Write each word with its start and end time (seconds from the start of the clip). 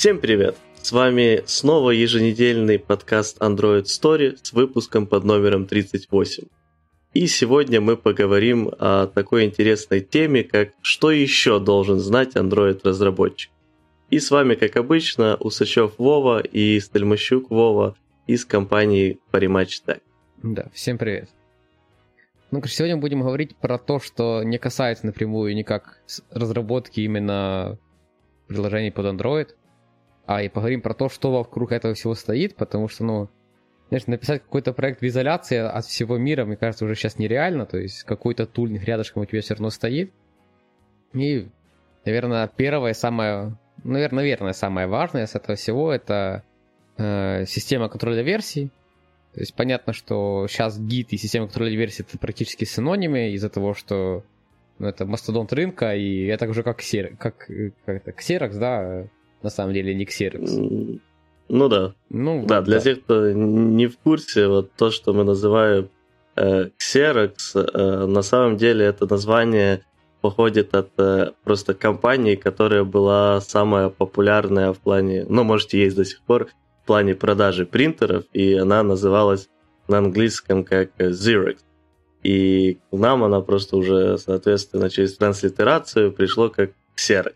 Всем 0.00 0.18
привет! 0.18 0.56
С 0.80 0.92
вами 0.92 1.42
снова 1.44 1.90
еженедельный 1.90 2.78
подкаст 2.78 3.36
Android 3.42 3.82
Story 3.82 4.38
с 4.42 4.54
выпуском 4.54 5.06
под 5.06 5.24
номером 5.24 5.66
38. 5.66 6.44
И 7.12 7.26
сегодня 7.26 7.82
мы 7.82 7.98
поговорим 7.98 8.70
о 8.78 9.08
такой 9.08 9.44
интересной 9.44 10.00
теме, 10.00 10.42
как 10.42 10.70
«Что 10.80 11.10
еще 11.10 11.60
должен 11.60 11.98
знать 11.98 12.34
Android-разработчик?». 12.34 13.50
И 14.08 14.20
с 14.20 14.30
вами, 14.30 14.54
как 14.54 14.76
обычно, 14.76 15.36
Усачев 15.36 15.98
Вова 15.98 16.40
и 16.40 16.80
Стельмощук 16.80 17.50
Вова 17.50 17.94
из 18.26 18.46
компании 18.46 19.18
Parimatch 19.30 19.82
Tech. 19.86 20.00
Да, 20.42 20.70
всем 20.72 20.96
привет. 20.96 21.28
Ну, 22.50 22.62
сегодня 22.64 22.96
будем 22.96 23.20
говорить 23.20 23.54
про 23.54 23.76
то, 23.76 24.00
что 24.00 24.42
не 24.44 24.56
касается 24.56 25.04
напрямую 25.04 25.54
никак 25.54 26.00
разработки 26.30 27.00
именно 27.00 27.78
приложений 28.48 28.92
под 28.92 29.04
Android, 29.04 29.48
а 30.30 30.42
и 30.42 30.48
поговорим 30.48 30.80
про 30.80 30.94
то, 30.94 31.08
что 31.08 31.32
вокруг 31.32 31.72
этого 31.72 31.94
всего 31.94 32.14
стоит, 32.14 32.54
потому 32.54 32.86
что, 32.86 33.02
ну, 33.02 33.28
конечно, 33.88 34.12
написать 34.12 34.42
какой-то 34.42 34.72
проект 34.72 35.00
в 35.00 35.06
изоляции 35.08 35.56
от 35.56 35.84
всего 35.84 36.18
мира, 36.18 36.44
мне 36.44 36.56
кажется, 36.56 36.84
уже 36.84 36.94
сейчас 36.94 37.18
нереально, 37.18 37.66
то 37.66 37.78
есть 37.78 38.04
какой-то 38.04 38.46
тульник 38.46 38.84
рядышком 38.84 39.22
у 39.22 39.26
тебя 39.26 39.40
все 39.40 39.54
равно 39.54 39.70
стоит. 39.70 40.12
И, 41.14 41.48
наверное, 42.04 42.46
первое, 42.46 42.92
самое, 42.92 43.56
наверное, 43.82 44.18
наверное, 44.18 44.52
самое 44.52 44.86
важное 44.86 45.26
с 45.26 45.34
этого 45.34 45.56
всего, 45.56 45.92
это 45.92 46.44
э, 46.96 47.44
система 47.46 47.88
контроля 47.88 48.22
версий, 48.22 48.70
то 49.34 49.40
есть 49.40 49.52
понятно, 49.56 49.92
что 49.92 50.46
сейчас 50.46 50.78
гид 50.78 51.12
и 51.12 51.16
система 51.16 51.46
контроля 51.46 51.76
версий 51.76 52.04
это 52.04 52.18
практически 52.18 52.64
синонимы 52.64 53.30
из-за 53.30 53.48
того, 53.48 53.74
что 53.74 54.22
ну, 54.78 54.86
это 54.86 55.06
мастодонт 55.06 55.52
рынка, 55.52 55.96
и 55.96 56.26
это 56.26 56.48
уже 56.48 56.62
как, 56.62 56.78
Xerox, 56.82 57.16
как, 57.16 57.48
как 57.84 57.96
это, 57.96 58.12
Xerox, 58.12 58.58
да, 58.60 59.08
на 59.42 59.50
самом 59.50 59.74
деле 59.74 59.94
не 59.94 60.04
Xerox. 60.04 61.00
Ну 61.48 61.68
да. 61.68 61.94
Ну, 62.10 62.44
да, 62.46 62.62
для 62.62 62.76
да. 62.76 62.80
тех, 62.80 63.02
кто 63.02 63.32
не 63.32 63.88
в 63.88 63.98
курсе, 63.98 64.46
вот 64.46 64.72
то, 64.76 64.90
что 64.90 65.12
мы 65.12 65.24
называем 65.24 65.90
э, 66.36 66.70
Xerox, 66.78 67.34
э, 67.54 68.06
на 68.06 68.22
самом 68.22 68.56
деле 68.56 68.86
это 68.86 69.10
название 69.10 69.82
походит 70.20 70.74
от 70.74 70.90
э, 70.98 71.32
просто 71.42 71.74
компании, 71.74 72.36
которая 72.36 72.84
была 72.84 73.40
самая 73.40 73.88
популярная 73.88 74.72
в 74.72 74.78
плане, 74.78 75.26
ну, 75.28 75.42
можете 75.42 75.82
есть 75.82 75.96
до 75.96 76.04
сих 76.04 76.22
пор, 76.22 76.48
в 76.82 76.86
плане 76.86 77.14
продажи 77.14 77.66
принтеров, 77.66 78.24
и 78.32 78.54
она 78.54 78.82
называлась 78.82 79.48
на 79.88 79.98
английском 79.98 80.62
как 80.64 80.90
Xerox. 80.98 81.58
И 82.22 82.78
нам 82.92 83.24
она 83.24 83.40
просто 83.40 83.76
уже, 83.76 84.18
соответственно, 84.18 84.90
через 84.90 85.16
транслитерацию 85.16 86.12
пришло 86.12 86.48
как 86.48 86.70
Xerox. 86.96 87.34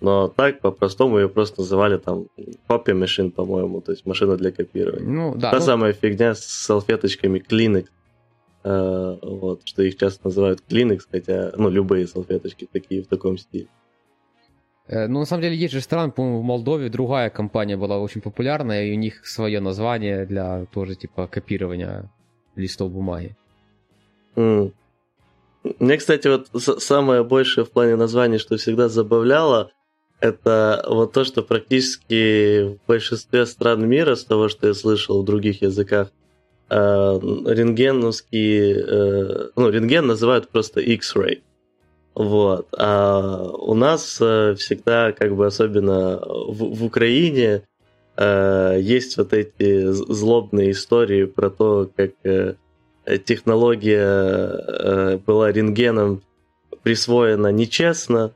Но 0.00 0.28
так, 0.28 0.60
по-простому 0.60 1.18
ее 1.18 1.28
просто 1.28 1.60
называли 1.60 1.98
там 1.98 2.26
copy 2.68 2.92
machine, 2.94 3.30
по-моему, 3.30 3.80
то 3.80 3.92
есть 3.92 4.06
машина 4.06 4.36
для 4.36 4.52
копирования. 4.52 5.08
Ну, 5.08 5.34
да, 5.34 5.50
Та 5.50 5.58
ну... 5.58 5.64
самая 5.64 5.92
фигня 5.92 6.34
с 6.34 6.44
салфеточками 6.44 7.40
Kleenex, 7.40 7.86
э, 8.62 9.18
вот, 9.22 9.62
что 9.64 9.82
их 9.82 9.96
часто 9.96 10.28
называют 10.28 10.62
Kleenex, 10.68 11.00
хотя, 11.10 11.52
ну, 11.56 11.68
любые 11.68 12.06
салфеточки 12.06 12.68
такие 12.70 13.02
в 13.02 13.08
таком 13.08 13.38
стиле. 13.38 13.66
Э, 14.86 15.08
ну, 15.08 15.18
на 15.18 15.24
самом 15.26 15.42
деле, 15.42 15.56
есть 15.56 15.74
же 15.74 15.80
страны, 15.80 16.12
по-моему, 16.12 16.40
в 16.40 16.44
Молдове 16.44 16.88
другая 16.90 17.28
компания 17.28 17.76
была 17.76 17.98
очень 17.98 18.20
популярная, 18.20 18.84
и 18.84 18.92
у 18.92 18.96
них 18.96 19.26
свое 19.26 19.58
название 19.60 20.26
для 20.26 20.66
тоже, 20.66 20.94
типа, 20.94 21.26
копирования 21.26 22.08
листов 22.54 22.92
бумаги. 22.92 23.36
Mm. 24.36 24.72
Мне, 25.80 25.96
кстати, 25.96 26.28
вот 26.28 26.48
самое 26.80 27.24
большее 27.24 27.64
в 27.64 27.70
плане 27.70 27.96
названий, 27.96 28.38
что 28.38 28.56
всегда 28.56 28.88
забавляло, 28.88 29.72
это 30.20 30.84
вот 30.88 31.12
то, 31.12 31.24
что 31.24 31.42
практически 31.42 32.74
в 32.74 32.78
большинстве 32.86 33.46
стран 33.46 33.88
мира, 33.88 34.14
с 34.14 34.24
того, 34.24 34.48
что 34.48 34.68
я 34.68 34.74
слышал 34.74 35.22
в 35.22 35.24
других 35.24 35.62
языках, 35.62 36.10
э, 36.70 36.76
рентгеновские, 36.76 38.74
э, 38.74 39.48
ну, 39.56 39.70
рентген 39.70 40.06
называют 40.06 40.48
просто 40.48 40.80
X-ray. 40.80 41.40
Вот. 42.14 42.68
А 42.76 43.50
у 43.52 43.74
нас 43.74 44.18
э, 44.20 44.54
всегда, 44.58 45.12
как 45.12 45.36
бы 45.36 45.46
особенно 45.46 46.18
в, 46.18 46.74
в 46.74 46.84
Украине, 46.84 47.62
есть 48.20 49.16
вот 49.16 49.32
эти 49.32 49.92
злобные 49.92 50.72
истории 50.72 51.26
про 51.26 51.50
то, 51.50 51.88
как 51.94 52.10
технология 53.24 55.18
была 55.18 55.52
рентгеном 55.52 56.22
присвоена 56.82 57.52
нечестно, 57.52 58.32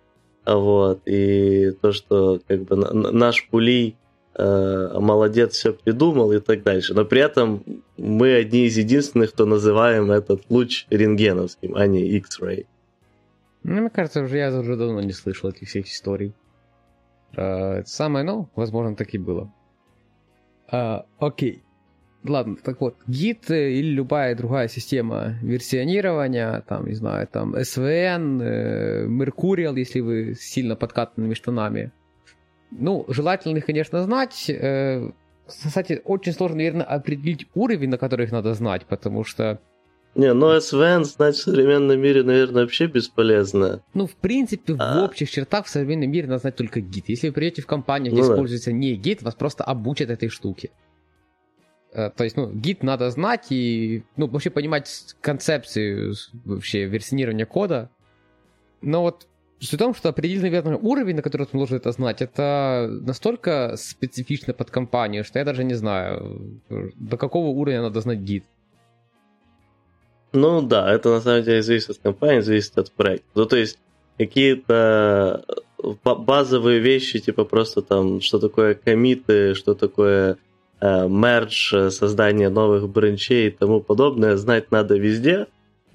вот, 0.46 1.02
и 1.06 1.72
то, 1.80 1.92
что 1.92 2.40
как 2.46 2.62
бы 2.62 2.76
наш 2.76 3.48
пулей 3.48 3.96
э, 4.34 4.98
молодец, 4.98 5.54
все 5.54 5.72
придумал 5.72 6.32
и 6.32 6.40
так 6.40 6.62
дальше. 6.62 6.94
Но 6.94 7.04
при 7.04 7.20
этом 7.20 7.62
мы 7.96 8.34
одни 8.34 8.66
из 8.66 8.76
единственных, 8.76 9.32
кто 9.32 9.46
называем 9.46 10.10
этот 10.10 10.42
луч 10.48 10.86
рентгеновским, 10.90 11.76
а 11.76 11.86
не 11.86 12.02
X-ray. 12.18 12.66
Ну, 13.62 13.80
мне 13.80 13.90
кажется, 13.90 14.22
уже 14.22 14.38
я 14.38 14.58
уже 14.58 14.76
давно 14.76 15.00
не 15.00 15.12
слышал 15.12 15.50
этих 15.50 15.68
всех 15.68 15.86
историй. 15.86 16.32
Uh, 17.34 17.82
самое, 17.86 18.24
ну, 18.24 18.48
возможно, 18.56 18.96
так 18.96 19.14
и 19.14 19.18
было. 19.18 19.52
Uh, 20.70 21.04
окей. 21.18 21.62
Ладно, 22.24 22.56
так 22.62 22.80
вот, 22.80 22.94
Git 23.08 23.48
или 23.48 23.90
любая 23.90 24.36
другая 24.36 24.68
система 24.68 25.34
версионирования, 25.42 26.62
там, 26.68 26.86
не 26.86 26.94
знаю, 26.94 27.26
там, 27.26 27.56
SVN, 27.56 28.40
э, 28.40 29.06
Mercurial, 29.06 29.76
если 29.76 30.00
вы 30.00 30.34
сильно 30.38 30.76
подкатанными 30.76 31.34
штанами. 31.34 31.90
Ну, 32.70 33.04
желательно 33.08 33.58
их, 33.58 33.66
конечно, 33.66 34.02
знать. 34.04 34.48
Э, 34.48 35.10
кстати, 35.46 36.00
очень 36.04 36.32
сложно, 36.32 36.58
наверное, 36.58 36.86
определить 36.86 37.48
уровень, 37.54 37.90
на 37.90 37.98
который 37.98 38.26
их 38.26 38.32
надо 38.32 38.54
знать, 38.54 38.86
потому 38.86 39.24
что 39.24 39.60
не, 40.14 40.32
ну 40.34 40.54
SVN 40.54 41.04
знать 41.04 41.36
в 41.36 41.42
современном 41.42 41.98
мире, 41.98 42.22
наверное, 42.22 42.62
вообще 42.62 42.86
бесполезно. 42.86 43.82
Ну, 43.94 44.06
в 44.06 44.14
принципе, 44.14 44.76
а... 44.78 45.00
в 45.00 45.04
общих 45.04 45.30
чертах 45.30 45.64
в 45.64 45.70
современном 45.70 46.10
мире 46.10 46.26
надо 46.26 46.40
знать 46.40 46.56
только 46.56 46.80
Git. 46.80 47.04
Если 47.06 47.28
вы 47.28 47.32
придете 47.32 47.62
в 47.62 47.66
компанию, 47.66 48.12
где 48.12 48.22
ну, 48.22 48.32
используется 48.32 48.70
да. 48.70 48.76
не 48.76 48.98
Git, 48.98 49.24
вас 49.24 49.34
просто 49.34 49.64
обучат 49.64 50.10
этой 50.10 50.28
штуке. 50.28 50.70
Э, 51.92 52.10
то 52.10 52.24
есть, 52.24 52.36
ну, 52.36 52.50
гид 52.50 52.82
надо 52.82 53.10
знать 53.10 53.46
и, 53.50 54.04
ну, 54.16 54.26
вообще 54.26 54.50
понимать 54.50 55.14
концепцию 55.20 56.14
вообще 56.44 56.84
версионирования 56.86 57.46
кода. 57.46 57.90
Но 58.80 59.02
вот 59.02 59.26
суть 59.60 59.74
в 59.74 59.78
том, 59.78 59.94
что 59.94 60.08
определить, 60.08 60.42
наверное, 60.42 60.76
уровень, 60.76 61.16
на 61.16 61.22
который 61.22 61.46
ты 61.46 61.56
должен 61.56 61.76
это 61.76 61.92
знать, 61.92 62.22
это 62.22 62.88
настолько 62.90 63.76
специфично 63.76 64.54
под 64.54 64.70
компанию, 64.70 65.24
что 65.24 65.38
я 65.38 65.44
даже 65.44 65.64
не 65.64 65.74
знаю, 65.74 66.60
до 66.68 67.16
какого 67.16 67.48
уровня 67.48 67.82
надо 67.82 68.00
знать 68.00 68.18
гид. 68.18 68.44
Ну 70.32 70.62
да, 70.62 70.90
это 70.90 71.10
на 71.10 71.20
самом 71.20 71.42
деле 71.44 71.62
зависит 71.62 71.90
от 71.90 71.98
компании, 71.98 72.40
зависит 72.40 72.78
от 72.78 72.90
проекта. 72.92 73.28
Ну 73.34 73.44
то 73.44 73.56
есть 73.56 73.78
какие-то 74.16 75.44
базовые 76.04 76.80
вещи, 76.80 77.18
типа 77.18 77.44
просто 77.44 77.82
там, 77.82 78.22
что 78.22 78.38
такое 78.38 78.74
комиты, 78.74 79.54
что 79.54 79.74
такое 79.74 80.38
Э, 80.82 81.06
мердж, 81.06 81.72
э, 81.72 81.90
создание 81.90 82.48
новых 82.48 82.88
бренчей 82.88 83.46
и 83.46 83.50
тому 83.50 83.80
подобное 83.80 84.36
знать 84.36 84.72
надо 84.72 84.96
везде, 84.96 85.46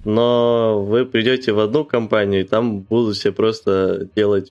но 0.06 0.82
вы 0.82 1.04
придете 1.04 1.52
в 1.52 1.60
одну 1.60 1.84
компанию, 1.84 2.40
и 2.40 2.44
там 2.44 2.80
будут 2.80 3.16
все 3.16 3.30
просто 3.30 4.08
делать 4.16 4.50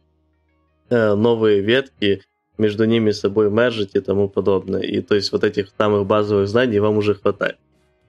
э, 0.91 1.15
новые 1.15 1.61
ветки, 1.61 2.21
между 2.59 2.85
ними 2.85 3.09
собой 3.09 3.49
мержить 3.49 3.95
и 3.95 3.99
тому 3.99 4.29
подобное. 4.29 4.81
И 4.81 5.01
то 5.01 5.15
есть 5.15 5.31
вот 5.31 5.43
этих 5.43 5.69
самых 5.75 6.05
базовых 6.05 6.47
знаний 6.47 6.79
вам 6.79 6.97
уже 6.97 7.15
хватает. 7.15 7.57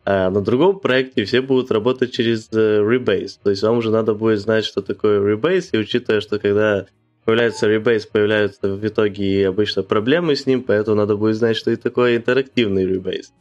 А 0.05 0.28
на 0.28 0.43
другом 0.43 0.81
проекте 0.81 1.25
все 1.25 1.41
будут 1.41 1.71
работать 1.71 2.12
через 2.12 2.50
Rebase. 2.50 3.38
То 3.43 3.49
есть 3.49 3.62
вам 3.62 3.78
уже 3.78 3.91
надо 3.91 4.12
будет 4.12 4.41
знать, 4.41 4.67
что 4.67 4.83
такое 4.83 5.19
Rebase, 5.21 5.71
и 5.72 5.78
учитывая, 5.78 6.21
что 6.21 6.38
когда 6.38 6.87
появляется 7.28 7.71
Rebase, 7.71 8.09
появляются 8.11 8.69
в 8.75 8.87
итоге 8.87 9.23
и 9.23 9.43
обычно 9.43 9.82
проблемы 9.82 10.35
с 10.35 10.47
ним, 10.47 10.62
поэтому 10.62 10.97
надо 10.97 11.14
будет 11.14 11.37
знать, 11.37 11.58
что 11.58 11.70
это 11.70 11.82
такое 11.82 12.17
интерактивный 12.17 12.87
Rebase. 12.91 13.32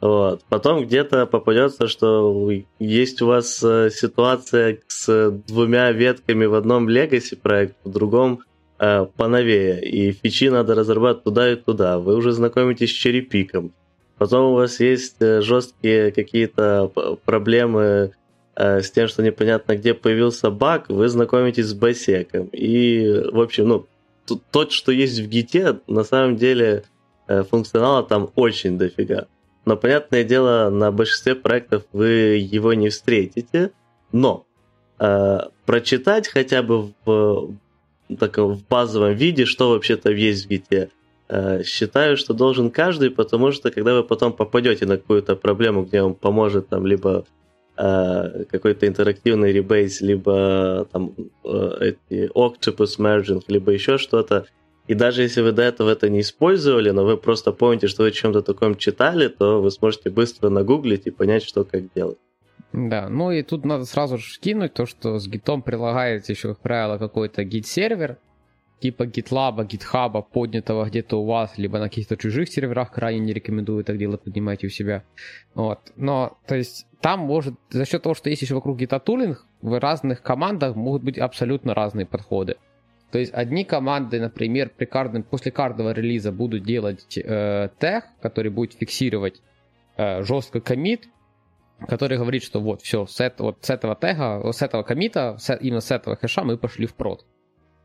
Вот. 0.00 0.44
Потом 0.48 0.84
где-то 0.84 1.26
попадется, 1.26 1.88
что 1.88 2.48
есть 2.78 3.22
у 3.22 3.26
вас 3.26 3.60
э, 3.64 3.90
ситуация 3.90 4.78
с 4.86 5.32
двумя 5.48 5.90
ветками 5.90 6.44
в 6.44 6.54
одном 6.54 6.88
Legacy 6.88 7.36
проект, 7.36 7.74
в 7.82 7.90
другом 7.90 8.38
э, 8.78 9.04
поновее, 9.16 9.84
и 9.84 10.12
фичи 10.12 10.48
надо 10.48 10.76
разрабатывать 10.76 11.24
туда 11.24 11.52
и 11.52 11.56
туда. 11.56 11.98
Вы 11.98 12.14
уже 12.14 12.30
знакомитесь 12.30 12.90
с 12.90 12.94
черепиком. 12.94 13.72
Потом 14.16 14.52
у 14.52 14.54
вас 14.54 14.78
есть 14.78 15.16
э, 15.18 15.40
жесткие 15.40 16.12
какие-то 16.12 16.88
проблемы 17.24 18.12
с 18.56 18.90
тем, 18.90 19.08
что 19.08 19.22
непонятно, 19.22 19.76
где 19.76 19.94
появился 19.94 20.50
баг, 20.50 20.88
вы 20.88 21.08
знакомитесь 21.08 21.66
с 21.66 21.74
басеком. 21.74 22.48
И, 22.52 23.22
в 23.32 23.40
общем, 23.40 23.68
ну, 23.68 23.86
тот, 24.50 24.72
что 24.72 24.92
есть 24.92 25.18
в 25.18 25.28
гите, 25.28 25.80
на 25.86 26.04
самом 26.04 26.36
деле 26.36 26.84
э, 27.26 27.42
функционала 27.42 28.02
там 28.02 28.30
очень 28.34 28.78
дофига. 28.78 29.26
Но, 29.64 29.76
понятное 29.76 30.24
дело, 30.24 30.70
на 30.70 30.92
большинстве 30.92 31.34
проектов 31.34 31.84
вы 31.92 32.36
его 32.36 32.74
не 32.74 32.90
встретите. 32.90 33.72
Но 34.12 34.46
э, 34.98 35.38
прочитать 35.66 36.28
хотя 36.28 36.62
бы 36.62 36.92
в, 37.04 37.54
так, 38.18 38.38
в 38.38 38.62
базовом 38.68 39.14
виде, 39.14 39.44
что 39.44 39.70
вообще-то 39.70 40.10
есть 40.12 40.46
в 40.46 40.48
гите, 40.48 40.90
Э, 41.28 41.62
считаю, 41.64 42.16
что 42.16 42.34
должен 42.34 42.70
каждый, 42.70 43.10
потому 43.10 43.50
что 43.52 43.70
когда 43.70 43.94
вы 43.94 44.04
потом 44.04 44.32
попадете 44.32 44.86
на 44.86 44.98
какую-то 44.98 45.36
проблему, 45.36 45.84
где 45.84 46.02
вам 46.02 46.14
поможет 46.14 46.68
там 46.68 46.86
либо 46.86 47.24
э, 47.76 48.44
какой-то 48.50 48.86
интерактивный 48.86 49.52
ребейс, 49.52 50.00
либо 50.00 50.86
там 50.92 51.14
э, 51.44 51.92
эти 52.10 52.30
Octopus 52.34 52.98
Merging, 52.98 53.42
либо 53.48 53.72
еще 53.72 53.98
что-то, 53.98 54.46
и 54.86 54.94
даже 54.94 55.22
если 55.22 55.40
вы 55.40 55.52
до 55.52 55.62
этого 55.62 55.90
это 55.90 56.10
не 56.10 56.20
использовали, 56.20 56.90
но 56.90 57.04
вы 57.04 57.16
просто 57.16 57.52
помните, 57.52 57.88
что 57.88 58.02
вы 58.02 58.10
чем-то 58.10 58.42
таком 58.42 58.76
читали, 58.76 59.28
то 59.28 59.62
вы 59.62 59.70
сможете 59.70 60.10
быстро 60.10 60.50
нагуглить 60.50 61.06
и 61.06 61.10
понять, 61.10 61.42
что 61.42 61.64
как 61.64 61.92
делать. 61.94 62.18
Да, 62.72 63.08
ну 63.08 63.30
и 63.30 63.42
тут 63.42 63.64
надо 63.64 63.84
сразу 63.84 64.18
же 64.18 64.38
кинуть 64.40 64.74
то, 64.74 64.84
что 64.84 65.18
с 65.18 65.28
гитом 65.28 65.62
прилагается 65.62 66.32
еще, 66.32 66.48
как 66.48 66.58
правило, 66.58 66.98
какой-то 66.98 67.44
гид-сервер, 67.44 68.18
типа 68.80 69.04
GitLab, 69.04 69.66
GitHub, 69.66 70.22
поднятого 70.32 70.84
где-то 70.86 71.20
у 71.20 71.26
вас, 71.26 71.56
либо 71.56 71.78
на 71.78 71.88
каких-то 71.88 72.16
чужих 72.16 72.48
серверах, 72.48 72.92
крайне 72.92 73.20
не 73.20 73.32
рекомендую 73.32 73.84
так 73.84 73.98
делать, 73.98 74.22
поднимайте 74.22 74.66
у 74.66 74.70
себя. 74.70 75.04
Вот. 75.54 75.80
Но, 75.96 76.38
то 76.46 76.54
есть, 76.54 76.86
там 77.00 77.20
может, 77.20 77.54
за 77.70 77.84
счет 77.84 78.02
того, 78.02 78.14
что 78.14 78.30
есть 78.30 78.42
еще 78.42 78.54
вокруг 78.54 78.78
гитатулинг, 78.78 79.46
в 79.62 79.80
разных 79.80 80.22
командах 80.22 80.76
могут 80.76 81.02
быть 81.02 81.18
абсолютно 81.18 81.74
разные 81.74 82.06
подходы. 82.06 82.56
То 83.10 83.18
есть 83.18 83.32
одни 83.32 83.64
команды, 83.64 84.20
например, 84.20 84.70
при 84.76 84.86
каждом, 84.86 85.22
после 85.22 85.52
каждого 85.52 85.92
релиза 85.92 86.32
будут 86.32 86.64
делать 86.64 87.16
э, 87.16 87.68
тег, 87.78 88.04
который 88.20 88.50
будет 88.50 88.74
фиксировать 88.74 89.40
э, 89.96 90.22
жестко 90.22 90.60
комит, 90.60 91.08
который 91.86 92.18
говорит, 92.18 92.42
что 92.42 92.60
вот 92.60 92.82
все, 92.82 93.06
с, 93.06 93.20
это, 93.20 93.44
вот, 93.44 93.58
с 93.60 93.70
этого 93.70 93.94
тега, 93.94 94.52
с 94.52 94.62
этого 94.62 94.82
комита, 94.82 95.36
именно 95.60 95.80
с 95.80 95.90
этого 95.90 96.16
хэша 96.16 96.42
мы 96.42 96.58
пошли 96.58 96.86
в 96.86 96.94
прод. 96.94 97.24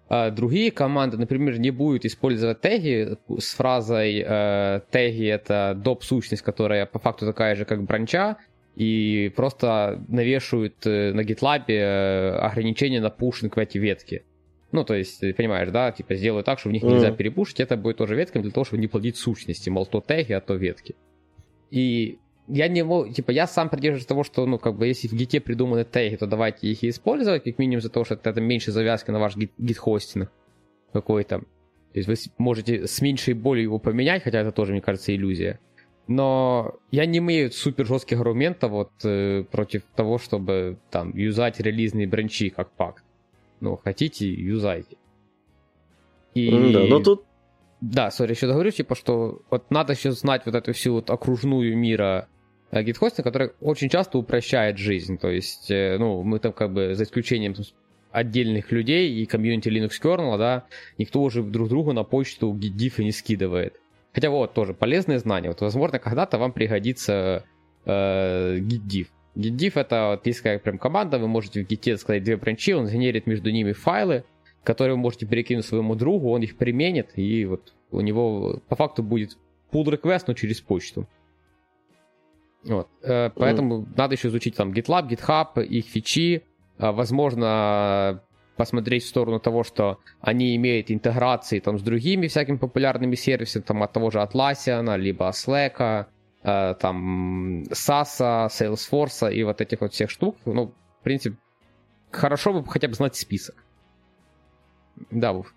А 0.09 0.31
другие 0.31 0.71
команды, 0.71 1.17
например, 1.17 1.59
не 1.59 1.69
будут 1.69 2.03
использовать 2.03 2.61
теги 2.61 3.15
с 3.38 3.53
фразой 3.53 4.23
э, 4.25 4.81
теги 4.89 5.27
это 5.27 5.75
доп 5.77 6.03
сущность, 6.03 6.41
которая 6.41 6.88
по 6.88 6.97
факту 6.97 7.27
такая 7.27 7.56
же, 7.56 7.63
как 7.63 7.83
бранча, 7.83 8.38
и 8.75 9.31
просто 9.35 10.03
навешивают 10.07 10.83
э, 10.88 11.13
на 11.13 11.21
GitLab 11.21 11.65
э, 11.67 12.31
ограничения 12.39 13.01
на 13.01 13.11
пушинг 13.11 13.56
в 13.56 13.59
эти 13.59 13.77
ветки. 13.77 14.23
Ну, 14.71 14.83
то 14.83 14.95
есть, 14.95 15.19
ты 15.19 15.31
понимаешь, 15.31 15.69
да, 15.69 15.91
типа 15.91 16.15
сделаю 16.15 16.44
так, 16.44 16.59
что 16.59 16.69
в 16.69 16.71
них 16.71 16.83
mm. 16.83 16.91
нельзя 16.91 17.11
перепушить, 17.11 17.59
это 17.59 17.77
будет 17.77 17.97
тоже 17.97 18.15
ветками 18.15 18.41
для 18.41 18.51
того, 18.51 18.63
чтобы 18.63 18.81
не 18.81 18.88
плодить 18.88 19.15
сущности, 19.15 19.69
мол, 19.69 19.85
то 19.85 20.01
теги, 20.01 20.33
а 20.33 20.41
то 20.41 20.56
ветки. 20.56 20.95
И 21.69 22.17
я 22.49 22.67
не 22.67 22.83
могу, 22.83 23.07
типа, 23.07 23.31
я 23.31 23.47
сам 23.47 23.69
придерживаюсь 23.69 24.05
того, 24.05 24.23
что, 24.23 24.45
ну, 24.45 24.57
как 24.57 24.75
бы, 24.75 24.87
если 24.87 25.07
в 25.07 25.13
гите 25.13 25.39
придуманы 25.39 25.85
теги, 25.85 26.15
то 26.15 26.25
давайте 26.25 26.67
их 26.67 26.83
и 26.83 26.89
использовать, 26.89 27.43
как 27.43 27.59
минимум 27.59 27.81
за 27.81 27.89
то, 27.89 28.03
что 28.03 28.15
это 28.15 28.41
меньше 28.41 28.71
завязки 28.71 29.11
на 29.11 29.19
ваш 29.19 29.35
гит-хостинг 29.37 30.31
какой-то. 30.91 31.39
То 31.39 31.99
есть 31.99 32.07
вы 32.07 32.15
можете 32.37 32.87
с 32.87 33.01
меньшей 33.01 33.33
болью 33.35 33.63
его 33.63 33.79
поменять, 33.79 34.23
хотя 34.23 34.39
это 34.39 34.51
тоже, 34.51 34.71
мне 34.71 34.81
кажется, 34.81 35.15
иллюзия. 35.15 35.59
Но 36.07 36.75
я 36.91 37.05
не 37.05 37.19
имею 37.19 37.51
супер 37.51 37.85
жестких 37.85 38.19
аргументов 38.19 38.71
вот 38.71 38.91
э, 39.03 39.43
против 39.43 39.83
того, 39.95 40.17
чтобы 40.17 40.79
там 40.89 41.15
юзать 41.15 41.59
релизные 41.59 42.07
бранчи 42.07 42.49
как 42.49 42.71
пак. 42.71 43.03
Ну, 43.59 43.77
хотите, 43.77 44.27
юзайте. 44.27 44.97
И... 46.33 46.49
Да, 46.73 46.85
но 46.85 46.99
тут... 46.99 47.25
Да, 47.81 48.11
сори, 48.11 48.31
еще 48.31 48.47
договорю, 48.47 48.71
типа, 48.71 48.95
что 48.95 49.41
вот 49.51 49.69
надо 49.69 49.93
еще 49.93 50.11
знать 50.11 50.45
вот 50.45 50.55
эту 50.55 50.73
всю 50.73 50.93
вот 50.93 51.09
окружную 51.11 51.77
мира 51.77 52.27
гид-хостинг, 52.71 53.24
который 53.24 53.51
очень 53.62 53.89
часто 53.89 54.18
упрощает 54.18 54.77
жизнь. 54.77 55.18
То 55.18 55.30
есть, 55.30 55.71
э, 55.71 55.98
ну, 55.98 56.24
мы 56.24 56.39
там 56.39 56.54
как 56.54 56.71
бы 56.71 56.95
за 56.95 57.04
исключением 57.04 57.56
отдельных 58.12 58.71
людей 58.71 59.13
и 59.13 59.25
комьюнити 59.25 59.69
Linux 59.69 59.92
kernel, 60.01 60.38
да, 60.38 60.66
никто 60.98 61.21
уже 61.21 61.44
друг 61.44 61.69
другу 61.69 61.94
на 61.94 62.04
почту 62.04 62.54
гид-дифы 62.54 63.04
не 63.04 63.12
скидывает. 63.12 63.80
Хотя 64.13 64.30
вот 64.30 64.54
тоже 64.54 64.74
полезные 64.74 65.19
знания. 65.19 65.50
Вот, 65.50 65.62
возможно, 65.62 66.00
когда-то 66.00 66.38
вам 66.38 66.51
пригодится 66.51 67.44
э, 67.86 68.57
git 68.60 69.07
GitDiff 69.36 69.74
это 69.75 70.10
вот 70.12 70.27
есть 70.27 70.42
как 70.42 70.63
прям 70.63 70.77
команда, 70.77 71.18
вы 71.18 71.27
можете 71.27 71.63
в 71.63 71.68
Git 71.68 71.98
сказать 71.98 72.24
две 72.24 72.36
бранчи, 72.36 72.74
он 72.74 72.88
генерит 72.88 73.27
между 73.27 73.51
ними 73.51 73.71
файлы, 73.71 74.24
которые 74.63 74.95
вы 74.95 75.01
можете 75.01 75.25
перекинуть 75.25 75.66
своему 75.66 75.95
другу, 75.95 76.31
он 76.31 76.42
их 76.42 76.57
применит, 76.57 77.12
и 77.16 77.45
вот 77.45 77.74
у 77.92 78.01
него 78.01 78.60
по 78.68 78.75
факту 78.75 79.04
будет 79.04 79.38
pull 79.71 79.86
request, 79.86 80.25
но 80.27 80.33
через 80.33 80.60
почту. 80.62 81.07
Вот. 82.69 82.88
Э, 83.01 83.31
поэтому 83.36 83.81
mm. 83.81 83.88
надо 83.98 84.13
еще 84.13 84.27
изучить 84.27 84.56
там 84.56 84.71
GitLab, 84.71 85.10
GitHub, 85.10 85.63
их 85.63 85.86
фичи, 85.86 86.44
э, 86.77 86.92
возможно, 86.92 88.21
посмотреть 88.56 89.04
в 89.04 89.07
сторону 89.07 89.39
того, 89.39 89.63
что 89.63 89.98
они 90.21 90.56
имеют 90.56 90.92
интеграции 90.92 91.60
там 91.60 91.80
с 91.80 91.81
другими 91.81 92.27
всякими 92.27 92.57
популярными 92.57 93.16
сервисами, 93.16 93.63
там 93.63 93.81
от 93.81 93.92
того 93.92 94.12
же 94.12 94.19
Atlassian, 94.19 94.98
либо 94.98 95.30
Slack, 95.30 96.06
э, 96.44 96.75
там 96.80 97.63
SAS, 97.63 98.50
Salesforce 98.50 99.33
и 99.33 99.44
вот 99.44 99.62
этих 99.62 99.81
вот 99.81 99.94
всех 99.94 100.12
штук. 100.12 100.38
Ну, 100.45 100.74
в 101.00 101.04
принципе, 101.04 101.38
хорошо 102.12 102.54
бы 102.54 102.63
хотя 102.66 102.88
бы 102.88 102.94
знать 102.94 103.16
список. 103.16 103.56
Да, 105.10 105.33
Вов. 105.33 105.51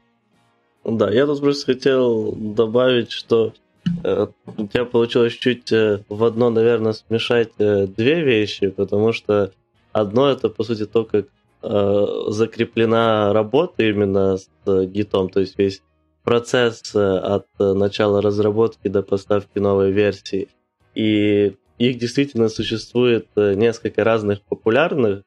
Да, 0.85 1.11
я 1.11 1.27
тут 1.27 1.41
просто 1.41 1.75
хотел 1.75 2.33
добавить, 2.33 3.11
что 3.11 3.53
у 3.85 4.67
тебя 4.67 4.85
получилось 4.85 5.35
чуть 5.35 5.73
э, 5.73 6.03
в 6.09 6.25
одно, 6.25 6.51
наверное, 6.51 6.93
смешать 6.93 7.51
э, 7.59 7.87
две 7.87 8.23
вещи, 8.23 8.69
потому 8.69 9.13
что 9.13 9.53
одно 9.93 10.31
это, 10.31 10.49
по 10.49 10.65
сути, 10.65 10.87
то, 10.87 11.05
как 11.05 11.27
э, 11.63 12.07
закреплена 12.29 13.33
работа 13.33 13.83
именно 13.83 14.37
с 14.37 14.49
э, 14.67 14.85
гитом, 14.85 15.29
то 15.29 15.41
есть 15.41 15.59
весь 15.59 15.83
процесс 16.25 16.95
э, 16.95 16.99
от 17.01 17.47
э, 17.59 17.73
начала 17.73 18.23
разработки 18.23 18.89
до 18.89 19.03
поставки 19.03 19.59
новой 19.59 19.91
версии– 19.91 20.49
и 20.95 21.57
их 21.79 21.99
действительно 21.99 22.49
существует 22.49 23.29
э, 23.37 23.55
несколько 23.55 24.05
разных 24.05 24.43
популярных, 24.43 25.23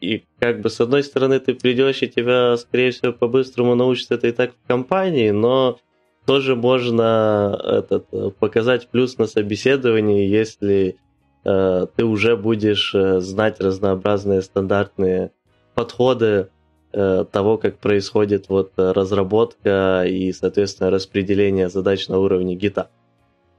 и 0.00 0.24
как 0.38 0.60
бы 0.60 0.70
с 0.70 0.80
одной 0.80 1.02
стороны 1.02 1.40
ты 1.40 1.54
придешь 1.54 2.02
и 2.02 2.08
тебя, 2.08 2.56
скорее 2.56 2.92
всего, 2.92 3.12
по-быстрому 3.12 3.74
научат 3.74 4.12
это 4.12 4.28
и 4.28 4.32
так 4.32 4.52
в 4.52 4.66
компании, 4.66 5.30
но 5.30 5.78
тоже 6.26 6.56
можно 6.56 7.58
этот, 7.64 8.06
э, 8.12 8.30
показать 8.38 8.88
плюс 8.88 9.18
на 9.18 9.26
собеседовании, 9.26 10.26
если 10.26 10.96
э, 11.44 11.86
ты 11.96 12.04
уже 12.04 12.36
будешь 12.36 12.94
э, 12.94 13.20
знать 13.20 13.60
разнообразные 13.60 14.42
стандартные 14.42 15.32
подходы 15.74 16.48
э, 16.92 17.24
того, 17.30 17.58
как 17.58 17.78
происходит 17.78 18.48
вот 18.48 18.72
разработка 18.76 20.04
и, 20.06 20.32
соответственно, 20.32 20.90
распределение 20.90 21.68
задач 21.68 22.08
на 22.08 22.18
уровне 22.18 22.54
гита. 22.54 22.88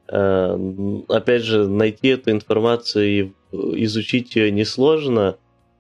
Э, 0.08 0.58
опять 1.10 1.44
же, 1.44 1.68
найти 1.68 2.10
эту 2.10 2.32
информацию 2.32 3.06
и 3.06 3.34
изучить 3.84 4.36
ее 4.36 4.52
несложно. 4.52 5.38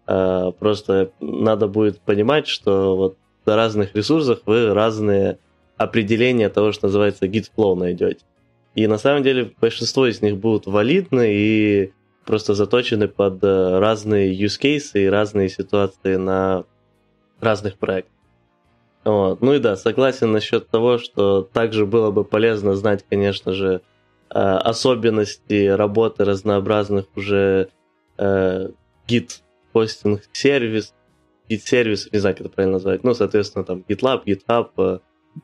Э, 0.07 0.51
просто 0.57 1.11
надо 1.19 1.67
будет 1.67 1.99
понимать, 2.01 2.47
что 2.47 2.95
вот 2.95 3.17
на 3.45 3.55
разных 3.55 3.95
ресурсах 3.95 4.41
вы 4.45 4.73
разные 4.73 5.37
определения 5.77 6.49
того, 6.49 6.71
что 6.71 6.87
называется 6.87 7.25
git 7.25 7.49
flow 7.55 7.75
найдете. 7.75 8.25
И 8.75 8.87
на 8.87 8.97
самом 8.97 9.23
деле 9.23 9.51
большинство 9.59 10.07
из 10.07 10.21
них 10.21 10.37
будут 10.37 10.65
валидны 10.65 11.33
и 11.33 11.93
просто 12.25 12.53
заточены 12.53 13.07
под 13.07 13.43
э, 13.43 13.79
разные 13.79 14.33
use 14.33 14.59
cases 14.59 14.91
и 14.93 15.05
разные 15.05 15.49
ситуации 15.49 16.15
на 16.15 16.65
разных 17.39 17.77
проектах. 17.77 18.13
Вот. 19.03 19.41
Ну 19.41 19.53
и 19.53 19.59
да, 19.59 19.75
согласен 19.75 20.31
насчет 20.31 20.69
того, 20.69 20.97
что 20.97 21.41
также 21.41 21.85
было 21.85 22.11
бы 22.11 22.23
полезно 22.23 22.73
знать, 22.75 23.05
конечно 23.07 23.53
же, 23.53 23.81
Э, 24.33 24.55
особенности 24.55 25.67
работы 25.67 26.25
разнообразных 26.25 27.05
уже 27.15 27.69
э, 28.17 28.69
гид 29.07 29.43
хостинг 29.73 30.23
сервис, 30.31 30.95
гид 31.47 31.61
сервис, 31.61 32.09
не 32.11 32.17
знаю, 32.17 32.35
как 32.35 32.47
это 32.47 32.55
правильно 32.55 32.77
назвать, 32.77 33.03
ну, 33.03 33.13
соответственно, 33.13 33.63
там 33.63 33.85
GitLab, 33.87 34.23
GitHub, 34.25 34.69
э, 34.77 34.99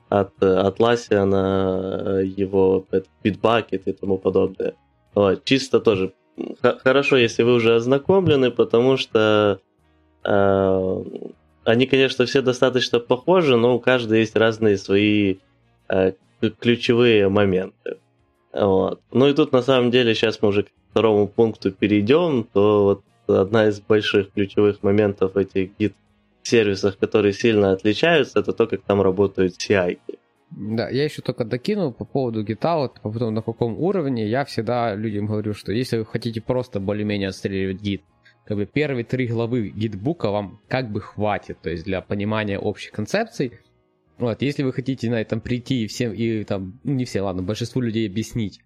от 0.10 0.34
Atlassian, 0.40 2.24
его 2.24 2.86
Bitbucket 3.24 3.82
и 3.86 3.92
тому 3.92 4.18
подобное. 4.18 4.74
Вот, 5.16 5.44
чисто 5.44 5.80
тоже 5.80 6.14
хорошо, 6.62 7.18
если 7.18 7.44
вы 7.44 7.56
уже 7.56 7.76
ознакомлены, 7.76 8.52
потому 8.52 8.98
что 8.98 9.60
э, 10.24 11.04
они, 11.64 11.86
конечно, 11.86 12.26
все 12.26 12.42
достаточно 12.42 13.00
похожи, 13.00 13.58
но 13.58 13.76
у 13.76 13.80
каждого 13.80 14.16
есть 14.16 14.36
разные 14.36 14.78
свои 14.78 15.38
э, 15.90 16.14
ключевые 16.60 17.30
моменты. 17.30 17.98
Вот. 18.54 19.02
Ну 19.12 19.28
и 19.28 19.34
тут 19.34 19.52
на 19.52 19.62
самом 19.62 19.92
деле 19.92 20.16
сейчас 20.16 20.42
мы 20.42 20.50
уже 20.50 20.64
к 20.64 20.68
второму 20.92 21.28
пункту 21.28 21.72
перейдем, 21.72 22.48
то 22.52 22.84
вот 22.84 23.04
одна 23.28 23.68
из 23.68 23.80
больших 23.80 24.32
ключевых 24.32 24.82
моментов 24.82 25.38
этих 25.38 25.78
гид 25.78 25.94
сервисах, 26.48 26.98
которые 26.98 27.34
сильно 27.34 27.72
отличаются, 27.72 28.40
это 28.40 28.54
то, 28.54 28.68
как 28.68 28.82
там 28.84 29.02
работают 29.02 29.54
CI. 29.58 30.00
Да, 30.52 30.90
я 30.90 31.04
еще 31.04 31.22
только 31.22 31.46
докинул 31.46 31.94
по 31.94 32.06
поводу 32.06 32.44
гита, 32.44 32.76
по 32.88 32.90
поводу 33.02 33.30
на 33.30 33.42
каком 33.42 33.78
уровне, 33.80 34.28
я 34.28 34.46
всегда 34.46 34.96
людям 34.96 35.28
говорю, 35.28 35.54
что 35.54 35.72
если 35.72 35.98
вы 36.00 36.06
хотите 36.06 36.42
просто 36.42 36.80
более-менее 36.80 37.30
отстреливать 37.30 37.82
гид, 37.82 38.02
как 38.46 38.58
бы 38.58 38.66
первые 38.66 39.04
три 39.04 39.28
главы 39.28 39.70
гитбука 39.70 40.32
вам 40.32 40.60
как 40.68 40.92
бы 40.92 41.02
хватит, 41.02 41.60
то 41.62 41.70
есть 41.70 41.84
для 41.84 42.02
понимания 42.02 42.58
общих 42.58 42.92
концепций, 42.92 43.52
Вот, 44.18 44.42
если 44.42 44.64
вы 44.64 44.74
хотите 44.74 45.10
на 45.10 45.22
этом 45.22 45.40
прийти 45.40 45.84
и 45.84 45.88
всем, 45.88 46.14
и 46.14 46.44
там, 46.44 46.80
ну 46.84 46.94
не 46.94 47.06
все, 47.06 47.22
ладно, 47.22 47.42
большинству 47.42 47.80
людей 47.80 48.08
объяснить, 48.08 48.60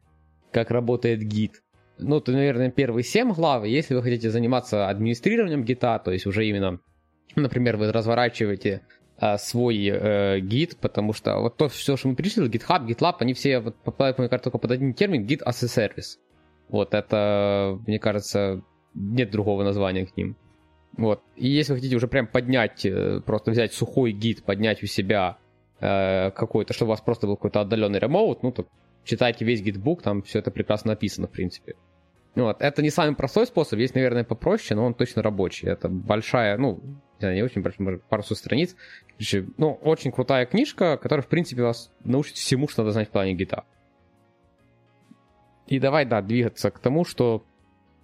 как 0.51 0.71
работает 0.71 1.21
гид, 1.21 1.61
ну, 1.99 2.19
то, 2.19 2.31
наверное, 2.31 2.71
первые 2.71 3.03
7 3.03 3.33
глав, 3.33 3.65
если 3.65 3.93
вы 3.93 4.01
хотите 4.01 4.31
заниматься 4.31 4.89
администрированием 4.89 5.63
гита, 5.63 5.99
то 5.99 6.11
есть 6.11 6.25
уже 6.25 6.47
именно, 6.47 6.79
например, 7.35 7.77
вы 7.77 7.91
разворачиваете 7.91 8.81
а, 9.17 9.37
свой 9.37 9.85
э, 9.85 10.39
гид, 10.39 10.77
потому 10.77 11.13
что 11.13 11.39
вот 11.39 11.57
то 11.57 11.69
все, 11.69 11.95
что 11.95 12.07
мы 12.09 12.15
перечислили, 12.15 12.49
GitHub, 12.49 12.85
GitLab, 12.85 13.15
они 13.19 13.33
все 13.33 13.59
вот, 13.59 13.75
попадают, 13.75 14.17
мне 14.17 14.27
кажется, 14.27 14.49
только 14.49 14.57
под 14.57 14.71
один 14.71 14.93
термин, 14.93 15.25
Git 15.25 15.43
as 15.43 15.63
a 15.63 15.67
Service. 15.67 16.17
Вот 16.69 16.93
это, 16.93 17.79
мне 17.85 17.99
кажется, 17.99 18.63
нет 18.93 19.31
другого 19.31 19.63
названия 19.63 20.05
к 20.05 20.17
ним. 20.17 20.35
Вот. 20.97 21.21
И 21.35 21.47
если 21.47 21.73
вы 21.73 21.77
хотите 21.77 21.95
уже 21.95 22.07
прям 22.07 22.27
поднять, 22.27 22.85
э, 22.85 23.21
просто 23.25 23.51
взять 23.51 23.73
сухой 23.73 24.11
гид, 24.11 24.43
поднять 24.43 24.83
у 24.83 24.87
себя 24.87 25.37
э, 25.79 26.31
какой-то, 26.31 26.73
чтобы 26.73 26.89
у 26.89 26.91
вас 26.91 27.01
просто 27.01 27.27
был 27.27 27.35
какой-то 27.35 27.61
отдаленный 27.61 27.99
ремоут, 27.99 28.43
ну, 28.43 28.51
то 28.51 28.67
читайте 29.03 29.45
весь 29.45 29.61
гитбук, 29.61 30.01
там 30.01 30.21
все 30.23 30.39
это 30.39 30.51
прекрасно 30.51 30.91
написано, 30.91 31.27
в 31.27 31.31
принципе. 31.31 31.75
Вот. 32.35 32.61
Это 32.61 32.81
не 32.81 32.89
самый 32.89 33.15
простой 33.15 33.45
способ, 33.47 33.79
есть, 33.79 33.95
наверное, 33.95 34.23
попроще, 34.23 34.75
но 34.75 34.85
он 34.85 34.93
точно 34.93 35.21
рабочий. 35.21 35.67
Это 35.67 35.89
большая, 35.89 36.57
ну, 36.57 36.81
не 37.31 37.43
очень 37.43 37.61
большая, 37.61 37.85
может, 37.85 38.03
пару 38.03 38.23
страниц. 38.23 38.75
Ну, 39.57 39.73
очень 39.81 40.11
крутая 40.11 40.45
книжка, 40.45 40.97
которая, 40.97 41.23
в 41.23 41.27
принципе, 41.27 41.61
вас 41.61 41.91
научит 42.03 42.35
всему, 42.35 42.67
что 42.67 42.81
надо 42.81 42.93
знать 42.93 43.09
в 43.09 43.11
плане 43.11 43.33
гита. 43.33 43.65
И 45.67 45.79
давай, 45.79 46.05
да, 46.05 46.21
двигаться 46.21 46.71
к 46.71 46.79
тому, 46.79 47.05
что 47.05 47.45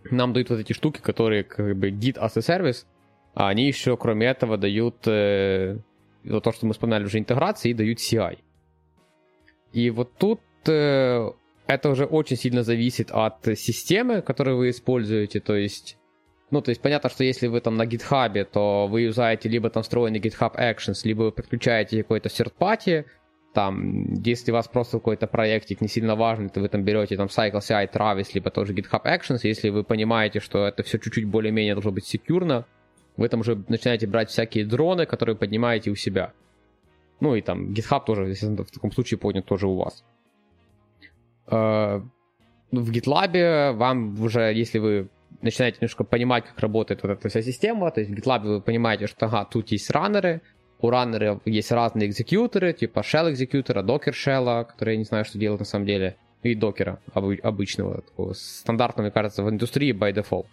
нам 0.09 0.33
дают 0.33 0.49
вот 0.49 0.59
эти 0.59 0.73
штуки, 0.73 1.01
которые 1.01 1.43
как 1.43 1.75
бы 1.75 1.89
Git 1.89 2.15
as 2.15 2.31
a 2.35 2.39
service, 2.39 2.85
а 3.33 3.49
они 3.49 3.67
еще, 3.67 3.97
кроме 3.97 4.27
этого, 4.27 4.57
дают 4.57 5.05
э, 5.07 5.77
то, 6.23 6.51
что 6.51 6.65
мы 6.65 6.73
вспоминали 6.73 7.05
уже 7.05 7.19
интеграции, 7.19 7.71
и 7.71 7.73
дают 7.73 7.99
CI. 7.99 8.39
И 9.73 9.89
вот 9.89 10.15
тут 10.17 10.41
э, 10.67 11.31
это 11.67 11.89
уже 11.89 12.05
очень 12.05 12.37
сильно 12.37 12.63
зависит 12.63 13.11
от 13.11 13.45
системы, 13.55 14.21
которую 14.21 14.57
вы 14.57 14.71
используете, 14.71 15.39
то 15.39 15.55
есть 15.55 15.98
ну, 16.51 16.61
то 16.61 16.69
есть 16.69 16.81
понятно, 16.81 17.09
что 17.09 17.23
если 17.23 17.47
вы 17.47 17.61
там 17.61 17.77
на 17.77 17.83
GitHub, 17.83 18.43
то 18.45 18.87
вы 18.87 19.01
юзаете 19.01 19.49
либо 19.49 19.69
там 19.69 19.83
встроенный 19.83 20.19
GitHub 20.19 20.55
Actions, 20.55 21.01
либо 21.03 21.23
вы 21.23 21.31
подключаете 21.31 22.01
какой-то 22.01 22.29
party, 22.29 23.05
там, 23.53 24.13
если 24.13 24.51
у 24.51 24.55
вас 24.55 24.67
просто 24.67 24.97
какой-то 24.97 25.27
проектик 25.27 25.81
не 25.81 25.87
сильно 25.87 26.15
важный, 26.15 26.49
то 26.49 26.59
вы 26.59 26.69
там 26.69 26.83
берете 26.83 27.17
там 27.17 27.27
Cycle 27.27 27.59
CI 27.59 27.91
Travis, 27.91 28.29
либо 28.33 28.51
тоже 28.51 28.73
GitHub 28.73 29.03
Actions. 29.03 29.39
Если 29.43 29.69
вы 29.69 29.83
понимаете, 29.83 30.39
что 30.39 30.67
это 30.67 30.83
все 30.83 30.99
чуть-чуть 30.99 31.25
более-менее 31.25 31.73
должно 31.73 31.91
быть 31.91 32.05
секьюрно, 32.05 32.65
вы 33.17 33.27
там 33.27 33.39
уже 33.39 33.61
начинаете 33.67 34.07
брать 34.07 34.29
всякие 34.29 34.65
дроны, 34.65 35.05
которые 35.05 35.35
поднимаете 35.35 35.89
у 35.89 35.95
себя. 35.95 36.31
Ну 37.19 37.35
и 37.35 37.41
там 37.41 37.73
GitHub 37.73 38.05
тоже, 38.05 38.23
естественно, 38.23 38.63
в 38.63 38.71
таком 38.71 38.91
случае 38.91 39.17
поднят 39.17 39.45
тоже 39.45 39.67
у 39.67 39.75
вас. 39.75 40.05
Э, 41.47 42.01
в 42.71 42.91
GitLab 42.91 43.73
вам 43.73 44.21
уже, 44.21 44.53
если 44.53 44.77
вы 44.77 45.09
начинаете 45.41 45.77
немножко 45.81 46.03
понимать, 46.03 46.45
как 46.45 46.59
работает 46.59 47.03
вот 47.03 47.11
эта 47.11 47.29
вся 47.29 47.41
система, 47.41 47.91
то 47.91 48.01
есть 48.01 48.11
в 48.11 48.13
GitLab 48.13 48.41
вы 48.41 48.61
понимаете, 48.61 49.07
что 49.07 49.25
ага, 49.25 49.45
тут 49.45 49.71
есть 49.71 49.89
раннеры, 49.89 50.41
у 50.79 50.89
раннеров 50.89 51.41
есть 51.45 51.71
разные 51.71 52.07
экзекьюторы, 52.07 52.73
типа 52.73 52.99
shell 52.99 53.31
экзекьютора, 53.31 53.83
докер 53.83 54.13
shell, 54.13 54.65
который 54.65 54.93
я 54.93 54.97
не 54.97 55.03
знаю, 55.05 55.25
что 55.25 55.37
делать 55.37 55.59
на 55.59 55.65
самом 55.65 55.85
деле, 55.85 56.17
и 56.43 56.55
докера 56.55 56.99
обычного, 57.13 58.01
такого 58.01 58.33
стандартного, 58.33 59.07
мне 59.07 59.11
кажется, 59.11 59.43
в 59.43 59.49
индустрии 59.49 59.91
by 59.93 60.13
default. 60.13 60.45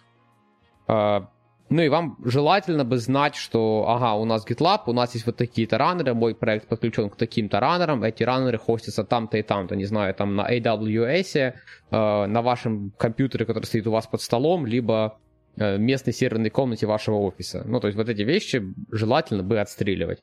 Ну 1.69 1.81
и 1.81 1.89
вам 1.89 2.17
желательно 2.23 2.85
бы 2.85 2.97
знать, 2.97 3.35
что, 3.35 3.85
ага, 3.89 4.13
у 4.13 4.23
нас 4.23 4.47
GitLab, 4.47 4.83
у 4.85 4.93
нас 4.93 5.13
есть 5.15 5.25
вот 5.25 5.35
такие-то 5.35 5.77
раннеры, 5.77 6.13
мой 6.13 6.33
проект 6.33 6.69
подключен 6.69 7.09
к 7.09 7.17
таким-то 7.17 7.59
раннерам, 7.59 8.03
эти 8.03 8.23
раннеры 8.23 8.57
хостятся 8.57 9.03
там-то 9.03 9.37
и 9.37 9.41
там-то, 9.41 9.75
не 9.75 9.83
знаю, 9.83 10.13
там 10.13 10.35
на 10.37 10.49
AWS, 10.49 11.35
э, 11.35 11.51
на 11.91 12.41
вашем 12.41 12.91
компьютере, 12.97 13.45
который 13.45 13.65
стоит 13.65 13.85
у 13.85 13.91
вас 13.91 14.07
под 14.07 14.21
столом, 14.21 14.65
либо 14.65 15.19
э, 15.57 15.77
местной 15.77 16.13
серверной 16.13 16.51
комнате 16.51 16.87
вашего 16.87 17.17
офиса. 17.17 17.63
Ну, 17.65 17.81
то 17.81 17.87
есть 17.87 17.97
вот 17.97 18.07
эти 18.07 18.21
вещи 18.21 18.63
желательно 18.89 19.43
бы 19.43 19.59
отстреливать. 19.59 20.19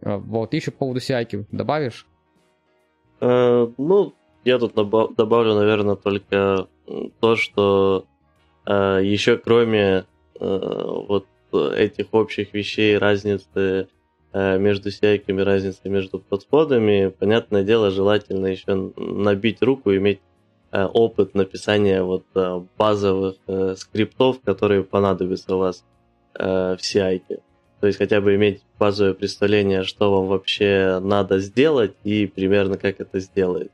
Э, 0.00 0.16
вот, 0.16 0.54
еще 0.54 0.70
по 0.70 0.78
поводу 0.78 1.00
CI 1.00 1.46
добавишь? 1.50 2.06
Э, 3.20 3.66
ну, 3.76 4.14
я 4.44 4.60
тут 4.60 4.74
добавлю, 4.74 5.54
наверное, 5.56 5.96
только 5.96 6.68
то, 7.18 7.34
что 7.34 8.06
еще 8.66 9.36
кроме 9.36 10.04
э, 10.38 10.84
вот 11.08 11.26
этих 11.52 12.06
общих 12.12 12.54
вещей, 12.54 12.96
разницы 12.96 13.88
э, 14.32 14.58
между 14.58 14.90
сейками, 14.90 15.40
разницы 15.42 15.88
между 15.88 16.18
подходами, 16.18 17.08
понятное 17.08 17.64
дело, 17.64 17.90
желательно 17.90 18.46
еще 18.46 18.92
набить 18.96 19.62
руку, 19.62 19.94
иметь 19.94 20.20
э, 20.70 20.84
опыт 20.84 21.34
написания 21.34 22.02
вот 22.02 22.24
базовых 22.78 23.36
скриптов, 23.76 24.40
которые 24.44 24.84
понадобятся 24.84 25.56
у 25.56 25.58
вас 25.58 25.84
в 26.34 26.78
CI. 26.80 27.22
То 27.80 27.86
есть 27.86 27.98
хотя 27.98 28.20
бы 28.20 28.36
иметь 28.36 28.62
базовое 28.78 29.12
представление, 29.12 29.82
что 29.82 30.12
вам 30.12 30.28
вообще 30.28 31.00
надо 31.02 31.40
сделать 31.40 31.94
и 32.04 32.26
примерно 32.26 32.78
как 32.78 33.00
это 33.00 33.18
сделать. 33.18 33.70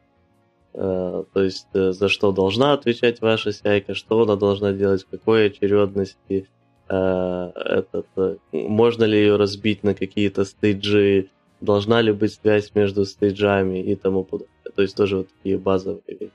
Э, 0.74 1.24
то 1.32 1.42
есть 1.42 1.68
э, 1.74 1.92
за 1.92 2.08
что 2.08 2.32
должна 2.32 2.72
отвечать 2.72 3.20
ваша 3.20 3.52
сяйка, 3.52 3.94
что 3.94 4.22
она 4.22 4.36
должна 4.36 4.72
делать, 4.72 5.04
в 5.04 5.08
какой 5.08 5.46
очередности, 5.46 6.48
э, 6.88 7.52
этот, 7.54 8.06
можно 8.52 9.04
ли 9.04 9.18
ее 9.18 9.36
разбить 9.36 9.82
на 9.82 9.94
какие-то 9.94 10.44
стейджи, 10.44 11.30
должна 11.60 12.00
ли 12.00 12.12
быть 12.12 12.34
связь 12.34 12.74
между 12.74 13.04
стейджами 13.04 13.82
и 13.82 13.96
тому 13.96 14.24
подобное. 14.24 14.72
То 14.74 14.82
есть 14.82 14.96
тоже 14.96 15.16
вот 15.18 15.28
такие 15.28 15.58
базовые 15.58 16.02
вещи. 16.06 16.32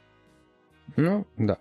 Ну, 0.95 1.25
да. 1.37 1.57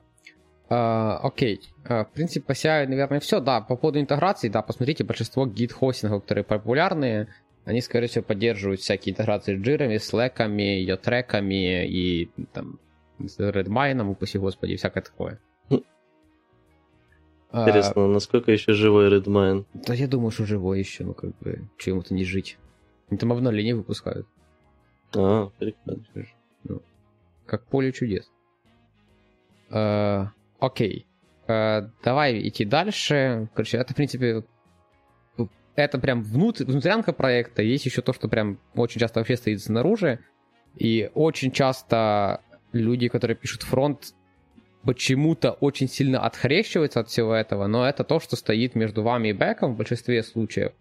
Uh, 0.68 1.18
окей. 1.22 1.60
Uh, 1.84 2.06
в 2.06 2.12
принципе, 2.12 2.46
по 2.46 2.52
CI, 2.52 2.86
наверное, 2.86 3.20
все. 3.20 3.40
Да, 3.40 3.60
по 3.60 3.76
поводу 3.76 4.00
интеграции, 4.00 4.48
да, 4.48 4.62
посмотрите, 4.62 5.04
большинство 5.04 5.46
гид-хостингов, 5.46 6.22
которые 6.22 6.44
популярные, 6.44 7.28
они, 7.64 7.80
скорее 7.80 8.08
всего, 8.08 8.24
поддерживают 8.24 8.80
всякие 8.80 9.12
интеграции 9.12 9.56
с 9.56 9.60
джирами, 9.60 9.96
слэками, 9.98 10.62
ее 10.62 10.96
треками 10.96 11.86
и 11.86 12.30
там 12.52 12.80
с 13.18 13.38
Redmine, 13.38 14.04
упаси 14.08 14.38
господи, 14.38 14.76
всякое 14.76 15.02
такое. 15.02 15.40
Интересно, 17.52 18.06
а, 18.06 18.08
насколько 18.08 18.50
еще 18.50 18.72
живой 18.72 19.10
Redmine? 19.10 19.66
Да 19.74 19.92
я 19.92 20.08
думаю, 20.08 20.30
что 20.30 20.46
живой 20.46 20.78
еще, 20.78 21.04
ну 21.04 21.12
как 21.12 21.36
бы, 21.38 21.68
чему-то 21.76 22.14
не 22.14 22.24
жить. 22.24 22.56
Они 23.10 23.18
там 23.18 23.30
обновления 23.30 23.74
выпускают. 23.74 24.26
А, 25.14 25.50
прикольно. 25.58 26.02
Ну, 26.64 26.82
как 27.44 27.66
поле 27.66 27.92
чудес. 27.92 28.32
А, 29.70 30.32
окей. 30.58 31.06
А, 31.46 31.90
давай 32.02 32.48
идти 32.48 32.64
дальше. 32.64 33.50
Короче, 33.54 33.76
это, 33.76 33.92
в 33.92 33.96
принципе, 33.96 34.44
это 35.74 35.98
прям 35.98 36.22
внутр, 36.22 36.64
внутрянка 36.64 37.12
проекта, 37.12 37.62
есть 37.62 37.86
еще 37.86 38.02
то, 38.02 38.12
что 38.12 38.28
прям 38.28 38.58
очень 38.74 39.00
часто 39.00 39.20
вообще 39.20 39.36
стоит 39.36 39.62
снаружи, 39.62 40.18
и 40.76 41.10
очень 41.14 41.50
часто 41.50 42.40
люди, 42.72 43.08
которые 43.08 43.36
пишут 43.36 43.62
фронт, 43.62 44.14
почему-то 44.84 45.52
очень 45.52 45.88
сильно 45.88 46.20
отхрещиваются 46.20 47.00
от 47.00 47.08
всего 47.08 47.34
этого, 47.34 47.66
но 47.66 47.88
это 47.88 48.04
то, 48.04 48.20
что 48.20 48.36
стоит 48.36 48.74
между 48.74 49.02
вами 49.02 49.28
и 49.28 49.32
бэком 49.32 49.74
в 49.74 49.76
большинстве 49.76 50.22
случаев. 50.22 50.72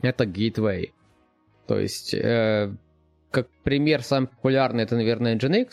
Это 0.00 0.24
gateway. 0.24 0.92
То 1.66 1.78
есть, 1.78 2.14
э, 2.14 2.74
как 3.30 3.48
пример 3.62 4.02
самый 4.02 4.28
популярный, 4.28 4.84
это, 4.84 4.96
наверное, 4.96 5.36
Nginx. 5.36 5.68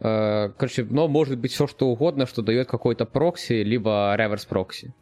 Э, 0.00 0.50
короче, 0.56 0.84
но 0.84 1.08
может 1.08 1.38
быть 1.38 1.52
все 1.52 1.66
что 1.66 1.88
угодно, 1.88 2.26
что 2.26 2.42
дает 2.42 2.68
какой-то 2.68 3.04
прокси, 3.04 3.64
либо 3.64 4.14
реверс 4.16 4.44
прокси. 4.44 4.94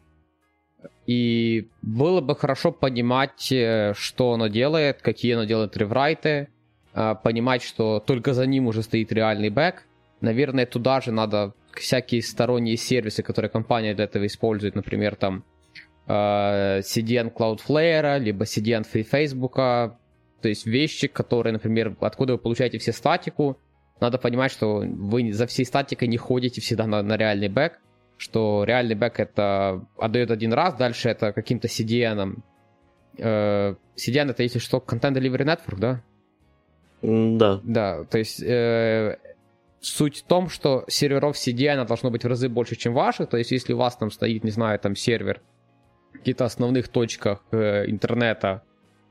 И 1.05 1.67
было 1.81 2.21
бы 2.21 2.35
хорошо 2.35 2.71
понимать, 2.71 3.51
э, 3.51 3.93
что 3.95 4.33
оно 4.33 4.47
делает, 4.47 5.01
какие 5.01 5.33
оно 5.33 5.43
делает 5.43 5.75
реврайты, 5.77 6.47
э, 6.93 7.15
понимать, 7.23 7.61
что 7.61 7.99
только 7.99 8.33
за 8.33 8.45
ним 8.45 8.67
уже 8.67 8.83
стоит 8.83 9.11
реальный 9.11 9.49
бэк. 9.49 9.83
Наверное, 10.21 10.65
туда 10.65 11.01
же 11.01 11.11
надо 11.11 11.53
всякие 11.73 12.21
сторонние 12.21 12.77
сервисы, 12.77 13.23
которые 13.23 13.49
компания 13.49 13.93
для 13.93 14.05
этого 14.05 14.25
использует, 14.25 14.75
например, 14.75 15.15
там 15.15 15.43
э, 16.07 16.79
CDN 16.79 17.33
Cloudflare, 17.33 18.19
либо 18.19 18.45
CDN 18.45 18.85
Free 18.91 19.03
Facebook, 19.03 19.55
то 19.55 20.49
есть 20.49 20.65
вещи, 20.65 21.07
которые, 21.07 21.53
например, 21.53 21.95
откуда 22.01 22.33
вы 22.33 22.39
получаете 22.39 22.77
все 22.77 22.91
статику, 22.91 23.57
надо 23.99 24.17
понимать, 24.17 24.51
что 24.51 24.83
вы 24.85 25.31
за 25.31 25.47
всей 25.47 25.65
статикой 25.65 26.09
не 26.09 26.17
ходите 26.17 26.59
всегда 26.59 26.85
на, 26.87 27.01
на 27.01 27.15
реальный 27.15 27.47
бэк, 27.47 27.79
что 28.23 28.63
реальный 28.63 28.95
бэк 28.95 29.19
это 29.19 29.85
отдает 29.97 30.31
один 30.31 30.53
раз, 30.53 30.75
дальше 30.75 31.09
это 31.09 31.33
каким-то 31.33 31.67
CDN. 31.67 32.37
Э, 33.17 33.75
CDN 33.97 34.31
это, 34.31 34.43
если 34.43 34.59
что, 34.59 34.77
Content 34.77 35.15
Delivery 35.15 35.45
Network, 35.45 35.77
да? 35.77 36.01
Да. 37.01 37.59
Да, 37.63 38.05
то 38.05 38.17
есть 38.17 38.41
э, 38.41 39.17
суть 39.81 40.19
в 40.19 40.23
том, 40.23 40.47
что 40.47 40.85
серверов 40.87 41.35
CDN 41.35 41.85
должно 41.85 42.11
быть 42.11 42.23
в 42.23 42.27
разы 42.27 42.47
больше, 42.47 42.77
чем 42.77 42.93
ваших, 42.93 43.27
то 43.27 43.37
есть 43.37 43.51
если 43.51 43.73
у 43.73 43.77
вас 43.77 43.97
там 43.97 44.09
стоит, 44.09 44.45
не 44.45 44.51
знаю, 44.51 44.79
там 44.79 44.95
сервер 44.95 45.41
в 46.13 46.19
каких-то 46.19 46.45
основных 46.45 46.87
точках 46.87 47.43
э, 47.51 47.89
интернета, 47.89 48.63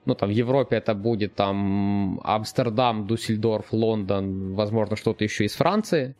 ну, 0.06 0.14
там, 0.14 0.30
в 0.30 0.32
Европе 0.32 0.76
это 0.76 0.94
будет 0.94 1.34
там 1.34 2.18
Амстердам, 2.24 3.06
Дюссельдорф, 3.06 3.72
Лондон, 3.72 4.54
возможно, 4.54 4.96
что-то 4.96 5.22
еще 5.22 5.44
из 5.44 5.54
Франции. 5.54 6.16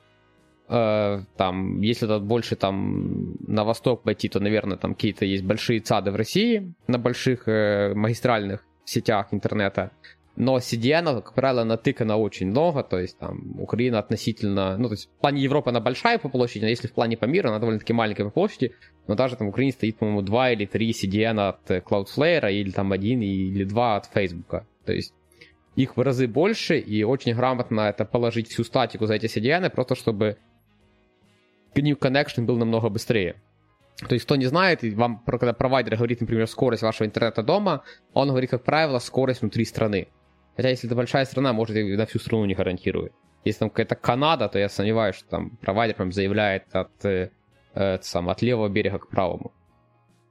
Э, 0.72 1.24
там, 1.36 1.82
если 1.82 2.08
это 2.08 2.18
больше 2.18 2.56
там 2.56 3.34
на 3.46 3.62
восток 3.62 4.02
пойти, 4.02 4.30
то, 4.30 4.40
наверное, 4.40 4.78
там 4.78 4.94
какие-то 4.94 5.26
есть 5.26 5.44
большие 5.44 5.80
ЦАДы 5.80 6.10
в 6.10 6.16
России 6.16 6.72
на 6.86 6.98
больших 6.98 7.46
э, 7.46 7.92
магистральных 7.94 8.64
сетях 8.86 9.28
интернета. 9.32 9.90
Но 10.34 10.56
CDN, 10.56 11.16
как 11.16 11.34
правило, 11.34 11.64
натыкано 11.64 12.16
очень 12.16 12.46
много, 12.46 12.82
то 12.82 12.98
есть 12.98 13.18
там 13.18 13.60
Украина 13.60 13.98
относительно, 13.98 14.78
ну, 14.78 14.88
то 14.88 14.94
есть 14.94 15.10
в 15.18 15.20
плане 15.20 15.42
Европы 15.42 15.68
она 15.68 15.80
большая 15.80 16.18
по 16.18 16.30
площади, 16.30 16.64
но 16.64 16.70
если 16.70 16.88
в 16.88 16.94
плане 16.94 17.18
по 17.18 17.26
миру, 17.26 17.50
она 17.50 17.58
довольно-таки 17.58 17.92
маленькая 17.92 18.24
по 18.24 18.30
площади, 18.30 18.72
но 19.06 19.14
даже 19.14 19.36
там 19.36 19.48
в 19.48 19.50
Украине 19.50 19.72
стоит, 19.72 19.98
по-моему, 19.98 20.22
два 20.22 20.52
или 20.52 20.64
три 20.64 20.92
CDN 20.92 21.38
от 21.48 21.70
Cloudflare, 21.70 22.50
или 22.50 22.70
там 22.70 22.92
один 22.92 23.20
или 23.20 23.64
два 23.64 23.96
от 23.96 24.06
Facebook. 24.06 24.64
То 24.86 24.92
есть 24.94 25.12
их 25.76 25.98
в 25.98 26.00
разы 26.00 26.26
больше, 26.26 26.78
и 26.78 27.02
очень 27.04 27.34
грамотно 27.34 27.82
это 27.82 28.06
положить 28.06 28.48
всю 28.48 28.64
статику 28.64 29.04
за 29.04 29.16
эти 29.16 29.26
CDN, 29.26 29.68
просто 29.68 29.96
чтобы 29.96 30.38
New 31.80 31.96
Connection 31.96 32.44
был 32.44 32.56
намного 32.56 32.88
быстрее. 32.88 33.36
То 34.08 34.14
есть, 34.14 34.24
кто 34.24 34.36
не 34.36 34.46
знает, 34.46 34.82
вам, 34.82 35.22
когда 35.26 35.52
провайдер 35.52 35.96
говорит, 35.96 36.20
например, 36.20 36.46
скорость 36.46 36.82
вашего 36.82 37.06
интернета 37.06 37.42
дома, 37.42 37.82
он 38.14 38.28
говорит, 38.28 38.50
как 38.50 38.64
правило, 38.64 38.98
скорость 38.98 39.42
внутри 39.42 39.64
страны. 39.64 40.08
Хотя, 40.56 40.70
если 40.70 40.88
это 40.88 40.96
большая 40.96 41.24
страна, 41.24 41.52
может, 41.52 41.76
и 41.76 41.96
на 41.96 42.06
всю 42.06 42.18
страну 42.18 42.44
не 42.44 42.54
гарантирует. 42.54 43.12
Если 43.44 43.60
там 43.60 43.70
какая-то 43.70 43.94
Канада, 43.94 44.48
то 44.48 44.58
я 44.58 44.68
сомневаюсь, 44.68 45.16
что 45.16 45.28
там 45.28 45.50
провайдер 45.60 45.96
прям 45.96 46.12
заявляет 46.12 46.64
от, 46.72 47.04
э, 47.04 47.30
сам, 48.02 48.28
от 48.28 48.42
левого 48.42 48.68
берега 48.68 48.98
к 48.98 49.08
правому. 49.08 49.52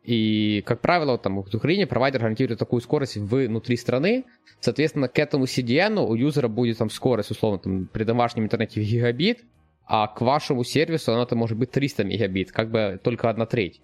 И, 0.03 0.63
как 0.65 0.81
правило, 0.81 1.17
там 1.17 1.41
в 1.41 1.55
Украине 1.55 1.85
провайдер 1.85 2.21
гарантирует 2.21 2.59
такую 2.59 2.81
скорость 2.81 3.17
внутри 3.17 3.77
страны. 3.77 4.25
Соответственно, 4.59 5.07
к 5.07 5.19
этому 5.19 5.45
CDN 5.45 5.99
у 5.99 6.15
юзера 6.15 6.47
будет 6.47 6.77
там 6.77 6.89
скорость, 6.89 7.31
условно, 7.31 7.59
там, 7.59 7.87
при 7.87 8.03
домашнем 8.03 8.43
интернете 8.43 8.81
в 8.81 8.83
гигабит, 8.83 9.43
а 9.85 10.07
к 10.07 10.21
вашему 10.21 10.63
сервису 10.63 11.13
она 11.13 11.25
там 11.25 11.39
может 11.39 11.57
быть 11.57 11.71
300 11.71 12.03
мегабит, 12.03 12.51
как 12.51 12.71
бы 12.71 12.99
только 13.03 13.29
одна 13.29 13.45
треть. 13.45 13.81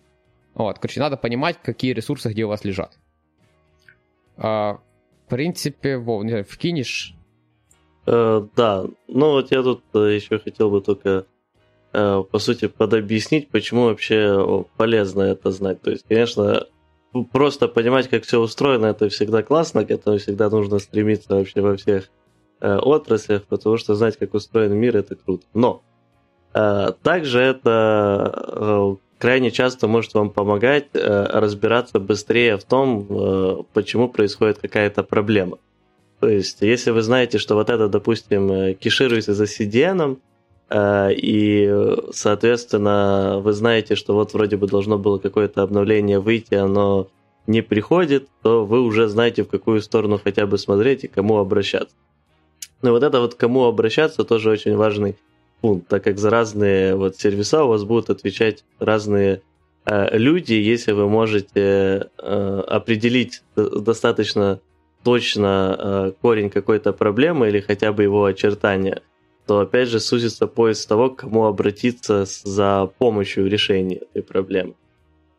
Вот, 0.53 0.79
короче, 0.79 0.99
надо 0.99 1.17
понимать, 1.17 1.59
какие 1.61 1.93
ресурсы 1.93 2.29
где 2.29 2.45
у 2.45 2.47
вас 2.47 2.63
лежат. 2.63 2.97
А, 4.37 4.79
в 5.25 5.29
принципе, 5.29 5.97
Вов, 5.97 6.23
не 6.23 6.29
знаю, 6.29 6.45
вкинешь? 6.45 7.13
Э, 8.05 8.47
да, 8.55 8.85
ну 9.07 9.31
вот 9.31 9.51
я 9.51 9.61
тут 9.61 9.83
э, 9.93 10.15
еще 10.15 10.39
хотел 10.39 10.71
бы 10.71 10.81
только, 10.81 11.25
э, 11.91 12.23
по 12.31 12.39
сути, 12.39 12.67
подобъяснить, 12.67 13.49
почему 13.49 13.85
вообще 13.85 14.65
полезно 14.77 15.23
это 15.23 15.51
знать. 15.51 15.81
То 15.81 15.91
есть, 15.91 16.05
конечно, 16.07 16.65
просто 17.31 17.67
понимать, 17.67 18.07
как 18.07 18.23
все 18.23 18.39
устроено, 18.39 18.85
это 18.85 19.09
всегда 19.09 19.43
классно, 19.43 19.85
к 19.85 19.91
этому 19.91 20.17
всегда 20.17 20.49
нужно 20.49 20.79
стремиться 20.79 21.35
вообще 21.35 21.61
во 21.61 21.75
всех 21.75 22.09
э, 22.61 22.77
отраслях, 22.77 23.43
потому 23.43 23.77
что 23.77 23.95
знать, 23.95 24.17
как 24.17 24.33
устроен 24.33 24.73
мир, 24.73 24.97
это 24.97 25.15
круто. 25.15 25.45
Но 25.53 25.81
э, 26.53 26.91
также 27.03 27.39
это 27.39 28.33
э, 28.47 28.95
крайне 29.19 29.51
часто 29.51 29.87
может 29.87 30.13
вам 30.13 30.29
помогать 30.29 30.87
разбираться 30.93 31.99
быстрее 31.99 32.57
в 32.57 32.63
том, 32.63 33.65
почему 33.73 34.09
происходит 34.09 34.59
какая-то 34.59 35.03
проблема. 35.03 35.57
То 36.19 36.29
есть, 36.29 36.61
если 36.61 36.91
вы 36.91 37.01
знаете, 37.01 37.37
что 37.37 37.55
вот 37.55 37.69
это, 37.69 37.87
допустим, 37.89 38.75
кешируется 38.75 39.33
за 39.33 39.45
CDN, 39.45 40.17
и, 40.75 41.95
соответственно, 42.11 43.39
вы 43.39 43.53
знаете, 43.53 43.95
что 43.95 44.13
вот 44.13 44.33
вроде 44.33 44.57
бы 44.57 44.67
должно 44.67 44.97
было 44.97 45.17
какое-то 45.17 45.63
обновление 45.63 46.19
выйти, 46.19 46.55
оно 46.55 47.07
не 47.47 47.61
приходит, 47.61 48.27
то 48.43 48.65
вы 48.65 48.81
уже 48.81 49.07
знаете, 49.07 49.43
в 49.43 49.47
какую 49.47 49.81
сторону 49.81 50.19
хотя 50.23 50.45
бы 50.45 50.57
смотреть 50.57 51.05
и 51.05 51.07
кому 51.07 51.37
обращаться. 51.37 51.95
Но 52.81 52.91
вот 52.91 53.03
это 53.03 53.19
вот 53.19 53.35
кому 53.35 53.65
обращаться 53.65 54.23
тоже 54.23 54.49
очень 54.51 54.75
важный 54.75 55.15
пункт, 55.61 55.87
так 55.87 56.03
как 56.03 56.17
за 56.17 56.29
разные 56.29 56.95
вот 56.95 57.17
сервиса 57.17 57.63
у 57.63 57.69
вас 57.69 57.83
будут 57.83 58.09
отвечать 58.09 58.63
разные 58.79 59.41
э, 59.85 60.17
люди, 60.17 60.53
если 60.53 60.91
вы 60.91 61.09
можете 61.09 62.09
э, 62.17 62.63
определить 62.67 63.41
достаточно 63.55 64.59
точно 65.03 65.75
э, 65.79 66.11
корень 66.21 66.49
какой-то 66.49 66.93
проблемы 66.93 67.47
или 67.47 67.59
хотя 67.61 67.91
бы 67.93 68.03
его 68.03 68.25
очертания, 68.25 69.01
то 69.45 69.59
опять 69.59 69.87
же 69.87 69.99
сузится 69.99 70.45
поиск 70.47 70.87
того, 70.87 71.09
к 71.09 71.19
кому 71.21 71.45
обратиться 71.45 72.25
за 72.25 72.91
помощью 72.97 73.45
в 73.45 73.47
решении 73.47 73.97
этой 73.97 74.21
проблемы. 74.21 74.75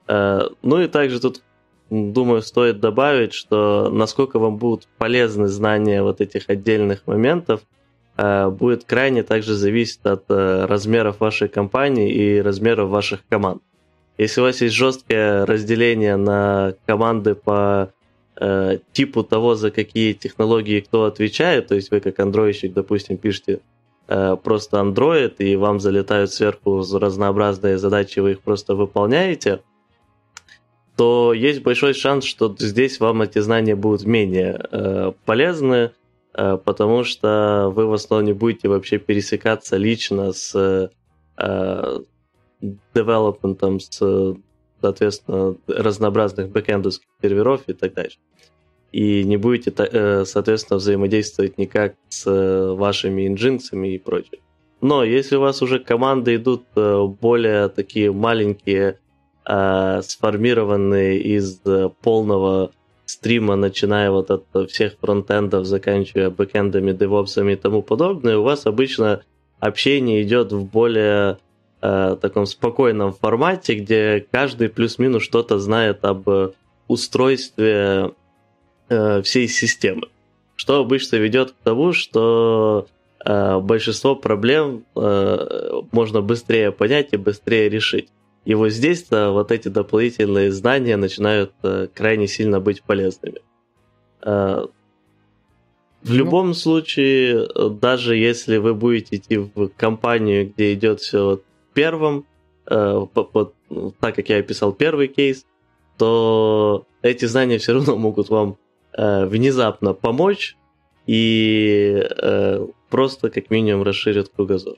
Э, 0.09 0.48
ну 0.62 0.81
и 0.81 0.88
также 0.88 1.20
тут, 1.20 1.42
думаю, 1.90 2.42
стоит 2.42 2.81
добавить, 2.81 3.33
что 3.33 3.90
насколько 3.90 4.38
вам 4.38 4.57
будут 4.57 4.88
полезны 4.98 5.48
знания 5.48 6.03
вот 6.03 6.20
этих 6.20 6.48
отдельных 6.48 7.07
моментов– 7.07 7.61
Э, 8.18 8.48
будет 8.51 8.85
крайне 8.85 9.22
также 9.22 9.55
зависеть 9.55 10.05
от 10.05 10.24
э, 10.29 10.64
размеров 10.66 11.20
вашей 11.20 11.48
компании 11.48 12.12
и 12.12 12.40
размеров 12.40 12.90
ваших 12.90 13.20
команд. 13.29 13.62
Если 14.18 14.40
у 14.40 14.44
вас 14.44 14.61
есть 14.61 14.74
жесткое 14.74 15.46
разделение 15.46 16.16
на 16.16 16.74
команды 16.85 17.37
по 17.37 17.92
э, 18.40 18.79
типу 18.92 19.22
того, 19.22 19.55
за 19.55 19.70
какие 19.70 20.14
технологии 20.14 20.81
кто 20.81 21.05
отвечает, 21.05 21.68
то 21.68 21.77
есть 21.77 21.92
вы 21.92 22.01
как 22.01 22.18
андроидщик, 22.18 22.72
допустим, 22.72 23.18
пишете 23.18 23.61
э, 24.09 24.37
просто 24.42 24.79
Android, 24.79 25.37
и 25.38 25.55
вам 25.55 25.79
залетают 25.79 26.33
сверху 26.33 26.83
разнообразные 26.92 27.79
задачи, 27.79 28.18
вы 28.18 28.33
их 28.33 28.40
просто 28.40 28.74
выполняете, 28.74 29.61
то 30.98 31.32
есть 31.32 31.62
большой 31.62 31.94
шанс, 31.94 32.24
что 32.24 32.54
здесь 32.58 33.00
вам 33.00 33.22
эти 33.22 33.38
знания 33.38 33.74
будут 33.74 34.04
менее 34.04 34.61
э, 34.70 35.12
полезны, 35.24 35.92
Э, 36.38 36.56
потому 36.56 37.02
что 37.02 37.72
вы 37.74 37.87
в 37.87 37.92
основном 37.92 38.26
не 38.26 38.32
будете 38.32 38.68
вообще 38.68 38.98
пересекаться 38.98 39.76
лично 39.76 40.32
с 40.32 40.54
э, 41.37 41.98
девелопментом, 42.94 43.80
с, 43.80 44.37
соответственно, 44.80 45.56
разнообразных 45.66 46.50
бэкэндовских 46.50 47.08
серверов 47.20 47.62
и 47.66 47.72
так 47.72 47.94
далее. 47.94 48.18
И 48.92 49.24
не 49.24 49.37
будете, 49.37 49.72
э, 49.76 50.24
соответственно, 50.24 50.78
взаимодействовать 50.78 51.58
никак 51.58 51.96
с 52.08 52.24
вашими 52.74 53.26
инжинцами 53.26 53.94
и 53.94 53.98
прочее. 53.98 54.40
Но 54.80 55.02
если 55.02 55.34
у 55.37 55.40
вас 55.40 55.61
уже 55.61 55.80
команды 55.80 56.37
идут 56.37 56.62
более 56.74 57.68
такие 57.68 58.12
маленькие, 58.12 59.00
сформированные 59.48 61.20
из 61.20 61.62
полного 62.02 62.70
стрима, 63.06 63.56
начиная 63.56 64.11
вот 64.11 64.30
от 64.30 64.70
всех 64.70 64.96
фронтендов, 65.00 65.64
заканчивая 65.64 66.28
бэкэндами, 66.28 66.92
девопсами 66.92 67.52
и 67.52 67.56
тому 67.56 67.82
подобное, 67.82 68.37
у 68.37 68.42
вас 68.42 68.66
обычно 68.66 69.22
общение 69.58 70.22
идет 70.22 70.52
в 70.52 70.64
более 70.64 71.38
э, 71.80 72.16
таком 72.20 72.44
спокойном 72.44 73.14
формате, 73.14 73.76
где 73.76 74.26
каждый 74.30 74.68
плюс-минус 74.68 75.22
что-то 75.22 75.58
знает 75.58 76.04
об 76.04 76.28
устройстве 76.88 78.12
э, 78.88 79.22
всей 79.22 79.48
системы. 79.48 80.08
Что 80.56 80.80
обычно 80.80 81.16
ведет 81.16 81.52
к 81.52 81.56
тому, 81.62 81.92
что 81.92 82.87
э, 83.24 83.58
большинство 83.61 84.16
проблем 84.16 84.84
э, 84.96 85.82
можно 85.92 86.20
быстрее 86.20 86.72
понять 86.72 87.08
и 87.12 87.16
быстрее 87.16 87.68
решить. 87.68 88.08
И 88.48 88.54
вот 88.54 88.70
здесь-то 88.70 89.32
вот 89.32 89.52
эти 89.52 89.68
дополнительные 89.68 90.50
знания 90.52 90.96
начинают 90.96 91.52
э, 91.62 91.87
крайне 91.94 92.26
сильно 92.26 92.61
быть 92.61 92.82
полезными. 92.82 93.42
Э, 94.22 94.64
в 96.02 96.11
ну, 96.11 96.14
любом 96.14 96.54
случае, 96.54 97.46
даже 97.78 98.16
если 98.16 98.56
вы 98.56 98.74
будете 98.74 99.16
идти 99.16 99.37
в 99.37 99.68
компанию, 99.76 100.48
где 100.48 100.72
идет 100.72 101.00
все 101.00 101.42
первым, 101.74 102.24
э, 102.64 103.06
по, 103.12 103.52
так 104.00 104.14
как 104.14 104.30
я 104.30 104.38
описал 104.38 104.72
первый 104.72 105.08
кейс, 105.08 105.44
то 105.98 106.87
эти 107.02 107.26
знания 107.26 107.58
все 107.58 107.74
равно 107.74 107.98
могут 107.98 108.30
вам 108.30 108.56
э, 108.94 109.26
внезапно 109.26 109.92
помочь 109.92 110.56
и 111.06 112.02
э, 112.02 112.66
просто 112.88 113.28
как 113.28 113.50
минимум 113.50 113.82
расширят 113.82 114.30
кругозор. 114.30 114.76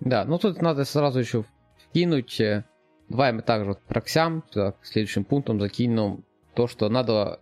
Да, 0.00 0.24
ну 0.24 0.40
тут 0.40 0.60
надо 0.60 0.84
сразу 0.84 1.20
еще 1.20 1.44
кинуть. 1.92 2.40
Э, 2.40 2.64
давай 3.08 3.32
мы 3.32 3.42
также 3.42 3.70
вот 3.70 3.82
проксям, 3.82 4.42
так, 4.52 4.76
следующим 4.82 5.24
пунктом 5.24 5.60
закинем 5.60 6.24
то, 6.54 6.66
что 6.66 6.88
надо 6.88 7.40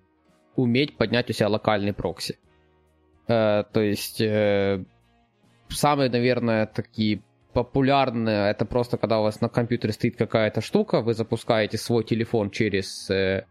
уметь 0.57 0.97
поднять 0.97 1.31
у 1.31 1.33
себя 1.33 1.49
локальный 1.49 1.93
прокси. 1.93 2.39
Э, 3.29 3.65
то 3.73 3.81
есть 3.81 4.21
э, 4.21 4.85
самые, 5.69 6.11
наверное, 6.11 6.67
такие 6.67 7.23
популярные, 7.53 8.51
это 8.51 8.65
просто 8.65 8.97
когда 8.97 9.21
у 9.21 9.23
вас 9.23 9.41
на 9.41 9.49
компьютере 9.49 9.93
стоит 9.93 10.17
какая-то 10.17 10.61
штука, 10.61 11.01
вы 11.01 11.15
запускаете 11.15 11.79
свой 11.79 12.05
телефон 12.05 12.51
через 12.51 13.11
э, 13.11 13.45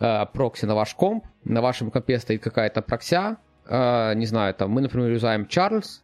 э, 0.00 0.26
прокси 0.32 0.64
на 0.66 0.74
ваш 0.74 0.94
комп, 0.94 1.24
на 1.44 1.60
вашем 1.60 1.90
компе 1.90 2.18
стоит 2.18 2.42
какая-то 2.42 2.82
прокся, 2.82 3.36
э, 3.66 4.14
не 4.14 4.26
знаю, 4.26 4.54
там 4.54 4.70
мы, 4.70 4.80
например, 4.80 5.10
юзаем 5.10 5.42
Charles, 5.44 6.02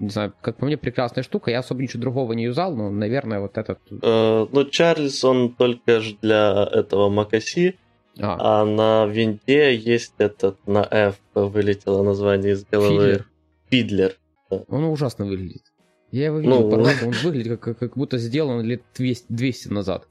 не 0.00 0.10
знаю, 0.10 0.32
как 0.40 0.56
по 0.56 0.66
мне, 0.66 0.76
прекрасная 0.76 1.22
штука. 1.22 1.50
Я 1.50 1.60
особо 1.60 1.82
ничего 1.82 2.00
другого 2.00 2.32
не 2.32 2.44
юзал, 2.44 2.74
но, 2.74 2.90
наверное, 2.90 3.40
вот 3.40 3.58
этот... 3.58 3.78
Э, 4.02 4.46
ну, 4.50 4.64
Чарльз, 4.64 5.24
он 5.24 5.54
только 5.54 6.00
же 6.00 6.16
для 6.20 6.68
этого 6.72 7.08
Макаси. 7.08 7.76
А. 8.20 8.62
а 8.62 8.64
на 8.64 9.06
винде 9.06 9.76
есть 9.76 10.14
этот, 10.18 10.58
на 10.66 10.86
F 10.90 11.20
вылетело 11.34 12.02
название 12.02 12.54
из 12.54 12.64
головы. 12.64 12.98
Фидлер. 12.98 13.26
Фидлер. 13.70 14.16
Да. 14.50 14.64
Он 14.68 14.84
ужасно 14.84 15.24
выглядит. 15.24 15.62
Я 16.10 16.26
его 16.26 16.38
видел 16.38 16.60
ну, 16.60 16.70
пару 16.70 16.82
он 17.06 17.12
выглядит 17.22 17.60
как, 17.60 17.78
как, 17.78 17.96
будто 17.96 18.18
сделан 18.18 18.64
лет 18.64 18.82
200, 18.96 19.26
200 19.28 19.68
назад. 19.68 20.08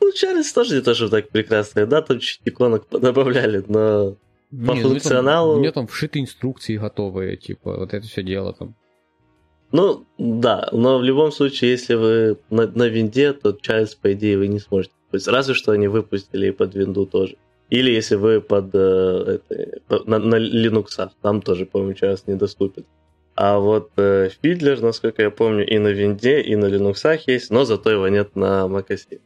Ну, 0.00 0.12
Чарльз 0.12 0.52
тоже 0.52 0.76
не 0.76 0.82
то, 0.82 0.94
что 0.94 1.08
так 1.08 1.28
прекрасный, 1.30 1.86
да, 1.86 2.02
там 2.02 2.20
чуть 2.20 2.40
иконок 2.44 2.86
добавляли, 2.90 3.64
но 3.66 4.16
по 4.50 4.72
не, 4.72 4.82
функционалу... 4.82 5.54
Ну, 5.54 5.58
у 5.58 5.62
него 5.62 5.72
там 5.72 5.86
вшиты 5.86 6.20
инструкции 6.20 6.76
готовые, 6.76 7.36
типа, 7.36 7.76
вот 7.76 7.92
это 7.94 8.06
все 8.06 8.22
дело 8.22 8.52
там. 8.54 8.76
Ну, 9.70 10.06
да, 10.16 10.68
но 10.72 10.98
в 10.98 11.02
любом 11.02 11.30
случае, 11.30 11.72
если 11.72 11.94
вы 11.94 12.38
на, 12.50 12.66
на 12.66 12.88
винде, 12.88 13.32
то 13.32 13.52
Чарльз, 13.52 13.94
по 13.94 14.12
идее, 14.12 14.38
вы 14.38 14.48
не 14.48 14.60
сможете. 14.60 14.94
Есть, 15.12 15.28
разве 15.28 15.54
что 15.54 15.72
они 15.72 15.88
выпустили 15.88 16.48
и 16.48 16.52
под 16.52 16.74
винду 16.74 17.06
тоже. 17.06 17.36
Или 17.70 17.90
если 17.90 18.16
вы 18.16 18.40
под 18.40 18.70
э, 18.74 19.40
это, 19.48 20.02
на, 20.06 20.18
на 20.18 20.36
Linux, 20.36 21.10
там 21.20 21.42
тоже, 21.42 21.66
по-моему, 21.66 21.94
Чарльз 21.94 22.26
недоступен. 22.26 22.86
А 23.34 23.58
вот 23.58 23.90
э, 23.96 24.30
Fiddler, 24.42 24.80
насколько 24.80 25.22
я 25.22 25.30
помню, 25.30 25.66
и 25.66 25.78
на 25.78 25.88
винде, 25.88 26.40
и 26.40 26.56
на 26.56 26.66
Linux 26.66 27.20
есть, 27.26 27.50
но 27.50 27.64
зато 27.64 27.90
его 27.90 28.08
нет 28.08 28.36
на 28.36 28.66
macOS. 28.66 29.20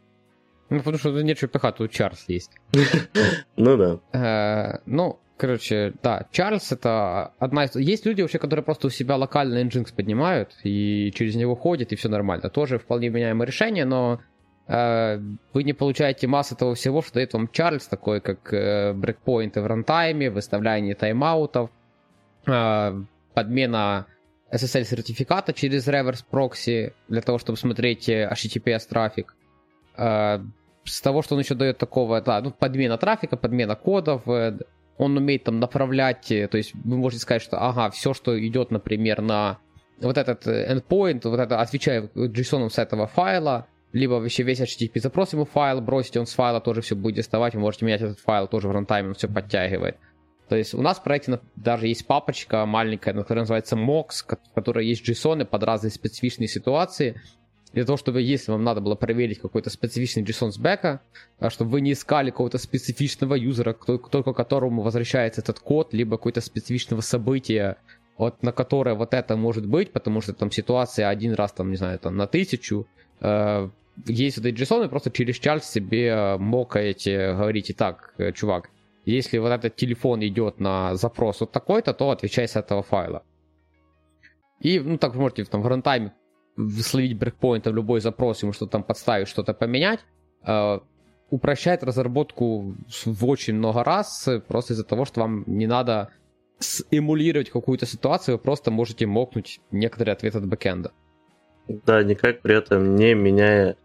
Ну, 0.71 0.79
потому 0.79 0.99
что 0.99 1.13
тут 1.13 1.23
нечего 1.23 1.49
пихать, 1.49 1.77
тут 1.77 1.93
Чарльз 1.93 2.25
есть. 2.29 2.51
Ну 3.57 3.77
да. 3.77 4.01
Э, 4.13 4.81
ну, 4.87 5.21
короче, 5.37 5.93
да, 6.03 6.27
Чарльз 6.31 6.73
это 6.73 7.33
одна 7.39 7.65
из... 7.65 7.75
Есть 7.77 8.07
люди 8.07 8.23
вообще, 8.23 8.39
которые 8.39 8.65
просто 8.65 8.87
у 8.87 8.91
себя 8.91 9.17
локально 9.17 9.63
Nginx 9.63 9.95
поднимают 9.95 10.55
и 10.63 11.13
через 11.15 11.35
него 11.35 11.55
ходят, 11.55 11.93
и 11.93 11.97
все 11.97 12.09
нормально. 12.09 12.51
Тоже 12.51 12.79
вполне 12.79 13.09
меняемое 13.09 13.47
решение, 13.47 13.85
но 13.85 14.21
э, 14.67 15.19
вы 15.53 15.63
не 15.65 15.73
получаете 15.73 16.27
массу 16.27 16.57
того 16.57 16.75
всего, 16.75 17.03
что 17.03 17.15
дает 17.15 17.33
вам 17.33 17.49
Чарльз, 17.49 17.87
такой 17.87 18.21
как 18.21 18.53
э, 18.53 18.93
брекпоинты 18.93 19.61
в 19.61 19.67
рантайме, 19.67 20.31
выставляние 20.31 20.95
тайм-аутов, 20.95 21.71
подмена 23.35 24.07
SSL-сертификата 24.53 25.53
через 25.53 25.87
реверс 25.87 26.23
прокси 26.23 26.93
для 27.09 27.21
того, 27.23 27.39
чтобы 27.39 27.57
смотреть 27.57 28.09
HTTPS 28.09 28.89
трафик 28.89 29.37
с 30.85 31.01
того, 31.01 31.23
что 31.23 31.35
он 31.35 31.41
еще 31.41 31.55
дает 31.55 31.79
такого, 31.79 32.21
да, 32.21 32.41
ну, 32.41 32.51
подмена 32.51 32.99
трафика, 32.99 33.37
подмена 33.37 33.77
кодов, 33.77 34.27
э, 34.29 34.59
он 34.99 35.17
умеет 35.17 35.45
там 35.45 35.59
направлять, 35.61 36.31
э, 36.31 36.49
то 36.49 36.57
есть 36.57 36.75
вы 36.75 36.97
можете 36.97 37.23
сказать, 37.23 37.43
что, 37.43 37.59
ага, 37.59 37.91
все, 37.91 38.15
что 38.15 38.39
идет, 38.47 38.71
например, 38.71 39.21
на 39.23 39.59
вот 40.01 40.19
этот 40.19 40.47
э, 40.47 40.73
endpoint, 40.73 41.21
вот 41.25 41.41
это 41.41 41.61
отвечая 41.61 42.03
JSON 42.15 42.69
с 42.71 42.79
этого 42.79 43.07
файла, 43.07 43.67
либо 43.93 44.15
вообще 44.15 44.43
весь 44.43 44.61
HTTP 44.61 45.01
запрос 45.01 45.33
ему 45.33 45.45
файл 45.45 45.81
бросите, 45.81 46.21
он 46.21 46.27
с 46.27 46.33
файла 46.33 46.61
тоже 46.61 46.81
все 46.81 46.97
будет 46.97 47.17
доставать, 47.17 47.55
вы 47.55 47.61
можете 47.61 47.85
менять 47.85 48.03
этот 48.03 48.21
файл 48.21 48.49
тоже 48.49 48.69
в 48.69 48.73
рантайме, 48.73 49.09
он 49.09 49.15
все 49.15 49.29
подтягивает. 49.29 49.97
То 50.49 50.57
есть 50.57 50.75
у 50.75 50.83
нас 50.83 50.99
в 50.99 51.03
проекте 51.03 51.41
даже 51.57 51.87
есть 51.87 52.07
папочка 52.07 52.67
маленькая, 52.67 53.15
которая 53.15 53.43
называется 53.43 53.77
MOX, 53.77 54.09
в 54.27 54.55
которой 54.55 54.87
есть 54.87 55.09
JSON 55.09 55.45
под 55.45 55.63
разные 55.63 55.91
специфичные 55.91 56.49
ситуации, 56.49 57.21
для 57.73 57.85
того, 57.85 57.97
чтобы, 57.97 58.21
если 58.21 58.53
вам 58.53 58.65
надо 58.65 58.81
было 58.81 58.95
проверить 58.95 59.39
какой-то 59.39 59.71
специфичный 59.71 60.23
JSON 60.23 60.51
с 60.51 60.59
бэка, 60.59 61.01
чтобы 61.49 61.71
вы 61.71 61.81
не 61.81 61.93
искали 61.93 62.31
какого-то 62.31 62.59
специфичного 62.59 63.35
юзера, 63.35 63.73
только 63.73 64.33
которому 64.33 64.83
возвращается 64.83 65.41
этот 65.41 65.61
код, 65.61 65.95
либо 65.95 66.17
какое-то 66.17 66.41
специфичного 66.41 67.01
события, 67.01 67.79
вот, 68.19 68.43
на 68.43 68.53
которое 68.53 68.95
вот 68.95 69.15
это 69.15 69.37
может 69.37 69.67
быть, 69.67 69.93
потому 69.93 70.21
что 70.21 70.35
там 70.35 70.51
ситуация 70.51 71.09
один 71.09 71.33
раз, 71.33 71.53
там, 71.53 71.71
не 71.71 71.77
знаю, 71.77 71.99
там, 71.99 72.17
на 72.17 72.27
тысячу, 72.27 72.87
э, 73.21 73.69
есть 74.07 74.37
вот 74.37 74.47
эти 74.47 74.63
JSON, 74.63 74.85
и 74.85 74.89
просто 74.89 75.11
через 75.11 75.37
час 75.39 75.71
себе 75.71 76.37
мокаете, 76.39 77.33
говорите, 77.33 77.73
так, 77.73 78.15
э, 78.19 78.33
чувак, 78.33 78.71
если 79.07 79.39
вот 79.39 79.51
этот 79.51 79.77
телефон 79.77 80.23
идет 80.23 80.61
на 80.61 80.95
запрос 80.95 81.41
вот 81.41 81.53
такой-то, 81.53 81.95
то 81.95 82.11
отвечай 82.11 82.47
с 82.47 82.57
этого 82.57 82.83
файла. 82.83 83.25
И, 84.61 84.79
ну, 84.79 84.99
так 84.99 85.15
вы 85.15 85.23
можете 85.23 85.45
там 85.45 85.63
в 85.63 85.67
рантайме 85.67 86.13
словить 86.57 87.19
в 87.71 87.75
любой 87.75 88.01
запрос, 88.01 88.43
ему 88.43 88.53
что-то 88.53 88.73
там 88.73 88.83
подставить, 88.83 89.29
что-то 89.29 89.55
поменять, 89.55 90.01
э, 90.47 90.79
упрощает 91.31 91.83
разработку 91.83 92.75
в 93.05 93.27
очень 93.27 93.55
много 93.55 93.85
раз, 93.85 94.29
просто 94.49 94.75
из-за 94.75 94.85
того, 94.85 95.05
что 95.05 95.21
вам 95.21 95.45
не 95.47 95.67
надо 95.67 96.11
эмулировать 96.91 97.51
какую-то 97.51 97.87
ситуацию, 97.87 98.37
вы 98.37 98.43
просто 98.43 98.71
можете 98.71 99.07
мокнуть 99.07 99.61
некоторые 99.71 100.13
ответы 100.13 100.39
от 100.39 100.47
бэкэнда. 100.47 100.93
Да, 101.69 102.03
никак 102.03 102.43
при 102.43 102.57
этом 102.57 102.97
не 102.97 103.15
меняя 103.15 103.77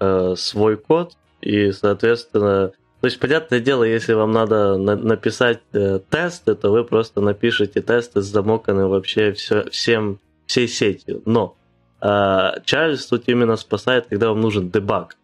э, 0.00 0.34
свой 0.36 0.76
код, 0.76 1.16
и, 1.40 1.70
соответственно, 1.72 2.72
то 3.00 3.06
есть, 3.06 3.20
понятное 3.20 3.60
дело, 3.60 3.84
если 3.84 4.12
вам 4.12 4.32
надо 4.32 4.76
на- 4.76 4.96
написать 4.96 5.60
э, 5.72 6.00
тесты, 6.10 6.56
то 6.56 6.70
вы 6.70 6.84
просто 6.84 7.20
напишите 7.20 7.80
тесты 7.80 8.22
с 8.22 8.26
замоканным 8.26 8.88
вообще 8.88 9.32
все, 9.32 9.70
всем, 9.70 10.18
всей 10.46 10.66
сетью. 10.66 11.22
Но 11.24 11.56
Чарльз 12.00 13.06
тут 13.06 13.24
именно 13.26 13.56
спасает, 13.56 14.06
когда 14.06 14.28
вам 14.28 14.40
нужен 14.40 14.70
дебаг. 14.70 15.16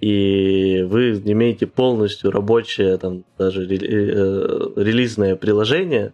И 0.00 0.84
вы 0.88 1.12
имеете 1.24 1.68
полностью 1.68 2.32
рабочее, 2.32 2.96
там, 2.98 3.22
даже 3.38 3.62
э, 3.62 3.66
релизное 4.76 5.36
приложение, 5.36 6.12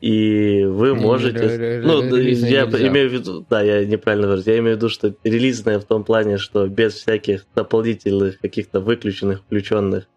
и 0.00 0.64
вы 0.64 0.96
можете... 0.96 1.80
Ну, 1.84 2.02
я 2.02 2.64
имею 2.64 3.08
в 3.08 3.12
виду... 3.12 3.46
Да, 3.48 3.62
я 3.62 3.84
неправильно 3.84 4.26
говорю. 4.26 4.42
Я 4.44 4.58
имею 4.58 4.74
в 4.74 4.78
виду, 4.78 4.88
что 4.88 5.14
релизное 5.22 5.78
в 5.78 5.84
том 5.84 6.02
плане, 6.02 6.38
что 6.38 6.66
без 6.66 6.94
всяких 6.94 7.46
дополнительных, 7.54 8.40
каких-то 8.40 8.80
выключенных, 8.80 9.42
включенных 9.42 10.08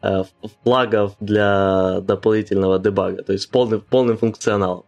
э, 0.00 0.22
флагов 0.64 1.14
для 1.20 2.00
дополнительного 2.00 2.78
дебага. 2.78 3.22
То 3.22 3.34
есть 3.34 3.50
полный, 3.50 3.78
полный 3.78 4.16
функционал 4.16 4.86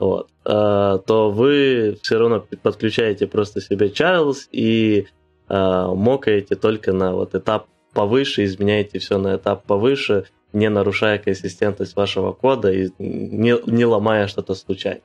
вот, 0.00 0.30
а, 0.46 0.98
то 0.98 1.30
вы 1.30 1.98
все 2.02 2.18
равно 2.18 2.40
подключаете 2.62 3.26
просто 3.26 3.60
себе 3.60 3.88
Charles 3.88 4.48
и 4.50 5.06
а, 5.46 5.94
мокаете 5.94 6.56
только 6.56 6.94
на 6.94 7.12
вот 7.12 7.34
этап 7.34 7.66
повыше, 7.92 8.44
изменяете 8.44 8.98
все 8.98 9.18
на 9.18 9.36
этап 9.36 9.64
повыше, 9.64 10.24
не 10.54 10.70
нарушая 10.70 11.18
консистентность 11.18 11.94
вашего 11.96 12.32
кода 12.32 12.72
и 12.72 12.88
не, 12.98 13.54
не 13.70 13.84
ломая 13.84 14.26
что-то 14.26 14.54
случайно. 14.54 15.02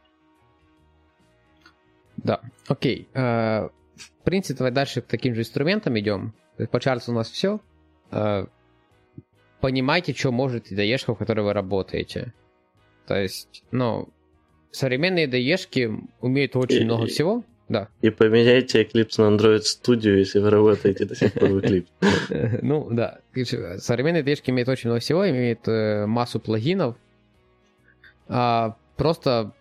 Да, 2.15 2.39
окей. 2.67 3.09
А, 3.13 3.69
в 3.97 4.23
принципе, 4.23 4.59
давай 4.59 4.71
дальше 4.71 5.01
к 5.01 5.07
таким 5.07 5.35
же 5.35 5.41
инструментам 5.41 5.99
идем. 5.99 6.33
По 6.71 6.77
Charles 6.77 7.03
у 7.07 7.11
нас 7.11 7.29
все. 7.29 7.59
Понимайте, 9.59 10.13
что 10.13 10.31
может 10.31 10.71
IDE, 10.71 10.97
в 10.97 11.15
которой 11.15 11.41
вы 11.41 11.51
работаете. 11.51 12.33
То 13.07 13.15
есть, 13.15 13.63
ну, 13.71 14.09
современные 14.75 15.27
IDE 15.27 15.99
умеют 16.21 16.55
очень 16.55 16.81
и, 16.81 16.85
много 16.85 17.07
всего. 17.07 17.43
Да. 17.67 17.87
И 18.01 18.09
поменяйте 18.09 18.83
Eclipse 18.83 19.15
на 19.17 19.35
Android 19.35 19.61
Studio, 19.61 20.17
если 20.17 20.39
вы 20.39 20.49
работаете 20.49 21.05
до 21.05 21.15
сих 21.15 21.33
пор 21.33 21.49
в 21.49 21.57
Eclipse. 21.57 21.87
Ну, 22.61 22.87
да. 22.91 23.19
Современные 23.77 24.23
IDE 24.23 24.41
имеют 24.47 24.69
очень 24.69 24.89
много 24.89 25.01
всего, 25.01 25.27
имеют 25.27 25.67
э, 25.67 26.05
массу 26.05 26.39
плагинов. 26.39 26.95
А, 28.27 28.75
просто 28.97 29.53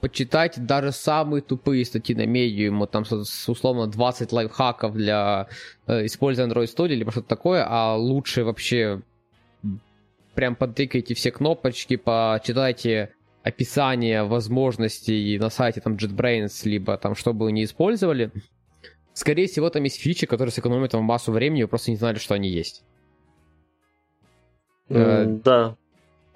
почитать 0.00 0.66
даже 0.66 0.90
самые 0.90 1.42
тупые 1.42 1.84
статьи 1.84 2.14
на 2.16 2.26
Medium, 2.26 2.86
там 2.88 3.04
условно 3.46 3.86
20 3.86 4.32
лайфхаков 4.32 4.94
для 4.94 5.46
э, 5.86 6.06
использования 6.06 6.52
Android 6.52 6.66
Studio, 6.66 6.94
либо 6.94 7.12
что-то 7.12 7.28
такое, 7.28 7.64
а 7.68 7.94
лучше 7.96 8.42
вообще 8.42 9.00
прям 10.34 10.56
подтыкайте 10.56 11.14
все 11.14 11.30
кнопочки, 11.30 11.96
почитайте 11.96 13.12
описание 13.42 14.24
возможностей 14.24 15.38
на 15.38 15.50
сайте 15.50 15.80
там 15.80 15.94
JetBrains, 15.94 16.52
либо 16.64 16.96
там 16.96 17.14
что 17.14 17.32
бы 17.32 17.46
вы 17.46 17.52
ни 17.52 17.64
использовали, 17.64 18.30
скорее 19.14 19.46
всего, 19.46 19.70
там 19.70 19.82
есть 19.84 20.00
фичи, 20.00 20.26
которые 20.26 20.52
сэкономят 20.52 20.94
вам 20.94 21.04
массу 21.04 21.32
времени, 21.32 21.62
вы 21.62 21.68
просто 21.68 21.90
не 21.90 21.96
знали, 21.96 22.18
что 22.18 22.34
они 22.34 22.48
есть. 22.48 22.84
Mm, 24.88 25.42
да. 25.42 25.76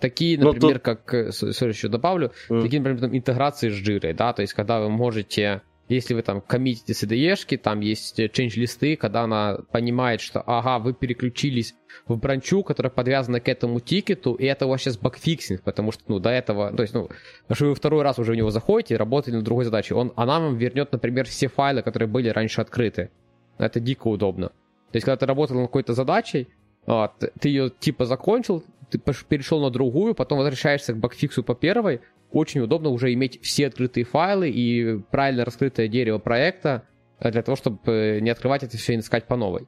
Такие, 0.01 0.39
ну, 0.39 0.53
например, 0.53 0.75
тут... 0.75 0.83
как, 0.83 1.15
э, 1.15 1.33
сори, 1.33 1.71
еще 1.71 1.89
добавлю, 1.89 2.33
mm. 2.49 2.63
такие, 2.63 2.81
например, 2.81 3.01
там, 3.01 3.17
интеграции 3.17 3.71
с 3.71 3.73
жирой, 3.73 4.13
да, 4.13 4.33
то 4.33 4.43
есть 4.43 4.55
когда 4.55 4.81
вы 4.81 4.91
можете 4.91 5.63
если 5.89 6.15
вы 6.15 6.23
там 6.23 6.41
коммитите 6.41 6.93
IDE, 6.93 7.57
там 7.59 7.81
есть 7.81 8.19
change 8.19 8.57
листы, 8.57 8.97
когда 8.97 9.23
она 9.23 9.59
понимает, 9.71 10.21
что 10.21 10.41
ага, 10.41 10.79
вы 10.79 10.95
переключились 10.95 11.75
в 12.07 12.17
бранчу, 12.17 12.63
которая 12.63 12.91
подвязана 12.91 13.41
к 13.41 13.49
этому 13.49 13.81
тикету, 13.81 14.35
и 14.35 14.45
это 14.45 14.67
у 14.67 14.71
вас 14.71 14.83
сейчас 14.83 14.99
bugfixing, 14.99 15.63
потому 15.63 15.93
что, 15.93 16.03
ну, 16.09 16.19
до 16.19 16.31
этого, 16.31 16.73
то 16.73 16.83
есть, 16.83 16.95
ну, 16.95 17.09
что 17.53 17.67
вы 17.67 17.75
второй 17.75 18.03
раз 18.03 18.19
уже 18.19 18.33
в 18.33 18.35
него 18.35 18.51
заходите 18.51 18.95
и 18.95 18.97
работаете 18.97 19.37
над 19.37 19.45
другой 19.45 19.65
задачей, 19.65 19.95
он, 19.95 20.13
она 20.17 20.41
вам 20.41 20.57
вернет, 20.57 20.93
например, 20.93 21.27
все 21.27 21.49
файлы, 21.49 21.83
которые 21.83 22.09
были 22.09 22.29
раньше 22.29 22.61
открыты. 22.61 23.11
Это 23.59 23.81
дико 23.81 24.09
удобно. 24.09 24.49
То 24.49 24.97
есть, 24.97 25.05
когда 25.05 25.17
ты 25.17 25.27
работал 25.27 25.57
над 25.57 25.69
какой-то 25.69 25.95
задачей, 25.95 26.49
а, 26.87 27.13
ты 27.41 27.49
ее 27.49 27.71
типа 27.71 28.05
закончил, 28.05 28.63
ты 28.91 28.99
перешел 29.29 29.61
на 29.61 29.71
другую, 29.71 30.15
потом 30.15 30.39
возвращаешься 30.39 30.93
к 30.93 30.99
багфиксу 30.99 31.43
по 31.43 31.55
первой, 31.55 32.01
очень 32.37 32.61
удобно 32.61 32.91
уже 32.91 33.13
иметь 33.15 33.43
все 33.43 33.67
открытые 33.67 34.05
файлы 34.05 34.51
и 34.51 34.99
правильно 35.11 35.45
раскрытое 35.45 35.89
дерево 35.89 36.19
проекта 36.19 36.85
э, 37.19 37.31
для 37.31 37.43
того, 37.43 37.57
чтобы 37.57 37.79
э, 37.87 38.21
не 38.21 38.31
открывать 38.31 38.63
это 38.63 38.77
все 38.77 38.95
и 38.95 38.99
искать 38.99 39.27
по 39.27 39.37
новой. 39.37 39.67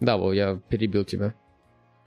Да, 0.00 0.16
Вов, 0.16 0.34
я 0.34 0.60
перебил 0.68 1.04
тебя. 1.04 1.34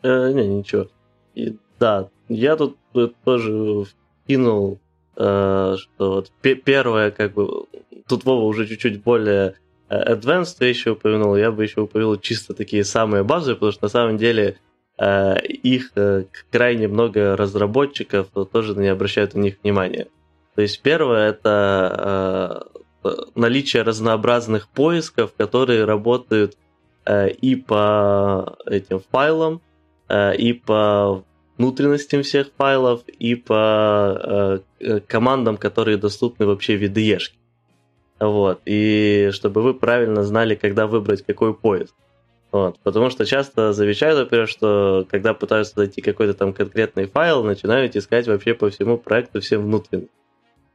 Э, 0.03 0.32
не, 0.34 0.47
ничего. 0.47 0.88
И, 1.34 1.58
да, 1.79 2.10
я 2.27 2.58
тут 2.58 2.77
тоже 3.23 3.86
вкинул, 4.23 4.79
э, 5.15 5.75
что 5.77 6.12
вот 6.15 6.32
первое, 6.41 7.12
как 7.12 7.34
бы, 7.34 7.67
тут 8.08 8.25
Вова 8.25 8.43
уже 8.43 8.67
чуть-чуть 8.67 9.01
более 9.01 9.55
э, 9.88 10.13
advanced 10.13 10.58
вещи 10.60 10.89
упомянул, 10.89 11.38
я 11.38 11.51
бы 11.51 11.63
еще 11.63 11.82
упомянул 11.82 12.17
чисто 12.17 12.53
такие 12.53 12.84
самые 12.84 13.23
базовые, 13.23 13.55
потому 13.55 13.71
что 13.71 13.86
на 13.86 13.89
самом 13.89 14.17
деле 14.17 14.58
их 14.99 15.91
э, 15.95 16.25
крайне 16.51 16.88
много 16.88 17.38
разработчиков 17.38 18.27
тоже 18.51 18.75
не 18.75 18.88
обращают 18.88 19.33
на 19.33 19.39
них 19.39 19.57
внимания. 19.63 20.07
То 20.55 20.62
есть 20.62 20.81
первое 20.81 21.29
это 21.29 22.67
э, 23.03 23.09
наличие 23.35 23.83
разнообразных 23.83 24.67
поисков, 24.67 25.33
которые 25.38 25.85
работают 25.85 26.57
э, 27.05 27.29
и 27.29 27.55
по 27.55 28.57
этим 28.65 29.01
файлам, 29.12 29.62
э, 30.09 30.35
и 30.35 30.53
по 30.53 31.23
внутренностям 31.57 32.23
всех 32.23 32.47
файлов, 32.57 33.03
и 33.07 33.35
по 33.35 33.53
э, 34.21 34.59
э 34.79 34.99
командам, 35.01 35.57
которые 35.57 35.97
доступны 35.97 36.45
вообще 36.45 36.77
в 36.77 36.81
IDE. 36.81 37.19
Вот. 38.19 38.62
И 38.65 39.29
чтобы 39.31 39.62
вы 39.62 39.73
правильно 39.73 40.23
знали, 40.23 40.55
когда 40.55 40.88
выбрать 40.88 41.25
какой 41.25 41.53
поиск. 41.53 41.95
Вот. 42.51 42.79
Потому 42.79 43.09
что 43.09 43.25
часто 43.25 43.73
замечают, 43.73 44.19
например, 44.19 44.47
что 44.47 45.05
когда 45.09 45.33
пытаются 45.33 45.77
найти 45.77 46.01
какой-то 46.01 46.33
там 46.33 46.53
конкретный 46.53 47.05
файл, 47.05 47.43
начинают 47.43 47.95
искать 47.95 48.27
вообще 48.27 48.53
по 48.53 48.69
всему 48.69 48.97
проекту 48.97 49.39
всем 49.39 49.63
внутренним. 49.63 50.09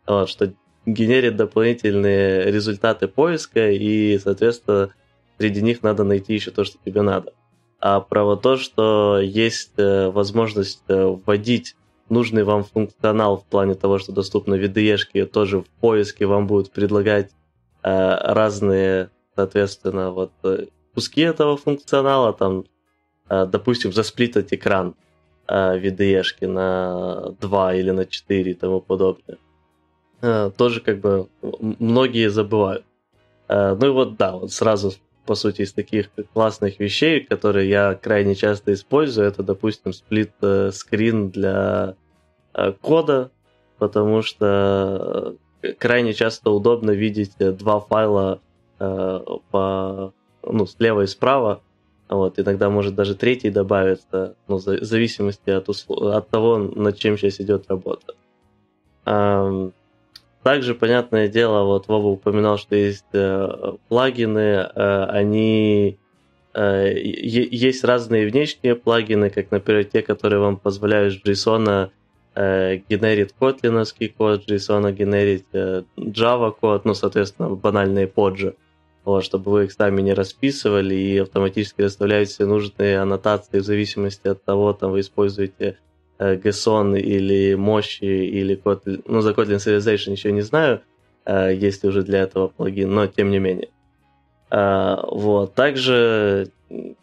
Вот, 0.06 0.28
что 0.28 0.52
генерит 0.86 1.36
дополнительные 1.36 2.50
результаты 2.50 3.08
поиска, 3.08 3.70
и, 3.70 4.18
соответственно, 4.18 4.90
среди 5.38 5.62
них 5.62 5.82
надо 5.82 6.04
найти 6.04 6.34
еще 6.34 6.50
то, 6.50 6.64
что 6.64 6.78
тебе 6.84 7.02
надо. 7.02 7.32
А 7.80 8.00
про 8.00 8.24
вот 8.24 8.42
то, 8.42 8.56
что 8.56 9.18
есть 9.20 9.72
э, 9.76 10.10
возможность 10.10 10.82
э, 10.88 11.04
вводить 11.04 11.76
нужный 12.08 12.44
вам 12.44 12.64
функционал 12.64 13.38
в 13.38 13.44
плане 13.44 13.74
того, 13.74 13.98
что 13.98 14.12
доступны 14.12 14.54
VDE, 14.54 15.26
тоже 15.26 15.60
в 15.60 15.66
поиске 15.80 16.26
вам 16.26 16.46
будут 16.46 16.70
предлагать 16.70 17.30
э, 17.82 18.16
разные, 18.32 19.10
соответственно, 19.34 20.12
вот 20.12 20.32
куски 20.94 21.22
этого 21.22 21.56
функционала, 21.56 22.32
там, 22.32 22.64
допустим, 23.28 23.92
засплитать 23.92 24.52
экран 24.52 24.94
VDE 25.48 26.46
на 26.46 27.34
2 27.40 27.74
или 27.74 27.90
на 27.90 28.06
4 28.06 28.50
и 28.50 28.54
тому 28.54 28.80
подобное. 28.80 29.38
Тоже 30.56 30.80
как 30.80 31.00
бы 31.00 31.28
многие 31.42 32.30
забывают. 32.30 32.84
Ну 33.48 33.86
и 33.86 33.90
вот 33.90 34.16
да, 34.16 34.32
вот 34.36 34.52
сразу 34.52 34.92
по 35.26 35.34
сути, 35.34 35.62
из 35.62 35.72
таких 35.72 36.10
классных 36.32 36.78
вещей, 36.78 37.20
которые 37.20 37.68
я 37.68 37.94
крайне 37.94 38.34
часто 38.34 38.72
использую, 38.72 39.26
это, 39.26 39.42
допустим, 39.42 39.92
сплит-скрин 39.92 41.30
для 41.30 41.96
э, 42.52 42.72
кода, 42.72 43.30
потому 43.78 44.22
что 44.22 45.36
э, 45.62 45.72
крайне 45.72 46.12
часто 46.12 46.50
удобно 46.50 46.90
видеть 46.90 47.32
э, 47.38 47.52
два 47.52 47.80
файла 47.80 48.40
по, 48.78 50.12
ну, 50.46 50.66
слева 50.66 51.02
и 51.02 51.06
справа, 51.06 51.60
вот, 52.08 52.38
иногда 52.38 52.70
может 52.70 52.94
даже 52.94 53.14
третий 53.14 53.50
добавиться, 53.50 54.36
ну, 54.46 54.56
в 54.56 54.60
зависимости 54.60 55.50
от, 55.50 55.68
от 55.68 56.28
того, 56.28 56.58
над 56.58 56.96
чем 56.98 57.16
сейчас 57.16 57.40
идет 57.40 57.66
работа. 57.68 58.14
Также, 60.44 60.74
понятное 60.74 61.28
дело, 61.28 61.64
вот 61.64 61.88
Вова 61.88 62.08
упоминал, 62.08 62.58
что 62.58 62.76
есть 62.76 63.06
э, 63.14 63.72
плагины, 63.88 64.68
э, 64.74 65.04
они 65.04 65.96
э, 66.52 66.92
есть 66.98 67.82
разные 67.82 68.28
внешние 68.28 68.74
плагины, 68.74 69.30
как, 69.30 69.50
например, 69.50 69.84
те, 69.84 70.02
которые 70.02 70.40
вам 70.40 70.58
позволяют 70.58 71.26
JSON 71.26 71.88
э, 72.34 72.76
генерить 72.90 73.32
котлиновский 73.38 74.08
код, 74.08 74.46
JSON 74.46 74.92
генерить 74.92 75.46
э, 75.54 75.84
Java 75.96 76.52
код, 76.52 76.84
ну, 76.84 76.92
соответственно, 76.92 77.48
банальные 77.48 78.06
поджи, 78.06 78.54
вот, 79.04 79.24
чтобы 79.24 79.50
вы 79.50 79.64
их 79.64 79.72
сами 79.72 80.00
не 80.00 80.14
расписывали 80.14 80.94
и 80.94 81.18
автоматически 81.18 81.82
расставляете 81.82 82.32
все 82.32 82.46
нужные 82.46 82.98
аннотации 82.98 83.58
в 83.58 83.64
зависимости 83.64 84.28
от 84.28 84.42
того, 84.44 84.72
там 84.72 84.92
вы 84.92 85.00
используете 85.00 85.78
GSON 86.18 86.96
э, 86.96 87.00
или 87.00 87.54
мощи, 87.54 88.04
или 88.04 88.56
Kotlin, 88.56 89.02
ну, 89.06 89.20
за 89.20 89.32
Kotlin 89.32 89.56
Serialization 89.56 90.12
еще 90.12 90.32
не 90.32 90.42
знаю, 90.42 90.80
э, 91.24 91.54
есть 91.54 91.82
ли 91.82 91.88
уже 91.88 92.02
для 92.02 92.22
этого 92.22 92.48
плагин, 92.48 92.94
но 92.94 93.06
тем 93.06 93.30
не 93.30 93.38
менее. 93.38 93.68
Э, 94.50 94.96
вот. 95.02 95.54
Также, 95.54 96.48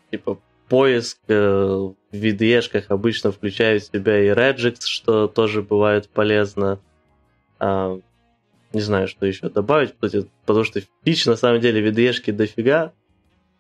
типа, 0.09 0.39
поиск 0.69 1.19
в 1.27 1.95
VDE 2.13 2.85
обычно 2.87 3.31
включает 3.31 3.83
в 3.83 3.91
себя 3.91 4.23
и 4.23 4.29
Regex, 4.29 4.77
что 4.85 5.27
тоже 5.27 5.61
бывает 5.61 6.09
полезно. 6.09 6.79
Не 8.73 8.81
знаю, 8.81 9.07
что 9.07 9.25
еще 9.25 9.49
добавить, 9.49 9.93
потому 9.95 10.63
что 10.63 10.81
фич 11.03 11.25
на 11.25 11.36
самом 11.36 11.60
деле 11.60 11.88
VDE 11.89 12.31
дофига, 12.31 12.93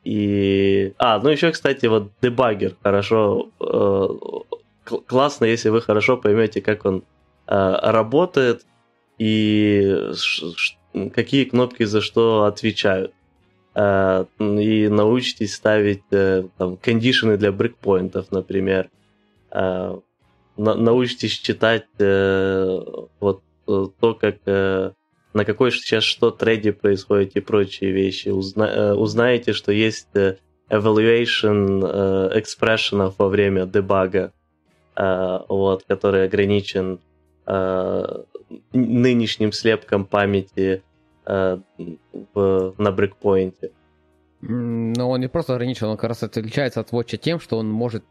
и... 0.03 0.93
А, 0.97 1.19
ну 1.19 1.29
еще, 1.29 1.51
кстати, 1.51 1.85
вот 1.85 2.11
дебагер 2.21 2.75
хорошо 2.81 3.51
классно, 5.05 5.45
если 5.45 5.69
вы 5.69 5.81
хорошо 5.81 6.17
поймете, 6.17 6.61
как 6.61 6.85
он 6.85 7.03
э, 7.47 7.75
работает 7.81 8.65
и 9.17 10.11
какие 11.13 11.45
кнопки 11.45 11.83
за 11.83 12.01
что 12.01 12.45
отвечают. 12.45 13.13
Э, 13.75 14.25
и 14.39 14.87
научитесь 14.87 15.55
ставить 15.55 16.03
э, 16.11 16.43
там 16.57 16.77
кондишены 16.77 17.37
для 17.37 17.51
брейкпоинтов, 17.51 18.31
например. 18.31 18.89
Э, 19.51 19.97
на, 20.57 20.75
научитесь 20.75 21.33
читать 21.33 21.85
э, 21.99 22.79
вот 23.19 23.43
э, 23.67 23.85
то, 23.99 24.13
как 24.15 24.37
э, 24.45 24.91
на 25.33 25.45
какой 25.45 25.71
сейчас 25.71 26.03
что 26.03 26.31
трейде 26.31 26.73
происходит 26.73 27.35
и 27.35 27.39
прочие 27.39 27.91
вещи. 27.91 28.29
Узна, 28.29 28.65
э, 28.65 28.93
узнаете, 28.93 29.53
что 29.53 29.71
есть 29.71 30.09
э, 30.15 30.37
evaluation 30.69 31.81
э, 31.83 32.39
экспрессионов 32.39 33.15
во 33.17 33.27
время 33.27 33.65
дебага 33.65 34.33
Э, 34.95 35.39
вот, 35.47 35.83
который 35.87 36.25
ограничен 36.25 36.99
э, 37.47 38.23
нынешним 38.73 39.51
слепком 39.53 40.05
памяти 40.05 40.83
э, 41.25 41.57
в, 42.33 42.73
на 42.77 42.91
брейкпоинте. 42.91 43.71
Но 44.41 45.09
он 45.09 45.21
не 45.21 45.29
просто 45.29 45.55
ограничен, 45.55 45.87
он 45.87 45.97
как 45.97 46.09
раз 46.09 46.23
отличается 46.23 46.81
от 46.81 46.91
Watch 46.91 47.17
тем, 47.17 47.39
что 47.39 47.57
он 47.57 47.69
может 47.69 48.03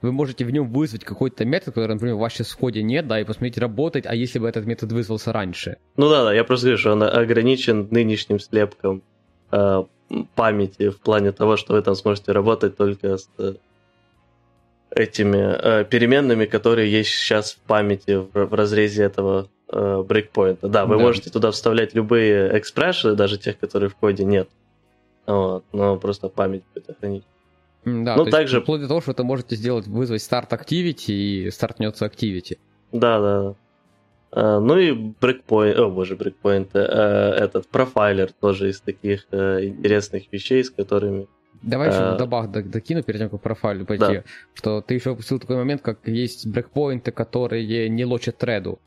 вы 0.00 0.12
можете 0.12 0.44
в 0.44 0.50
нем 0.50 0.68
вызвать 0.70 1.04
какой-то 1.04 1.44
метод, 1.44 1.74
который, 1.74 1.94
например, 1.94 2.16
в 2.16 2.52
ходе 2.54 2.82
нет, 2.82 3.08
да, 3.08 3.20
и 3.20 3.24
посмотреть, 3.24 3.58
работать, 3.58 4.06
а 4.06 4.14
если 4.14 4.38
бы 4.38 4.48
этот 4.48 4.64
метод 4.64 4.92
вызвался 4.92 5.32
раньше? 5.32 5.78
Ну 5.96 6.08
да, 6.08 6.24
да, 6.24 6.32
я 6.32 6.44
просто 6.44 6.66
говорю, 6.66 6.78
что 6.78 6.92
он 6.92 7.02
ограничен 7.02 7.88
нынешним 7.90 8.38
слепком 8.38 9.02
э, 9.50 9.84
памяти 10.34 10.90
в 10.90 11.00
плане 11.00 11.32
того, 11.32 11.56
что 11.56 11.74
вы 11.74 11.82
там 11.82 11.94
сможете 11.94 12.32
работать 12.32 12.76
только 12.76 13.16
с 13.16 13.28
этими 14.90 15.38
э, 15.38 15.84
переменными, 15.84 16.44
которые 16.46 16.90
есть 16.90 17.10
сейчас 17.10 17.52
в 17.52 17.58
памяти 17.58 18.16
в, 18.16 18.30
в 18.32 18.54
разрезе 18.54 19.04
этого 19.04 19.48
э, 19.70 20.02
брейкпоинта. 20.06 20.68
Да, 20.68 20.86
вы 20.86 20.96
да. 20.96 21.02
можете 21.02 21.30
туда 21.30 21.50
вставлять 21.50 21.94
любые 21.94 22.56
экспрессии, 22.56 23.14
даже 23.14 23.38
тех, 23.38 23.58
которые 23.58 23.90
в 23.90 23.96
коде 23.96 24.24
нет. 24.24 24.48
Вот, 25.26 25.64
но 25.72 25.96
просто 25.96 26.28
память 26.28 26.62
будет 26.72 26.96
хранить. 26.98 27.24
Да, 27.84 28.16
ну, 28.16 28.26
также... 28.26 28.60
вплоть 28.60 28.80
до 28.80 28.88
того, 28.88 29.00
что 29.00 29.14
вы 29.16 29.24
можете 29.24 29.56
сделать, 29.56 29.86
вызвать 29.86 30.22
старт 30.22 30.52
activity 30.52 31.12
и 31.12 31.50
стартнется 31.50 32.06
activity. 32.06 32.58
Да, 32.92 33.20
да, 33.20 33.42
да. 33.42 33.54
Uh, 34.30 34.60
ну 34.60 34.76
и 34.76 34.92
брейкпоинт, 34.92 35.78
о 35.78 35.88
боже, 35.88 36.14
брейкпоинт, 36.14 36.74
uh, 36.74 36.80
этот 36.80 37.66
профайлер 37.68 38.30
тоже 38.30 38.68
из 38.68 38.80
таких 38.80 39.26
uh, 39.30 39.64
интересных 39.64 40.30
вещей, 40.30 40.62
с 40.62 40.70
которыми 40.70 41.28
Давай 41.62 41.88
еще 41.88 42.14
э, 42.14 42.18
добавь, 42.18 42.50
докину 42.50 43.02
перед 43.02 43.20
тем, 43.20 43.30
как 43.30 43.40
профайлю 43.40 43.84
пойти, 43.84 44.04
да. 44.04 44.22
что 44.54 44.80
ты 44.80 44.94
еще 44.94 45.10
упустил 45.10 45.40
такой 45.40 45.56
момент, 45.56 45.82
как 45.82 46.06
есть 46.06 46.46
брекпоинты, 46.46 47.10
которые 47.10 47.88
не 47.88 48.04
лочат 48.04 48.38
треду, 48.38 48.78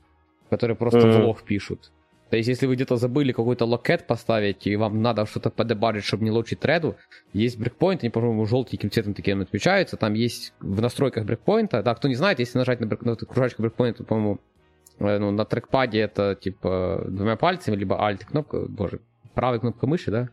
которые 0.49 0.77
просто 0.77 0.99
mm-hmm. 0.99 1.21
в 1.21 1.25
лог 1.25 1.43
пишут. 1.43 1.91
То 2.31 2.37
есть, 2.37 2.47
если 2.47 2.65
вы 2.65 2.75
где-то 2.75 2.95
забыли 2.95 3.33
какой-то 3.33 3.65
локет 3.65 4.07
поставить, 4.07 4.65
и 4.65 4.77
вам 4.77 5.01
надо 5.01 5.25
что-то 5.25 5.49
подебарить, 5.49 6.05
чтобы 6.05 6.23
не 6.23 6.31
лочить 6.31 6.61
треду, 6.61 6.95
есть 7.33 7.59
брекпоинт, 7.59 8.03
они, 8.03 8.09
по-моему, 8.09 8.45
желтеньким 8.45 8.89
цветом 8.89 9.13
таким 9.13 9.41
отмечаются, 9.41 9.97
там 9.97 10.13
есть 10.13 10.53
в 10.61 10.81
настройках 10.81 11.25
брекпоинта, 11.25 11.83
да, 11.83 11.93
кто 11.93 12.07
не 12.07 12.15
знает, 12.15 12.39
если 12.39 12.57
нажать 12.57 12.79
на, 12.79 12.87
брек, 12.87 13.01
на 13.01 13.17
кружочку 13.17 13.63
брекпоинта, 13.63 14.05
по-моему, 14.05 14.39
э, 14.99 15.17
ну, 15.17 15.31
на 15.31 15.43
трекпаде 15.43 15.99
это, 15.99 16.37
типа, 16.39 17.03
двумя 17.05 17.35
пальцами, 17.35 17.75
либо 17.75 17.95
alt 17.95 18.25
кнопка, 18.25 18.61
боже, 18.61 19.01
правая 19.33 19.59
кнопка 19.59 19.85
мыши, 19.85 20.09
да? 20.09 20.29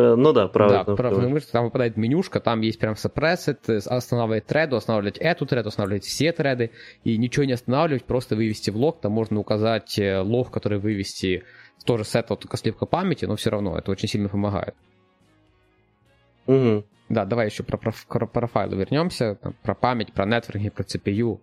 Э, 0.00 0.14
ну 0.14 0.32
да, 0.32 0.48
правда. 0.48 0.84
Да, 0.86 0.96
правда, 0.96 1.28
мышца, 1.28 1.52
там 1.52 1.64
выпадает 1.64 1.96
менюшка, 1.96 2.40
там 2.40 2.60
есть 2.60 2.78
прям 2.78 2.94
suppressed, 2.94 3.86
останавливать 3.86 4.46
треду, 4.46 4.76
останавливать 4.76 5.18
эту 5.18 5.46
треду, 5.46 5.68
останавливать 5.68 6.04
все 6.04 6.32
треды, 6.32 6.70
и 7.04 7.18
ничего 7.18 7.44
не 7.44 7.52
останавливать, 7.52 8.04
просто 8.04 8.36
вывести 8.36 8.70
в 8.70 8.76
лог, 8.76 9.00
там 9.00 9.12
можно 9.12 9.38
указать 9.38 9.98
э, 9.98 10.20
лог, 10.20 10.50
который 10.50 10.78
вывести 10.78 11.44
тоже 11.84 12.04
с 12.04 12.14
этого 12.14 12.38
только 12.38 12.56
сливка 12.56 12.86
памяти, 12.86 13.26
но 13.26 13.36
все 13.36 13.50
равно 13.50 13.76
это 13.76 13.90
очень 13.90 14.08
сильно 14.08 14.28
помогает. 14.28 14.74
Угу. 16.46 16.84
Да, 17.10 17.24
давай 17.24 17.46
еще 17.46 17.62
про, 17.62 17.76
про, 17.76 17.92
про 18.26 18.46
файлы 18.46 18.76
вернемся, 18.76 19.36
там, 19.42 19.54
про 19.62 19.74
память, 19.74 20.12
про 20.12 20.24
нетворкинг, 20.24 20.74
про 20.74 20.84
CPU. 20.84 21.40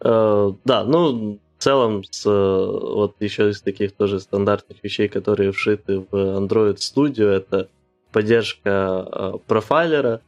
Uh, 0.00 0.56
да, 0.64 0.84
ну, 0.84 1.40
в 1.58 1.62
целом, 1.62 2.04
с, 2.04 2.24
вот 2.24 3.16
еще 3.20 3.50
из 3.50 3.60
таких 3.60 3.92
тоже 3.92 4.20
стандартных 4.20 4.82
вещей, 4.82 5.08
которые 5.08 5.50
вшиты 5.52 6.00
в 6.00 6.14
Android 6.14 6.76
Studio, 6.76 7.26
это 7.26 7.68
поддержка 8.12 8.70
uh, 8.70 9.42
профайлера, 9.46 10.22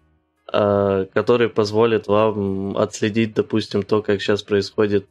uh, 0.52 1.08
который 1.14 1.48
позволит 1.48 2.08
вам 2.08 2.76
отследить, 2.76 3.34
допустим, 3.34 3.84
то, 3.84 4.02
как 4.02 4.20
сейчас 4.20 4.42
происходит 4.42 5.06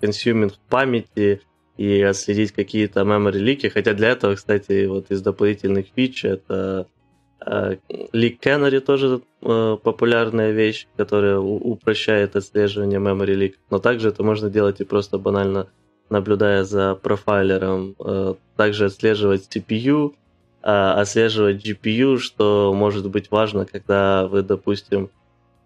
консюминг 0.00 0.54
памяти, 0.68 1.40
и 1.76 2.02
отследить 2.02 2.52
какие-то 2.52 3.00
memory 3.00 3.38
лики. 3.38 3.68
Хотя 3.68 3.94
для 3.94 4.10
этого, 4.10 4.34
кстати, 4.34 4.86
вот 4.86 5.10
из 5.10 5.22
дополнительных 5.22 5.86
фич 5.94 6.24
это 6.24 6.86
э, 6.88 7.03
Leak 7.40 8.40
Canary 8.40 8.80
тоже 8.80 9.20
э, 9.42 9.76
популярная 9.82 10.52
вещь, 10.52 10.86
которая 10.96 11.38
упрощает 11.38 12.36
отслеживание 12.36 12.98
memory 12.98 13.34
leak. 13.36 13.54
Но 13.70 13.78
также 13.78 14.08
это 14.08 14.22
можно 14.22 14.48
делать 14.48 14.80
и 14.80 14.84
просто 14.84 15.18
банально 15.18 15.68
наблюдая 16.10 16.64
за 16.64 16.94
профайлером. 16.94 17.96
Э, 18.04 18.34
также 18.56 18.86
отслеживать 18.86 19.48
CPU, 19.54 20.14
отслеживать 20.62 21.66
GPU, 21.66 22.18
что 22.18 22.72
может 22.74 23.10
быть 23.10 23.30
важно, 23.30 23.66
когда 23.66 24.26
вы, 24.26 24.42
допустим, 24.42 25.10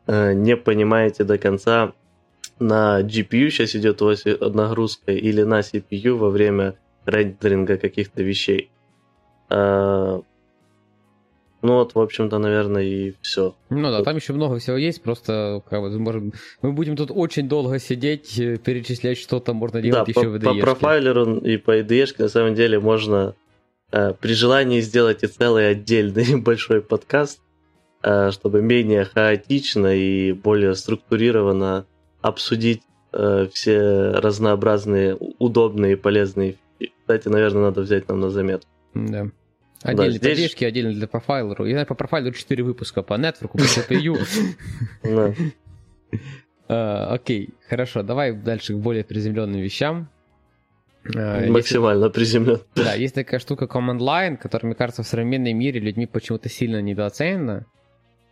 не 0.09 0.57
понимаете 0.57 1.23
до 1.23 1.39
конца, 1.39 1.93
на 2.59 3.03
GPU 3.03 3.51
сейчас 3.51 3.77
идет 3.77 4.03
у 4.03 4.07
вас 4.07 4.25
нагрузка 4.25 5.13
или 5.13 5.43
на 5.43 5.61
CPU 5.61 6.15
во 6.15 6.31
время 6.31 6.75
рендеринга 7.05 7.77
каких-то 7.77 8.25
вещей. 8.25 8.71
Ну 11.61 11.75
вот, 11.75 11.95
в 11.95 11.99
общем-то, 11.99 12.39
наверное, 12.39 12.85
и 12.85 13.15
все. 13.21 13.57
Ну 13.69 13.91
да, 13.91 14.03
там 14.05 14.17
еще 14.17 14.33
много 14.33 14.59
всего 14.59 14.77
есть, 14.77 15.03
просто 15.03 15.63
как 15.69 15.81
бы, 15.81 15.99
можем, 15.99 16.33
мы 16.63 16.73
будем 16.73 16.95
тут 16.95 17.11
очень 17.13 17.49
долго 17.49 17.81
сидеть, 17.81 18.39
э, 18.39 18.59
перечислять, 18.59 19.19
что 19.19 19.41
там 19.41 19.57
можно 19.57 19.83
делать 19.83 20.07
да, 20.07 20.21
еще 20.21 20.29
по, 20.29 20.31
в 20.31 20.35
IDE. 20.37 20.45
По 20.45 20.61
профайлеру 20.61 21.39
и 21.39 21.57
по 21.57 21.77
IDE 21.79 22.15
на 22.19 22.29
самом 22.29 22.55
деле 22.55 22.79
можно 22.79 23.35
э, 23.91 24.15
при 24.21 24.35
желании 24.35 24.81
сделать 24.81 25.25
и 25.25 25.27
целый 25.27 25.69
отдельный 25.69 26.37
большой 26.41 26.81
подкаст, 26.81 27.41
э, 28.05 28.31
чтобы 28.31 28.63
менее 28.63 29.05
хаотично 29.05 29.97
и 29.97 30.33
более 30.33 30.77
структурированно 30.77 31.87
обсудить 32.21 32.83
э, 33.13 33.49
все 33.53 34.11
разнообразные, 34.13 35.17
удобные 35.39 35.95
и 35.95 35.97
полезные. 35.97 36.57
Кстати, 37.01 37.27
наверное, 37.27 37.63
надо 37.63 37.81
взять 37.81 38.09
нам 38.09 38.21
на 38.21 38.31
заметку. 38.31 38.71
Да. 38.95 39.29
Отдельные 39.83 40.19
да, 40.19 40.35
здесь... 40.35 40.63
отдельно 40.63 40.93
для 40.93 41.07
профайлеру. 41.07 41.65
Я 41.65 41.85
по 41.85 41.95
профайлеру 41.95 42.35
4 42.35 42.65
выпуска, 42.65 43.03
по 43.03 43.15
нетворку, 43.15 43.59
по 43.59 43.63
CPU. 43.63 44.19
А, 46.71 47.15
окей, 47.15 47.55
хорошо, 47.67 48.03
давай 48.03 48.33
дальше 48.33 48.75
к 48.75 48.77
более 48.77 49.03
приземленным 49.03 49.59
вещам. 49.59 50.11
А, 51.17 51.47
Максимально 51.47 52.11
приземлен. 52.11 52.61
Да, 52.75 52.93
есть 52.93 53.15
такая 53.15 53.41
штука 53.41 53.65
Command 53.65 54.01
Line, 54.01 54.37
которая, 54.37 54.69
мне 54.69 54.75
кажется, 54.75 55.03
в 55.03 55.07
современном 55.07 55.57
мире 55.57 55.81
людьми 55.81 56.07
почему-то 56.07 56.51
сильно 56.51 56.83
недооценена. 56.83 57.65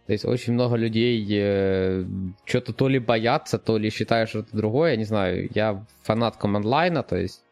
То 0.07 0.13
есть 0.13 0.25
очень 0.25 0.53
много 0.53 0.77
людей 0.77 1.27
э, 1.31 2.05
что-то 2.45 2.73
то 2.73 2.89
ли 2.89 2.99
боятся, 2.99 3.59
то 3.59 3.77
ли 3.77 3.91
считают 3.91 4.29
что-то 4.29 4.57
другое. 4.57 4.93
Я 4.93 4.97
не 4.97 5.05
знаю, 5.05 5.49
я 5.55 5.85
фанат 6.03 6.37
Command 6.41 6.63
Line, 6.63 7.03
то 7.09 7.17
есть, 7.17 7.43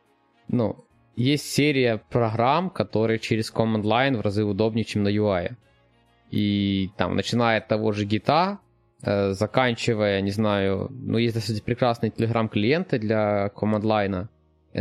ну, 0.48 0.85
есть 1.16 1.50
серия 1.50 1.98
программ, 2.11 2.70
которые 2.70 3.18
через 3.18 3.53
Command 3.53 3.83
Line 3.83 4.16
в 4.16 4.20
разы 4.20 4.44
удобнее, 4.44 4.85
чем 4.85 5.03
на 5.03 5.09
UI. 5.09 5.53
И 6.31 6.90
там, 6.96 7.14
начиная 7.14 7.59
от 7.59 7.68
того 7.68 7.92
же 7.92 8.05
гита, 8.05 8.59
э, 9.03 9.33
заканчивая, 9.33 10.20
не 10.20 10.31
знаю, 10.31 10.88
ну, 10.90 11.18
есть 11.18 11.35
достаточно 11.35 11.64
прекрасные 11.64 12.11
телеграм-клиенты 12.11 12.98
для 12.98 13.50
Command 13.55 13.83
Line, 13.83 14.29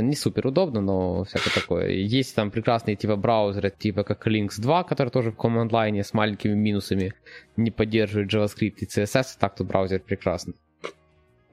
не 0.02 0.16
супер 0.16 0.48
удобно, 0.48 0.82
но 0.82 1.24
всякое 1.24 1.54
такое. 1.54 1.90
Есть 1.90 2.36
там 2.36 2.50
прекрасные 2.50 2.96
типа 2.96 3.16
браузеры, 3.16 3.70
типа 3.70 4.04
как 4.04 4.26
Lynx 4.28 4.60
2, 4.60 4.84
который 4.86 5.10
тоже 5.10 5.32
в 5.32 5.36
Command 5.36 5.70
Line 5.70 6.04
с 6.04 6.14
маленькими 6.14 6.54
минусами 6.54 7.14
не 7.58 7.70
поддерживает 7.70 8.34
JavaScript 8.34 8.78
и 8.78 8.86
CSS, 8.86 9.38
так 9.40 9.56
то 9.56 9.64
браузер 9.64 10.00
прекрасный. 10.00 10.56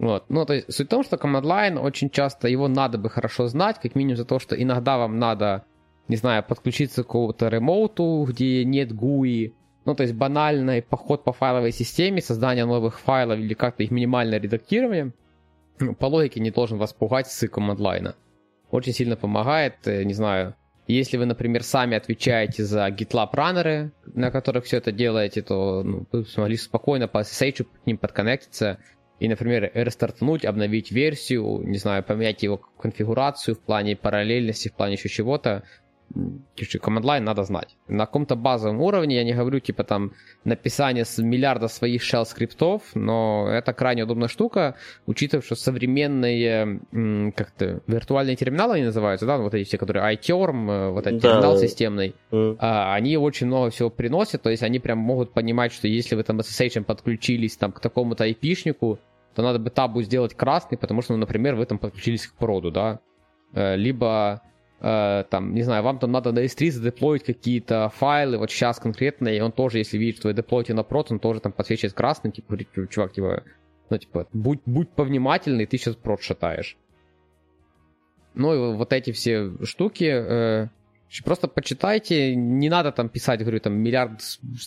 Вот. 0.01 0.25
Ну, 0.31 0.47
то 0.47 0.55
есть 0.55 0.73
суть 0.73 0.87
в 0.87 0.91
том, 0.91 1.05
что 1.05 1.17
Command 1.17 1.43
Line 1.43 1.79
очень 1.79 2.09
часто 2.09 2.49
его 2.49 2.69
надо 2.69 2.97
бы 2.97 3.11
хорошо 3.11 3.49
знать, 3.49 3.79
как 3.83 3.95
минимум 3.95 4.17
за 4.17 4.25
то, 4.25 4.39
что 4.39 4.61
иногда 4.61 4.97
вам 4.97 5.19
надо, 5.19 5.65
не 6.09 6.17
знаю, 6.17 6.43
подключиться 6.43 7.03
к 7.03 7.07
какому-то 7.07 7.49
ремоуту, 7.49 8.25
где 8.27 8.65
нет 8.65 8.93
GUI, 8.93 9.53
ну, 9.85 9.95
то 9.95 10.03
есть 10.03 10.15
банальный 10.15 10.81
поход 10.81 11.23
по 11.23 11.35
файловой 11.35 11.73
системе, 11.73 12.23
создание 12.23 12.65
новых 12.65 12.99
файлов 12.99 13.39
или 13.39 13.53
как-то 13.53 13.83
их 13.83 13.91
минимальное 13.91 14.41
редактирование, 14.41 15.13
ну, 15.79 15.95
по 15.95 16.07
логике 16.07 16.41
не 16.41 16.51
должен 16.51 16.79
вас 16.79 16.95
пугать 16.95 17.27
с 17.31 17.43
Line. 17.43 18.15
Очень 18.71 18.95
сильно 18.95 19.17
помогает, 19.17 19.87
э, 19.87 20.05
не 20.05 20.15
знаю, 20.15 20.55
если 20.87 21.19
вы, 21.19 21.27
например, 21.27 21.63
сами 21.63 21.95
отвечаете 21.95 22.65
за 22.65 22.89
GitLab 22.89 23.29
раннеры, 23.33 23.93
на 24.07 24.31
которых 24.31 24.65
все 24.65 24.79
это 24.79 24.93
делаете, 24.93 25.43
то 25.43 25.83
ну, 25.83 26.07
вы 26.11 26.25
смогли 26.25 26.57
спокойно 26.57 27.07
по 27.07 27.19
SSH 27.19 27.65
к 27.65 27.87
ним 27.87 27.99
подконнектиться 27.99 28.79
и, 29.20 29.28
например, 29.28 29.70
рестартнуть, 29.74 30.44
обновить 30.46 30.90
версию, 30.90 31.62
не 31.64 31.78
знаю, 31.78 32.02
поменять 32.02 32.42
его 32.42 32.56
конфигурацию 32.56 33.54
в 33.54 33.61
плане 33.61 33.94
параллельности, 33.94 34.68
в 34.68 34.72
плане 34.72 34.94
еще 34.94 35.09
чего-то. 35.09 35.62
Line 36.12 37.20
надо 37.20 37.44
знать. 37.44 37.76
На 37.87 38.06
каком-то 38.06 38.35
базовом 38.35 38.80
уровне, 38.80 39.16
я 39.16 39.24
не 39.24 39.33
говорю, 39.33 39.61
типа 39.61 39.85
там 39.85 40.12
написание 40.44 41.04
с 41.04 41.18
миллиарда 41.18 41.68
своих 41.68 42.02
shell 42.02 42.24
скриптов, 42.24 42.83
но 42.94 43.46
это 43.48 43.72
крайне 43.72 44.02
удобная 44.02 44.28
штука, 44.28 44.74
учитывая, 45.06 45.44
что 45.44 45.54
современные 45.54 46.80
как-то 47.37 47.83
виртуальные 47.87 48.37
терминалы 48.37 48.74
они 48.74 48.85
называются, 48.85 49.26
да, 49.26 49.38
вот 49.38 49.54
эти 49.54 49.68
все, 49.68 49.78
которые 49.78 50.16
iTerm, 50.16 50.70
э, 50.70 50.90
вот 50.90 51.06
этот 51.06 51.20
да. 51.20 51.28
терминал 51.28 51.59
системный, 51.59 52.14
mm. 52.33 52.56
они 52.59 53.16
очень 53.16 53.46
много 53.46 53.70
всего 53.70 53.90
приносят, 53.90 54.42
то 54.42 54.50
есть 54.50 54.64
они 54.64 54.80
прям 54.80 54.98
могут 54.98 55.33
понимать, 55.33 55.72
что 55.72 55.87
если 55.87 56.16
вы 56.16 56.24
там 56.24 56.40
SSH 56.40 56.83
подключились 56.83 57.56
там 57.56 57.70
к 57.70 57.80
такому-то 57.80 58.26
IP-шнику, 58.28 58.98
то 59.35 59.43
надо 59.43 59.59
бы 59.59 59.71
табу 59.71 60.03
сделать 60.03 60.35
красный, 60.35 60.79
потому 60.79 61.03
что, 61.03 61.14
ну, 61.14 61.21
например, 61.21 61.55
вы 61.55 61.66
там 61.66 61.79
подключились 61.79 62.27
к 62.27 62.35
проду, 62.35 62.71
да, 62.71 63.01
э, 63.53 63.77
либо 63.77 64.43
э, 64.81 65.25
там, 65.31 65.55
не 65.55 65.62
знаю, 65.62 65.83
вам 65.83 65.99
там 65.99 66.12
надо 66.12 66.33
на 66.33 66.40
S3 66.40 66.71
задеплоить 66.71 67.25
какие-то 67.25 67.90
файлы, 67.95 68.38
вот 68.38 68.51
сейчас 68.51 68.79
конкретно, 68.79 69.29
и 69.29 69.40
он 69.40 69.53
тоже, 69.53 69.79
если 69.79 69.99
видит, 69.99 70.19
что 70.19 70.29
вы 70.29 70.35
деплоите 70.35 70.75
на 70.75 70.83
прот, 70.83 71.12
он 71.12 71.21
тоже 71.21 71.40
там 71.40 71.53
подсвечивает 71.53 71.95
красным, 71.95 72.33
типа, 72.33 72.57
чувак, 72.88 73.12
типа, 73.12 73.45
ну, 73.90 73.99
типа, 73.99 74.29
будь, 74.33 74.61
будь 74.66 74.90
повнимательный, 74.90 75.66
ты 75.66 75.77
сейчас 75.77 75.97
прот 75.97 76.23
шатаешь. 76.23 76.77
Ну, 78.35 78.55
и 78.55 78.77
вот 78.77 78.93
эти 78.93 79.11
все 79.11 79.53
штуки, 79.64 80.05
э, 80.05 80.69
Просто 81.25 81.49
почитайте, 81.49 82.37
не 82.37 82.68
надо 82.68 82.92
там 82.92 83.09
писать, 83.09 83.40
говорю, 83.40 83.59
там 83.61 83.75
миллиард 83.75 84.20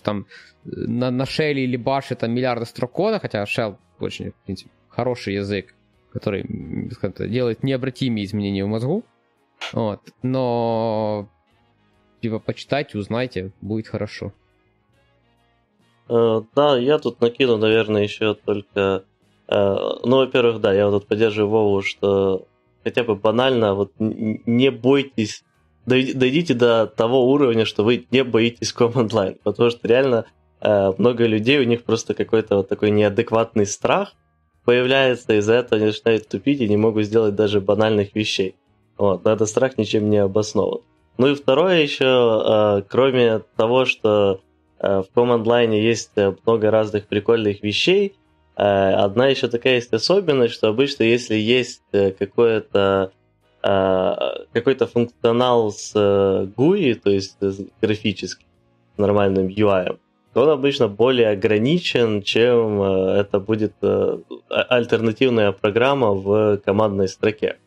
там 0.03 0.25
на, 0.65 1.09
на 1.09 1.23
Shell 1.23 1.53
или 1.53 1.79
Bash 1.79 2.13
там 2.15 2.31
миллиарды 2.31 2.65
строк 2.65 2.91
кода, 2.91 3.19
хотя 3.19 3.43
Shell 3.43 3.77
очень, 3.99 4.31
в 4.31 4.35
принципе, 4.45 4.69
хороший 4.89 5.35
язык, 5.35 5.73
который 6.11 6.45
делает 7.29 7.63
необратимые 7.63 8.25
изменения 8.25 8.65
в 8.65 8.67
мозгу. 8.67 9.03
Вот. 9.71 10.01
Но 10.21 11.29
типа 12.21 12.39
почитайте, 12.39 12.97
узнайте, 12.97 13.51
будет 13.61 13.87
хорошо. 13.87 14.33
Uh, 16.09 16.45
да, 16.53 16.77
я 16.77 16.99
тут 16.99 17.21
накину, 17.21 17.57
наверное, 17.57 18.03
еще 18.03 18.33
только... 18.33 19.05
Uh, 19.47 19.99
ну, 20.03 20.17
во-первых, 20.17 20.59
да, 20.59 20.73
я 20.73 20.87
вот 20.87 20.99
тут 20.99 21.07
поддерживаю 21.07 21.49
Вову, 21.49 21.81
что 21.81 22.47
хотя 22.83 23.03
бы 23.03 23.15
банально, 23.15 23.73
вот 23.73 23.93
не 23.99 24.69
бойтесь, 24.69 25.43
дойдите 25.85 26.53
до 26.53 26.87
того 26.87 27.29
уровня, 27.29 27.65
что 27.65 27.83
вы 27.83 28.05
не 28.11 28.23
боитесь 28.23 28.73
Command 28.77 29.09
Line, 29.09 29.37
потому 29.43 29.69
что 29.69 29.87
реально 29.87 30.25
uh, 30.61 30.95
много 30.97 31.25
людей, 31.25 31.59
у 31.59 31.63
них 31.63 31.83
просто 31.83 32.13
какой-то 32.13 32.57
вот 32.57 32.69
такой 32.69 32.91
неадекватный 32.91 33.65
страх 33.65 34.13
появляется, 34.65 35.33
из-за 35.37 35.53
этого 35.53 35.77
они 35.77 35.87
начинают 35.87 36.27
тупить 36.27 36.61
и 36.61 36.69
не 36.69 36.77
могут 36.77 37.05
сделать 37.05 37.35
даже 37.35 37.61
банальных 37.61 38.15
вещей. 38.15 38.55
Вот, 38.97 39.23
но 39.25 39.31
этот 39.31 39.49
страх 39.49 39.77
ничем 39.77 40.09
не 40.09 40.17
обоснован. 40.17 40.81
Ну 41.17 41.27
и 41.27 41.35
второе 41.35 41.81
еще, 41.81 42.05
э, 42.05 42.81
кроме 42.87 43.41
того, 43.55 43.85
что 43.85 44.41
э, 44.79 45.01
в 45.01 45.17
Command 45.17 45.43
Line 45.43 45.79
есть 45.79 46.11
э, 46.15 46.33
много 46.45 46.71
разных 46.71 47.07
прикольных 47.07 47.63
вещей, 47.63 48.15
одна 48.55 49.29
еще 49.29 49.47
такая 49.47 49.75
есть 49.75 49.91
особенность, 49.93 50.53
что 50.53 50.67
обычно 50.67 51.01
если 51.01 51.33
есть 51.33 51.81
какое-то 51.91 53.11
какой-то 53.63 54.87
функционал 54.87 55.71
с 55.71 55.95
GUI, 55.95 56.95
то 56.95 57.09
есть 57.09 57.37
с 57.39 57.61
графическим 57.81 58.45
нормальным 58.97 59.47
UI, 59.47 59.97
то 60.33 60.41
он 60.41 60.49
обычно 60.49 60.89
более 60.89 61.29
ограничен, 61.29 62.23
чем 62.23 62.81
это 62.81 63.39
будет 63.39 63.73
альтернативная 64.49 65.53
программа 65.53 66.11
в 66.11 66.57
командной 66.57 67.07
строке. 67.07 67.57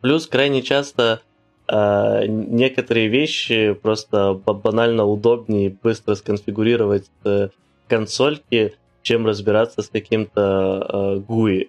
Плюс 0.00 0.26
крайне 0.26 0.62
часто 0.62 1.20
э, 1.68 2.26
некоторые 2.26 3.08
вещи 3.08 3.74
просто 3.74 4.34
банально 4.34 5.04
удобнее 5.04 5.76
быстро 5.82 6.14
сконфигурировать 6.14 7.10
э, 7.24 7.48
консольки, 7.86 8.74
чем 9.02 9.26
разбираться 9.26 9.82
с 9.82 9.88
каким-то 9.88 11.20
э, 11.20 11.30
GUI. 11.30 11.68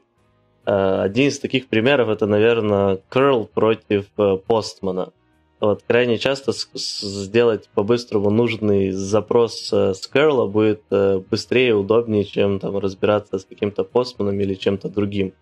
Э, 0.65 1.01
один 1.01 1.27
из 1.27 1.39
таких 1.39 1.67
примеров 1.67 2.09
это, 2.09 2.27
наверное, 2.27 2.99
curl 3.09 3.47
против 3.47 4.05
э, 4.17 4.37
Postman. 4.47 5.11
Вот, 5.59 5.83
крайне 5.87 6.17
часто 6.17 6.53
сделать 6.73 7.69
по-быстрому 7.75 8.31
нужный 8.31 8.91
запрос 8.91 9.71
э, 9.71 9.93
с 9.93 10.09
curl 10.11 10.47
будет 10.47 10.83
быстрее, 11.29 11.75
удобнее, 11.75 12.23
чем 12.23 12.59
там 12.59 12.77
разбираться 12.77 13.37
с 13.37 13.45
каким-то 13.45 13.83
постманом 13.83 14.39
или 14.39 14.55
чем-то 14.55 14.89
другим. 14.89 15.33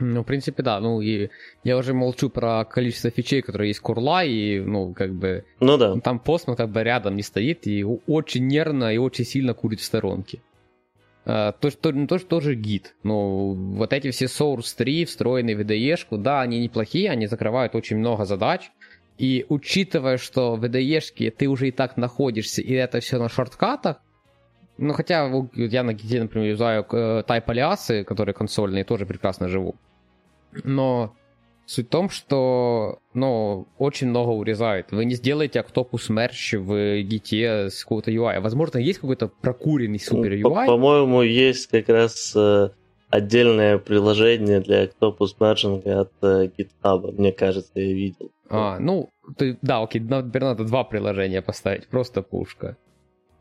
Ну, 0.00 0.22
в 0.22 0.24
принципе, 0.24 0.62
да. 0.62 0.80
Ну, 0.80 1.00
и 1.00 1.30
я 1.62 1.76
уже 1.76 1.94
молчу 1.94 2.28
про 2.28 2.64
количество 2.64 3.10
фичей, 3.10 3.42
которые 3.42 3.68
есть 3.68 3.80
курла, 3.80 4.24
и, 4.24 4.58
ну, 4.58 4.92
как 4.92 5.14
бы... 5.14 5.44
Ну 5.60 5.76
да. 5.76 5.94
Там 6.00 6.18
постман 6.18 6.56
как 6.56 6.70
бы 6.70 6.82
рядом 6.82 7.14
не 7.14 7.22
стоит, 7.22 7.66
и 7.68 7.84
очень 7.84 8.46
нервно 8.48 8.92
и 8.92 8.98
очень 8.98 9.24
сильно 9.24 9.54
курит 9.54 9.80
в 9.80 9.84
сторонке. 9.84 10.40
Uh, 11.26 11.54
то, 11.58 11.70
то, 11.70 11.90
ну, 11.92 12.06
то, 12.06 12.18
тоже 12.18 12.54
гид. 12.54 12.94
Ну, 13.02 13.54
вот 13.54 13.94
эти 13.94 14.10
все 14.10 14.26
Source 14.26 14.76
3, 14.76 15.06
встроенные 15.06 15.56
в 15.56 15.60
IDE, 15.60 15.96
да, 16.18 16.42
они 16.42 16.60
неплохие, 16.60 17.10
они 17.10 17.26
закрывают 17.26 17.74
очень 17.74 17.96
много 17.96 18.26
задач. 18.26 18.70
И 19.16 19.46
учитывая, 19.48 20.18
что 20.18 20.56
в 20.56 20.64
IDE 20.64 21.30
ты 21.30 21.48
уже 21.48 21.68
и 21.68 21.70
так 21.70 21.96
находишься, 21.96 22.60
и 22.60 22.72
это 22.74 23.00
все 23.00 23.18
на 23.18 23.30
шорткатах, 23.30 24.02
ну, 24.76 24.92
хотя 24.92 25.30
я 25.54 25.82
на 25.82 25.92
гиде, 25.92 26.20
например, 26.20 26.48
юзаю 26.48 26.84
э, 26.90 27.22
type 27.26 27.44
алиасы, 27.46 28.04
которые 28.04 28.34
консольные, 28.34 28.84
тоже 28.84 29.06
прекрасно 29.06 29.48
живу. 29.48 29.76
Но 30.64 31.14
суть 31.66 31.86
в 31.86 31.90
том, 31.90 32.10
что, 32.10 32.98
ну, 33.14 33.66
очень 33.78 34.08
много 34.08 34.30
урезает. 34.30 34.92
Вы 34.92 35.04
не 35.04 35.14
сделаете 35.14 35.60
Octopus 35.60 36.10
Merge 36.10 36.58
в 36.58 37.02
гите 37.02 37.70
с 37.70 37.82
какого-то 37.82 38.10
UI. 38.10 38.40
Возможно, 38.40 38.78
есть 38.78 38.98
какой-то 39.00 39.28
прокуренный 39.28 40.00
супер 40.00 40.32
UI? 40.32 40.66
По-моему, 40.66 41.22
есть 41.22 41.68
как 41.68 41.88
раз 41.88 42.34
э, 42.36 42.70
отдельное 43.10 43.78
приложение 43.78 44.60
для 44.60 44.84
Octopus 44.84 45.36
Merging 45.38 45.88
от 45.88 46.12
э, 46.22 46.50
GitHub, 46.58 47.12
мне 47.12 47.32
кажется, 47.32 47.72
я 47.74 47.92
видел. 47.92 48.30
А, 48.50 48.78
ну, 48.78 49.10
ты, 49.36 49.58
да, 49.62 49.82
окей, 49.82 50.00
например, 50.00 50.50
надо 50.50 50.64
два 50.64 50.84
приложения 50.84 51.40
поставить, 51.40 51.86
просто 51.88 52.22
пушка. 52.22 52.76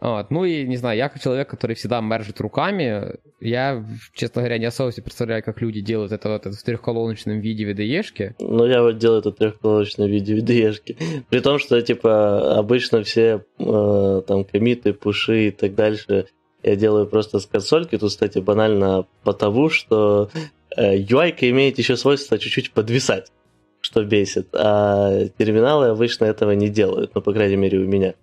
Вот. 0.04 0.32
Ну 0.32 0.44
и, 0.44 0.68
не 0.68 0.76
знаю, 0.76 0.98
я 0.98 1.08
как 1.08 1.22
человек, 1.22 1.50
который 1.50 1.78
всегда 1.78 2.02
мержит 2.02 2.42
руками, 2.42 3.14
я, 3.40 3.86
честно 4.14 4.42
говоря, 4.42 4.58
не 4.58 4.66
особо 4.66 4.92
себе 4.92 5.04
представляю, 5.04 5.42
как 5.42 5.62
люди 5.62 5.80
делают 5.80 6.12
это, 6.12 6.28
вот, 6.28 6.46
это 6.46 6.58
в 6.58 6.62
трехколоночном 6.62 7.40
виде 7.40 7.66
в 7.66 7.70
VDE. 7.70 8.36
Ну, 8.40 8.66
я 8.66 8.82
вот 8.82 8.98
делаю 8.98 9.22
это 9.22 9.32
в 9.32 9.36
трехколоночном 9.36 10.10
виде 10.10 10.36
в 10.36 10.44
VDE. 10.44 11.24
При 11.30 11.40
том, 11.40 11.58
что, 11.58 11.82
типа, 11.82 12.60
обычно 12.60 13.02
все 13.04 13.46
э, 13.58 14.22
там 14.28 14.44
комиты, 14.44 14.92
пуши 14.92 15.48
и 15.48 15.52
так 15.52 15.74
дальше 15.74 16.26
я 16.64 16.76
делаю 16.76 17.08
просто 17.08 17.40
с 17.40 17.46
консольки. 17.46 17.98
Тут, 17.98 18.10
кстати, 18.10 18.40
банально 18.40 19.06
потому, 19.24 19.70
что 19.70 20.30
э, 20.76 20.98
UI 20.98 21.34
имеет 21.50 21.78
еще 21.78 21.96
свойство 21.96 22.38
чуть-чуть 22.38 22.72
подвисать, 22.72 23.32
что 23.80 24.04
бесит. 24.04 24.50
А 24.54 25.28
терминалы 25.38 25.88
обычно 25.88 26.26
этого 26.26 26.52
не 26.52 26.68
делают, 26.68 27.16
ну, 27.16 27.22
по 27.22 27.32
крайней 27.32 27.56
мере, 27.56 27.80
у 27.80 27.88
меня. 27.88 28.16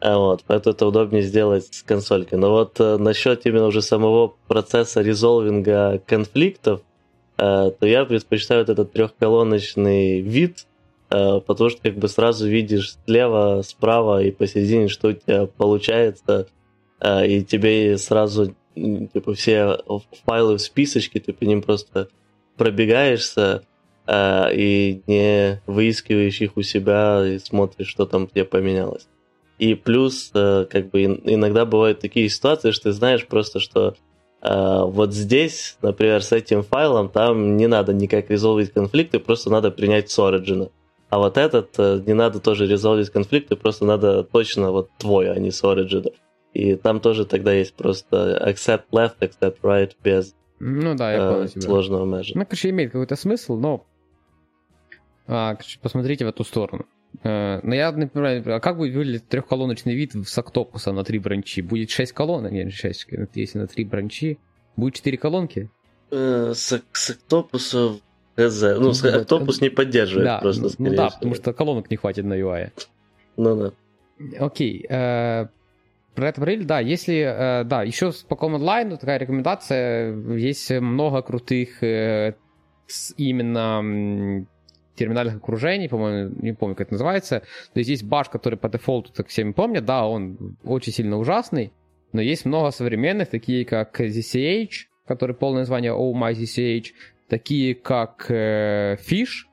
А 0.00 0.16
вот, 0.16 0.44
поэтому 0.46 0.74
это 0.74 0.86
удобнее 0.86 1.22
сделать 1.22 1.74
с 1.74 1.82
консолькой. 1.82 2.38
Но 2.38 2.50
вот 2.50 2.78
э, 2.78 2.98
насчет 2.98 3.44
именно 3.46 3.66
уже 3.66 3.82
самого 3.82 4.34
процесса 4.46 5.00
резолвинга 5.00 6.00
конфликтов, 6.06 6.82
э, 7.36 7.72
то 7.78 7.86
я 7.86 8.04
предпочитаю 8.04 8.60
вот 8.60 8.68
этот 8.68 8.92
трехколоночный 8.92 10.20
вид, 10.20 10.66
э, 11.10 11.40
потому 11.44 11.70
что 11.70 11.82
как 11.82 11.96
бы 11.96 12.06
сразу 12.08 12.46
видишь 12.46 12.96
слева, 13.06 13.62
справа 13.62 14.22
и 14.22 14.30
посередине, 14.30 14.86
что 14.86 15.08
у 15.08 15.12
тебя 15.14 15.46
получается, 15.46 16.46
э, 17.00 17.26
и 17.26 17.42
тебе 17.42 17.98
сразу 17.98 18.54
типа 18.76 19.34
все 19.34 19.78
файлы 20.24 20.58
в 20.58 20.60
списочке, 20.60 21.18
ты 21.18 21.32
по 21.32 21.42
ним 21.42 21.60
просто 21.60 22.08
пробегаешься, 22.56 23.62
э, 24.06 24.54
и 24.54 25.02
не 25.08 25.60
выискиваешь 25.66 26.40
их 26.40 26.56
у 26.56 26.62
себя 26.62 27.26
и 27.26 27.40
смотришь, 27.40 27.88
что 27.88 28.06
там 28.06 28.28
тебе 28.28 28.44
поменялось. 28.44 29.08
И 29.58 29.74
плюс, 29.74 30.30
э, 30.34 30.66
как 30.70 30.90
бы 30.90 31.04
иногда 31.04 31.64
бывают 31.64 32.00
такие 32.00 32.28
ситуации, 32.28 32.70
что 32.70 32.84
ты 32.84 32.92
знаешь 32.92 33.26
просто, 33.26 33.58
что 33.58 33.94
э, 34.40 34.80
вот 34.84 35.12
здесь, 35.12 35.76
например, 35.82 36.22
с 36.22 36.32
этим 36.32 36.62
файлом, 36.62 37.08
там 37.08 37.56
не 37.56 37.66
надо 37.66 37.92
никак 37.92 38.30
резолвить 38.30 38.72
конфликты, 38.72 39.18
просто 39.18 39.50
надо 39.50 39.70
принять 39.70 40.10
с 40.10 40.18
Origin. 40.18 40.70
А 41.10 41.18
вот 41.18 41.38
этот 41.38 41.70
э, 41.78 42.02
не 42.06 42.14
надо 42.14 42.38
тоже 42.38 42.66
резолвить 42.66 43.10
конфликты, 43.10 43.56
просто 43.56 43.84
надо 43.84 44.22
точно 44.22 44.70
вот 44.70 44.90
твой, 44.98 45.30
а 45.30 45.38
не 45.38 45.50
с 45.50 45.64
Origin. 45.64 46.12
И 46.54 46.76
там 46.76 47.00
тоже 47.00 47.24
тогда 47.24 47.52
есть 47.52 47.74
просто 47.74 48.40
accept 48.46 48.84
left, 48.92 49.18
accept 49.20 49.60
right 49.62 49.92
без 50.02 50.34
ну 50.60 50.94
да, 50.94 51.12
я 51.12 51.30
понял 51.30 51.48
тебя. 51.48 51.62
сложного 51.62 52.04
межа. 52.04 52.36
Ну, 52.36 52.44
конечно, 52.44 52.68
имеет 52.68 52.92
какой-то 52.92 53.16
смысл, 53.16 53.56
но 53.56 53.86
а, 55.26 55.56
посмотрите 55.82 56.24
в 56.24 56.28
эту 56.28 56.44
сторону. 56.44 56.86
Э, 57.22 57.60
но 57.62 57.74
я, 57.74 57.92
например, 57.92 58.50
а 58.50 58.60
как 58.60 58.76
будет 58.76 58.94
выглядеть 58.94 59.28
трехколоночный 59.28 59.94
вид 59.94 60.12
с 60.14 60.38
октопуса 60.38 60.92
на 60.92 61.04
три 61.04 61.18
бранчи? 61.18 61.62
Будет 61.62 61.90
6 61.90 62.12
колонок? 62.12 62.52
Нет, 62.52 62.72
6, 62.72 63.08
если 63.34 63.58
на 63.58 63.66
три 63.66 63.84
бранчи. 63.84 64.38
Будет 64.76 64.94
4 64.94 65.18
колонки? 65.18 65.70
Э, 66.10 66.52
с, 66.54 66.82
с 66.92 67.10
октопуса 67.10 67.98
ХЗ. 68.36 68.62
Ну, 68.78 68.92
с, 68.92 69.04
октопус 69.04 69.60
не 69.60 69.68
поддерживает 69.68 70.26
да, 70.26 70.38
просто, 70.38 70.62
ну, 70.78 70.90
ну 70.90 70.96
да, 70.96 71.10
потому 71.10 71.34
что 71.34 71.52
колонок 71.52 71.90
не 71.90 71.96
хватит 71.96 72.24
на 72.24 72.34
UI. 72.34 72.70
Ну 73.36 73.56
да. 73.56 73.72
Окей. 74.38 74.86
Э, 74.88 75.48
про 76.14 76.28
это 76.28 76.40
говорили, 76.40 76.64
да, 76.64 76.80
если, 76.80 77.18
э, 77.18 77.64
да, 77.64 77.82
еще 77.82 78.12
по 78.28 78.34
Command 78.34 78.62
Line 78.62 78.96
такая 78.96 79.18
рекомендация, 79.18 80.16
есть 80.36 80.70
много 80.70 81.22
крутых 81.22 81.82
э, 81.82 82.34
именно 83.16 84.46
терминальных 84.98 85.36
окружений, 85.36 85.88
по-моему, 85.88 86.34
не 86.40 86.52
помню, 86.52 86.74
как 86.74 86.88
это 86.88 86.94
называется. 86.94 87.40
То 87.72 87.78
есть 87.78 87.90
есть 87.90 88.04
баш, 88.04 88.28
который 88.28 88.58
по 88.58 88.68
дефолту, 88.68 89.12
так 89.12 89.28
всем 89.28 89.54
помнят, 89.54 89.84
да, 89.84 90.06
он 90.06 90.56
очень 90.64 90.92
сильно 90.92 91.18
ужасный, 91.18 91.72
но 92.12 92.20
есть 92.20 92.44
много 92.44 92.70
современных, 92.70 93.28
такие 93.28 93.64
как 93.64 94.00
ZCH, 94.00 94.86
который 95.06 95.34
полное 95.34 95.60
название 95.60 95.92
Oh 95.92 96.12
My 96.12 96.32
ZCH, 96.32 96.92
такие 97.28 97.74
как 97.74 98.26
э, 98.30 98.96
Fish, 98.96 99.46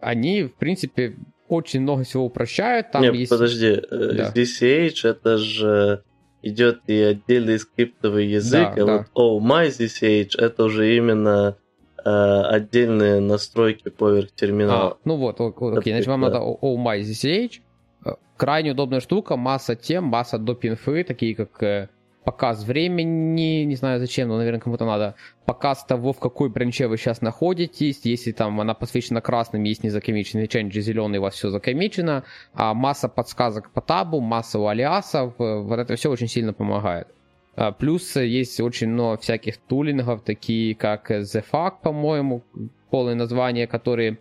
они, 0.00 0.44
в 0.44 0.54
принципе, 0.54 1.16
очень 1.48 1.80
много 1.80 2.04
всего 2.04 2.26
упрощают. 2.26 2.90
Там 2.90 3.02
Нет, 3.02 3.14
есть... 3.14 3.30
подожди, 3.30 3.66
э, 3.66 3.80
да. 3.90 4.32
ZCH 4.34 5.08
это 5.08 5.38
же 5.38 6.02
идет 6.42 6.80
и 6.86 7.00
отдельный 7.00 7.58
скриптовый 7.58 8.26
язык, 8.26 8.74
да, 8.76 8.82
а 8.82 8.86
да. 8.86 8.96
вот 8.98 9.06
Oh 9.14 9.42
My 9.42 9.68
ZCH 9.68 10.38
это 10.38 10.64
уже 10.64 10.96
именно 10.96 11.56
отдельные 12.10 13.20
настройки 13.20 13.88
поверх 13.88 14.32
терминала. 14.32 14.92
А, 14.92 14.96
ну 15.04 15.16
вот, 15.16 15.40
окей, 15.40 15.92
значит, 15.92 16.06
вам 16.06 16.20
надо 16.20 16.38
Oh 16.38 16.76
My 16.76 17.00
ZCH. 17.00 17.60
Э, 18.04 18.10
крайне 18.36 18.72
удобная 18.72 19.00
штука, 19.00 19.36
масса 19.36 19.74
тем, 19.74 20.04
масса 20.04 20.38
доп. 20.38 20.64
инфы, 20.64 21.04
такие 21.04 21.34
как 21.34 21.62
э, 21.62 21.88
показ 22.24 22.64
времени, 22.64 23.64
не 23.64 23.74
знаю 23.76 24.00
зачем, 24.00 24.28
но, 24.28 24.38
наверное, 24.38 24.60
кому-то 24.60 24.84
надо, 24.84 25.14
показ 25.44 25.84
того, 25.84 26.12
в 26.12 26.18
какой 26.18 26.48
бранче 26.48 26.88
вы 26.88 26.96
сейчас 26.96 27.20
находитесь, 27.20 28.00
если 28.04 28.32
там 28.32 28.60
она 28.60 28.74
посвящена 28.74 29.20
красным, 29.20 29.62
есть 29.62 29.84
незакомиченный 29.84 30.48
ченджи 30.48 30.80
зеленый, 30.80 31.18
у 31.18 31.22
вас 31.22 31.34
все 31.34 31.50
закомичено, 31.50 32.24
а 32.54 32.74
масса 32.74 33.08
подсказок 33.08 33.70
по 33.70 33.80
табу, 33.80 34.20
масса 34.20 34.58
у 34.58 34.66
алиасов, 34.66 35.34
вот 35.38 35.78
это 35.78 35.96
все 35.96 36.10
очень 36.10 36.28
сильно 36.28 36.52
помогает. 36.52 37.08
А, 37.56 37.72
плюс 37.72 38.16
есть 38.16 38.60
очень 38.60 38.88
много 38.88 39.18
всяких 39.18 39.58
тулингов, 39.58 40.22
такие 40.22 40.74
как 40.74 41.10
TheFuck, 41.10 41.74
по-моему, 41.82 42.42
полное 42.90 43.14
название, 43.14 43.66
которые 43.66 44.18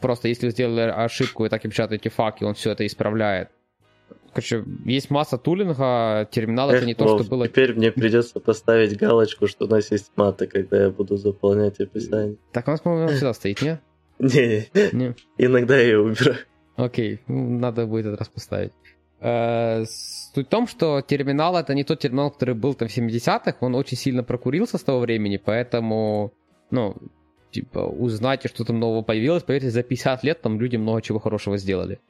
просто 0.00 0.28
если 0.28 0.46
вы 0.46 0.52
сделали 0.52 0.80
ошибку, 0.80 1.42
вы 1.42 1.48
так 1.48 1.64
и 1.64 1.68
печатаете 1.68 2.10
fuck, 2.10 2.34
и 2.40 2.44
он 2.44 2.54
все 2.54 2.72
это 2.72 2.86
исправляет. 2.86 3.50
Короче, 4.32 4.64
есть 4.84 5.10
масса 5.10 5.38
тулинга, 5.38 6.28
терминал 6.30 6.70
Эх, 6.70 6.76
это 6.76 6.86
не 6.86 6.94
то, 6.94 7.18
что 7.18 7.28
было... 7.28 7.48
Теперь 7.48 7.74
мне 7.74 7.90
придется 7.90 8.38
поставить 8.38 8.96
галочку, 8.96 9.48
что 9.48 9.64
у 9.64 9.68
нас 9.68 9.90
есть 9.90 10.12
маты, 10.14 10.46
когда 10.46 10.84
я 10.84 10.90
буду 10.90 11.16
заполнять 11.16 11.80
описание. 11.80 12.36
Так 12.52 12.68
у 12.68 12.70
нас, 12.70 12.80
по-моему, 12.80 13.08
всегда 13.08 13.34
стоит, 13.34 13.60
не? 13.62 13.78
Не, 14.20 14.68
иногда 15.36 15.76
я 15.76 15.82
ее 15.82 16.00
убираю. 16.00 16.38
Окей, 16.76 17.20
ну, 17.26 17.58
надо 17.58 17.86
будет 17.86 18.06
этот 18.06 18.20
раз 18.20 18.28
поставить. 18.28 18.72
Э, 20.30 20.34
суть 20.34 20.46
в 20.46 20.50
том, 20.50 20.66
что 20.66 21.00
терминал 21.00 21.56
это 21.56 21.74
не 21.74 21.84
тот 21.84 22.00
терминал, 22.00 22.30
который 22.30 22.54
был 22.54 22.74
там 22.74 22.88
в 22.88 22.96
70-х, 22.96 23.56
он 23.60 23.74
очень 23.74 23.96
сильно 23.96 24.22
прокурился 24.22 24.78
с 24.78 24.82
того 24.82 25.00
времени, 25.00 25.36
поэтому, 25.36 26.32
ну, 26.70 26.96
типа, 27.50 27.80
узнайте, 27.80 28.48
что 28.48 28.64
там 28.64 28.78
нового 28.78 29.02
появилось, 29.02 29.42
поверьте, 29.42 29.70
за 29.70 29.82
50 29.82 30.24
лет 30.24 30.42
там 30.42 30.60
люди 30.60 30.76
много 30.76 31.02
чего 31.02 31.18
хорошего 31.18 31.56
сделали. 31.56 32.00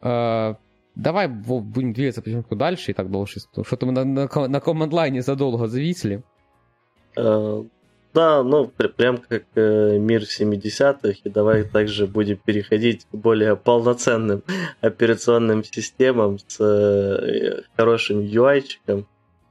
Uh, 0.00 0.56
давай 0.94 1.26
будем 1.26 1.92
двигаться 1.92 2.22
потихоньку 2.22 2.54
дальше 2.54 2.92
и 2.92 2.94
так 2.94 3.10
дольше. 3.10 3.40
Что-то 3.40 3.86
мы 3.86 3.92
на, 3.92 4.04
на, 4.04 4.48
на 4.48 4.60
команд-лайне 4.60 5.22
задолго 5.22 5.66
зависли. 5.66 6.22
Uh, 7.16 7.68
Да, 8.14 8.42
ну, 8.42 8.66
прям 8.66 9.18
как 9.18 9.44
э, 9.54 9.98
мир 9.98 10.22
70-х, 10.22 11.20
и 11.24 11.28
давай 11.28 11.64
также 11.64 12.06
будем 12.06 12.38
переходить 12.38 13.04
к 13.04 13.14
более 13.14 13.54
полноценным 13.54 14.42
операционным 14.80 15.62
системам 15.62 16.38
с 16.38 16.58
э, 16.60 17.62
хорошим 17.76 18.20
UI-чиком. 18.20 19.06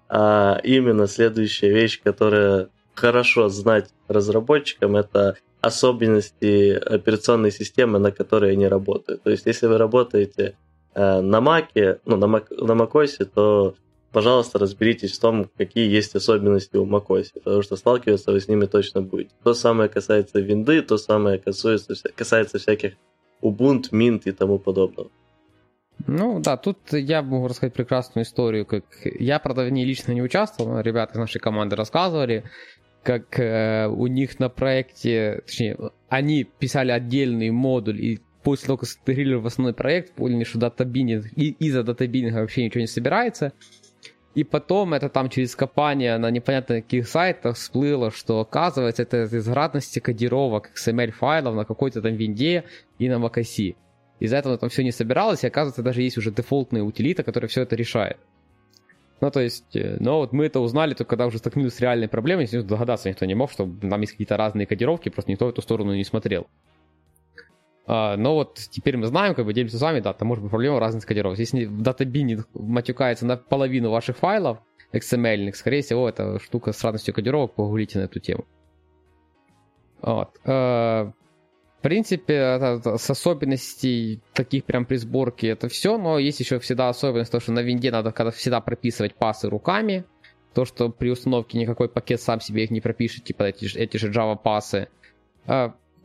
А 0.10 0.60
именно 0.64 1.08
следующая 1.08 1.70
вещь, 1.70 2.01
которая 2.01 2.70
хорошо 2.95 3.49
знать 3.49 3.89
разработчикам, 4.08 4.95
это 4.95 5.38
особенности 5.62 6.72
операционной 6.72 7.51
системы, 7.51 7.99
на 7.99 8.12
которой 8.12 8.53
они 8.53 8.68
работают. 8.68 9.24
То 9.24 9.30
есть, 9.30 9.45
если 9.45 9.68
вы 9.68 9.78
работаете 9.78 10.55
э, 10.95 11.22
на 11.22 11.38
Mac, 11.38 11.99
ну, 12.05 12.16
на, 12.16 12.26
Mac, 12.26 12.45
на 12.49 12.72
macOS, 12.72 13.26
то 13.26 13.76
пожалуйста, 14.12 14.60
разберитесь 14.60 15.18
в 15.18 15.22
том, 15.22 15.49
какие 15.58 15.89
есть 15.89 16.16
особенности 16.16 16.78
у 16.78 16.86
macOS, 16.86 17.28
потому 17.34 17.62
что 17.62 17.76
сталкиваться 17.76 18.32
вы 18.32 18.39
с 18.39 18.47
ними 18.47 18.66
точно 18.66 19.01
будете. 19.01 19.32
То 19.43 19.53
самое 19.53 19.89
касается 19.89 20.39
винды, 20.39 20.82
то 20.82 20.97
самое 20.97 21.39
касается, 21.39 21.95
касается 22.16 22.58
всяких 22.58 22.93
Ubuntu, 23.41 23.91
Mint 23.91 24.22
и 24.26 24.32
тому 24.32 24.60
подобного. 24.60 25.10
Ну 26.05 26.39
да, 26.39 26.58
тут 26.58 26.78
я 26.91 27.22
могу 27.22 27.47
рассказать 27.47 27.74
прекрасную 27.74 28.24
историю, 28.26 28.66
как 28.66 28.84
я, 29.03 29.39
правда, 29.39 29.66
в 29.66 29.72
ней 29.72 29.86
лично 29.86 30.12
не 30.12 30.22
участвовал, 30.22 30.74
но 30.74 30.82
ребята 30.82 31.14
из 31.14 31.18
нашей 31.18 31.39
команды 31.39 31.76
рассказывали, 31.76 32.43
как 33.03 33.39
э, 33.39 33.88
у 33.88 34.08
них 34.08 34.39
на 34.39 34.49
проекте, 34.49 35.41
точнее, 35.45 35.78
они 36.08 36.43
писали 36.43 36.91
отдельный 36.91 37.49
модуль, 37.49 37.99
и 37.99 38.20
после 38.43 38.68
того, 38.68 38.78
как 38.78 38.89
интегрировали 38.89 39.43
в 39.43 39.47
основной 39.47 39.74
проект, 39.74 40.14
поняли, 40.14 40.43
что 40.43 40.60
датабининг, 40.60 41.26
и 41.36 41.49
из-за 41.51 41.84
датабининга 41.84 42.39
вообще 42.39 42.64
ничего 42.64 42.82
не 42.82 42.88
собирается, 42.88 43.53
и 44.38 44.43
потом 44.43 44.93
это 44.93 45.09
там 45.09 45.29
через 45.29 45.55
копание 45.55 46.15
на 46.19 46.29
непонятно 46.29 46.83
каких 46.83 47.07
сайтах 47.07 47.55
всплыло, 47.55 48.11
что 48.11 48.39
оказывается 48.39 49.01
это 49.01 49.23
из 49.23 49.99
кодировок 49.99 50.69
XML 50.75 51.09
файлов 51.09 51.55
на 51.55 51.65
какой-то 51.65 52.03
там 52.03 52.13
винде 52.13 52.63
и 52.99 53.09
на 53.09 53.15
macOS. 53.15 53.75
Из-за 54.19 54.38
этого 54.38 54.59
там 54.59 54.69
все 54.69 54.83
не 54.83 54.91
собиралось, 54.91 55.43
и 55.43 55.47
оказывается 55.47 55.81
даже 55.81 56.03
есть 56.03 56.19
уже 56.19 56.29
дефолтная 56.29 56.83
утилита, 56.83 57.23
которая 57.23 57.49
все 57.49 57.63
это 57.63 57.75
решает. 57.75 58.17
Ну, 59.21 59.31
то 59.31 59.39
есть, 59.39 59.75
э, 59.75 59.97
но 59.99 60.19
вот 60.19 60.33
мы 60.33 60.45
это 60.45 60.59
узнали 60.59 60.93
только 60.93 61.09
когда 61.09 61.25
уже 61.25 61.39
столкнулись 61.39 61.73
с 61.73 61.79
реальной 61.79 62.07
проблемой, 62.07 62.43
естественно, 62.43 62.69
догадаться 62.69 63.09
никто 63.09 63.25
не 63.25 63.33
мог, 63.33 63.51
что 63.51 63.67
там 63.81 64.01
есть 64.01 64.11
какие-то 64.11 64.38
разные 64.38 64.67
кодировки, 64.67 65.09
просто 65.09 65.31
никто 65.31 65.47
в 65.47 65.49
эту 65.49 65.63
сторону 65.63 65.95
не 65.95 66.03
смотрел. 66.03 66.45
А, 67.88 68.17
но 68.17 68.35
вот 68.35 68.55
теперь 68.69 68.97
мы 68.97 69.07
знаем, 69.07 69.33
как 69.33 69.45
бы 69.45 69.53
делимся 69.53 69.77
с 69.77 69.81
вами, 69.81 70.01
да, 70.01 70.13
там 70.13 70.27
может 70.27 70.43
быть 70.43 70.51
проблема 70.51 70.79
разных 70.79 71.05
кодировок. 71.05 71.39
Если 71.39 71.65
в 71.65 71.81
датабине 71.81 72.43
матюкается 72.53 73.25
на 73.25 73.38
половину 73.38 73.89
ваших 73.89 74.17
файлов 74.17 74.59
XML, 74.91 75.53
скорее 75.53 75.81
всего, 75.81 76.09
это 76.09 76.38
штука 76.39 76.73
с 76.73 76.83
разностью 76.83 77.13
кодировок, 77.13 77.55
погуглите 77.55 77.99
на 77.99 78.03
эту 78.03 78.19
тему. 78.19 78.45
Вот. 80.01 80.38
А, 80.43 81.13
в 81.79 81.81
принципе, 81.81 82.33
это, 82.33 82.97
с 82.97 83.09
особенностей 83.09 84.21
таких 84.33 84.65
прям 84.65 84.85
при 84.85 84.97
сборке 84.97 85.47
это 85.47 85.69
все, 85.69 85.97
но 85.97 86.19
есть 86.19 86.41
еще 86.41 86.59
всегда 86.59 86.89
особенность, 86.89 87.31
то, 87.31 87.39
что 87.39 87.53
на 87.53 87.61
винде 87.61 87.89
надо 87.89 88.11
когда 88.11 88.31
всегда 88.31 88.59
прописывать 88.59 89.15
пасы 89.15 89.47
руками, 89.47 90.03
то, 90.53 90.65
что 90.65 90.89
при 90.89 91.09
установке 91.09 91.57
никакой 91.57 91.88
пакет 91.88 92.19
сам 92.19 92.41
себе 92.41 92.65
их 92.65 92.71
не 92.71 92.81
пропишет, 92.81 93.23
типа 93.23 93.43
эти, 93.43 93.77
эти 93.77 93.95
же 93.95 94.11
Java 94.11 94.35
пасы. 94.35 94.89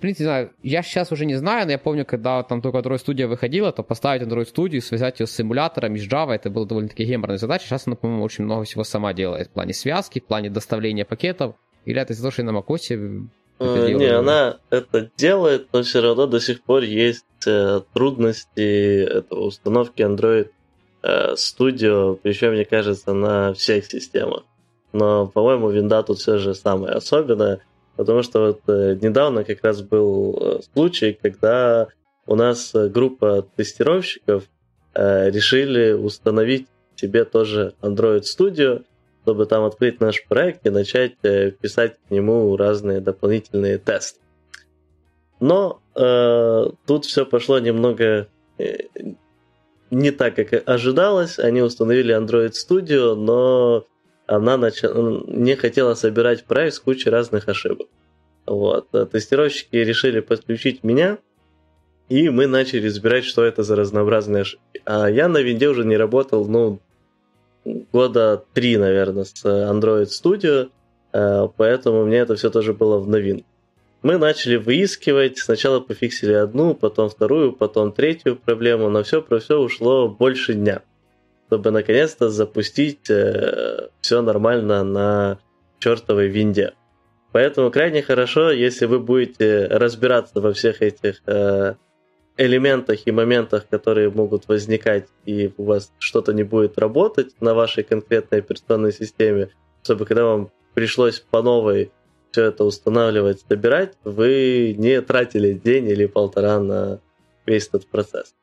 А, 0.02 0.04
принципе, 0.04 0.24
знаю, 0.24 0.50
я 0.64 0.82
сейчас 0.82 1.12
уже 1.12 1.24
не 1.26 1.36
знаю, 1.36 1.64
но 1.64 1.70
я 1.70 1.78
помню, 1.78 2.04
когда 2.04 2.42
там 2.42 2.60
только 2.60 2.78
Android 2.78 2.98
Studio 2.98 3.28
выходила, 3.28 3.70
то 3.70 3.84
поставить 3.84 4.22
Android 4.26 4.52
Studio, 4.52 4.80
связать 4.80 5.20
ее 5.20 5.28
с 5.28 5.30
симулятором, 5.30 5.96
с 5.96 6.00
Java, 6.00 6.32
это 6.32 6.50
было 6.50 6.66
довольно-таки 6.66 7.04
геморная 7.04 7.38
задача. 7.38 7.66
Сейчас 7.66 7.86
она, 7.86 7.94
по-моему, 7.94 8.24
очень 8.24 8.44
много 8.44 8.64
всего 8.64 8.82
сама 8.82 9.12
делает 9.12 9.46
в 9.46 9.50
плане 9.50 9.72
связки, 9.72 10.18
в 10.18 10.24
плане 10.24 10.50
доставления 10.50 11.04
пакетов. 11.04 11.54
Или 11.84 12.00
это 12.00 12.14
из-за 12.14 12.22
того, 12.22 12.32
что 12.32 12.42
на 12.42 12.50
macOS 12.50 13.28
э, 13.60 13.92
не, 13.92 14.06
она 14.06 14.58
это 14.70 15.08
делает, 15.16 15.68
но 15.72 15.82
все 15.84 16.00
равно 16.00 16.26
до 16.26 16.40
сих 16.40 16.62
пор 16.62 16.82
есть 16.82 17.46
э, 17.46 17.80
трудности 17.94 19.04
этого 19.04 19.44
установки 19.44 20.02
Android 20.02 20.48
э, 21.04 21.34
Studio, 21.34 22.18
причем, 22.20 22.54
мне 22.54 22.64
кажется, 22.64 23.12
на 23.12 23.54
всех 23.54 23.86
системах. 23.86 24.42
Но, 24.92 25.28
по-моему, 25.28 25.70
винда 25.70 26.02
тут 26.02 26.18
все 26.18 26.38
же 26.38 26.56
самое 26.56 26.94
особенное. 26.94 27.60
Потому 28.02 28.22
что 28.22 28.46
вот 28.46 28.60
э, 28.66 28.98
недавно 29.00 29.44
как 29.44 29.62
раз 29.62 29.80
был 29.80 30.36
э, 30.36 30.60
случай, 30.72 31.12
когда 31.12 31.86
у 32.26 32.34
нас 32.34 32.74
э, 32.74 32.88
группа 32.88 33.46
тестировщиков 33.56 34.44
решили 34.94 35.92
установить 35.92 36.66
себе 36.96 37.24
тоже 37.24 37.74
Android 37.80 38.24
Studio, 38.24 38.84
чтобы 39.22 39.46
там 39.46 39.64
открыть 39.64 40.00
наш 40.00 40.26
проект 40.26 40.66
и 40.66 40.70
начать 40.70 41.16
писать 41.18 41.96
к 41.96 42.10
нему 42.10 42.54
разные 42.58 43.00
дополнительные 43.00 43.78
тесты. 43.78 44.20
Но 45.40 45.80
э, 45.94 46.64
тут 46.86 47.04
все 47.06 47.24
пошло 47.24 47.58
немного 47.58 48.26
не 49.90 50.10
так, 50.10 50.34
как 50.34 50.68
ожидалось. 50.68 51.38
Они 51.38 51.62
установили 51.62 52.14
Android 52.14 52.50
Studio, 52.50 53.14
но 53.14 53.86
она 54.36 54.56
нач... 54.56 54.82
не 54.82 55.56
хотела 55.56 55.94
собирать 55.94 56.44
проект 56.44 56.76
с 56.76 56.80
кучей 56.80 57.10
разных 57.10 57.48
ошибок. 57.48 57.88
Вот. 58.46 58.88
А 58.92 59.06
тестировщики 59.06 59.76
решили 59.76 60.20
подключить 60.20 60.82
меня, 60.84 61.18
и 62.08 62.28
мы 62.28 62.46
начали 62.46 62.86
разбирать, 62.86 63.24
что 63.24 63.44
это 63.44 63.62
за 63.62 63.76
разнообразные 63.76 64.42
ошибки. 64.42 64.82
А 64.84 65.08
я 65.08 65.28
на 65.28 65.38
винде 65.38 65.68
уже 65.68 65.84
не 65.84 65.96
работал, 65.96 66.46
ну, 66.46 66.80
года 67.64 68.44
три, 68.54 68.76
наверное, 68.76 69.24
с 69.24 69.44
Android 69.44 70.08
Studio, 70.08 70.70
э, 71.12 71.48
поэтому 71.56 72.04
мне 72.04 72.18
это 72.18 72.34
все 72.34 72.50
тоже 72.50 72.72
было 72.74 72.98
в 72.98 73.08
новинку. 73.08 73.46
Мы 74.02 74.18
начали 74.18 74.56
выискивать, 74.56 75.38
сначала 75.38 75.78
пофиксили 75.78 76.32
одну, 76.32 76.74
потом 76.74 77.08
вторую, 77.08 77.52
потом 77.52 77.92
третью 77.92 78.36
проблему, 78.36 78.90
но 78.90 79.04
все 79.04 79.22
про 79.22 79.38
все 79.38 79.60
ушло 79.60 80.08
больше 80.08 80.54
дня 80.54 80.82
чтобы 81.52 81.70
наконец-то 81.70 82.30
запустить 82.30 83.10
э, 83.10 83.88
все 84.00 84.22
нормально 84.22 84.82
на 84.84 85.38
чертовой 85.80 86.28
винде. 86.28 86.72
Поэтому 87.30 87.70
крайне 87.70 88.00
хорошо, 88.00 88.50
если 88.52 88.86
вы 88.86 89.00
будете 89.00 89.66
разбираться 89.66 90.40
во 90.40 90.54
всех 90.54 90.80
этих 90.80 91.20
э, 91.26 91.74
элементах 92.38 93.00
и 93.04 93.10
моментах, 93.10 93.68
которые 93.68 94.08
могут 94.08 94.48
возникать, 94.48 95.08
и 95.26 95.52
у 95.58 95.64
вас 95.64 95.92
что-то 95.98 96.32
не 96.32 96.42
будет 96.42 96.78
работать 96.78 97.38
на 97.42 97.52
вашей 97.52 97.84
конкретной 97.84 98.38
операционной 98.38 98.94
системе, 98.94 99.50
чтобы 99.82 100.06
когда 100.06 100.24
вам 100.24 100.50
пришлось 100.72 101.20
по 101.20 101.42
новой 101.42 101.92
все 102.30 102.44
это 102.44 102.64
устанавливать, 102.64 103.44
собирать, 103.46 103.92
вы 104.04 104.74
не 104.78 105.02
тратили 105.02 105.52
день 105.52 105.86
или 105.86 106.06
полтора 106.06 106.60
на 106.60 107.00
весь 107.44 107.68
этот 107.68 107.86
процесс. 107.88 108.34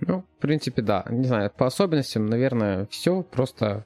Ну, 0.00 0.24
в 0.38 0.40
принципе, 0.40 0.82
да. 0.82 1.04
Не 1.10 1.26
знаю, 1.26 1.50
по 1.56 1.66
особенностям, 1.66 2.26
наверное, 2.26 2.86
все. 2.86 3.22
Просто, 3.22 3.84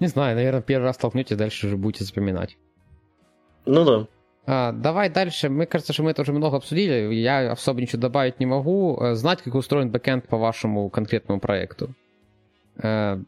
не 0.00 0.06
знаю, 0.08 0.36
наверное, 0.36 0.62
первый 0.62 0.84
раз 0.84 0.96
столкнетесь, 0.96 1.36
дальше 1.36 1.66
уже 1.66 1.76
будете 1.76 2.04
запоминать. 2.04 2.56
Ну 3.64 3.84
да. 3.84 4.06
А, 4.46 4.72
давай 4.72 5.10
дальше. 5.10 5.48
Мне 5.48 5.66
кажется, 5.66 5.92
что 5.92 6.04
мы 6.04 6.12
это 6.12 6.22
уже 6.22 6.32
много 6.32 6.56
обсудили. 6.56 7.12
Я 7.14 7.50
особо 7.52 7.80
ничего 7.80 8.00
добавить 8.00 8.38
не 8.38 8.46
могу. 8.46 8.96
Э, 9.00 9.14
знать, 9.14 9.42
как 9.42 9.54
устроен 9.54 9.90
бэкэнд 9.90 10.28
по 10.28 10.36
вашему 10.36 10.88
конкретному 10.88 11.40
проекту. 11.40 11.94
Э, 12.76 13.18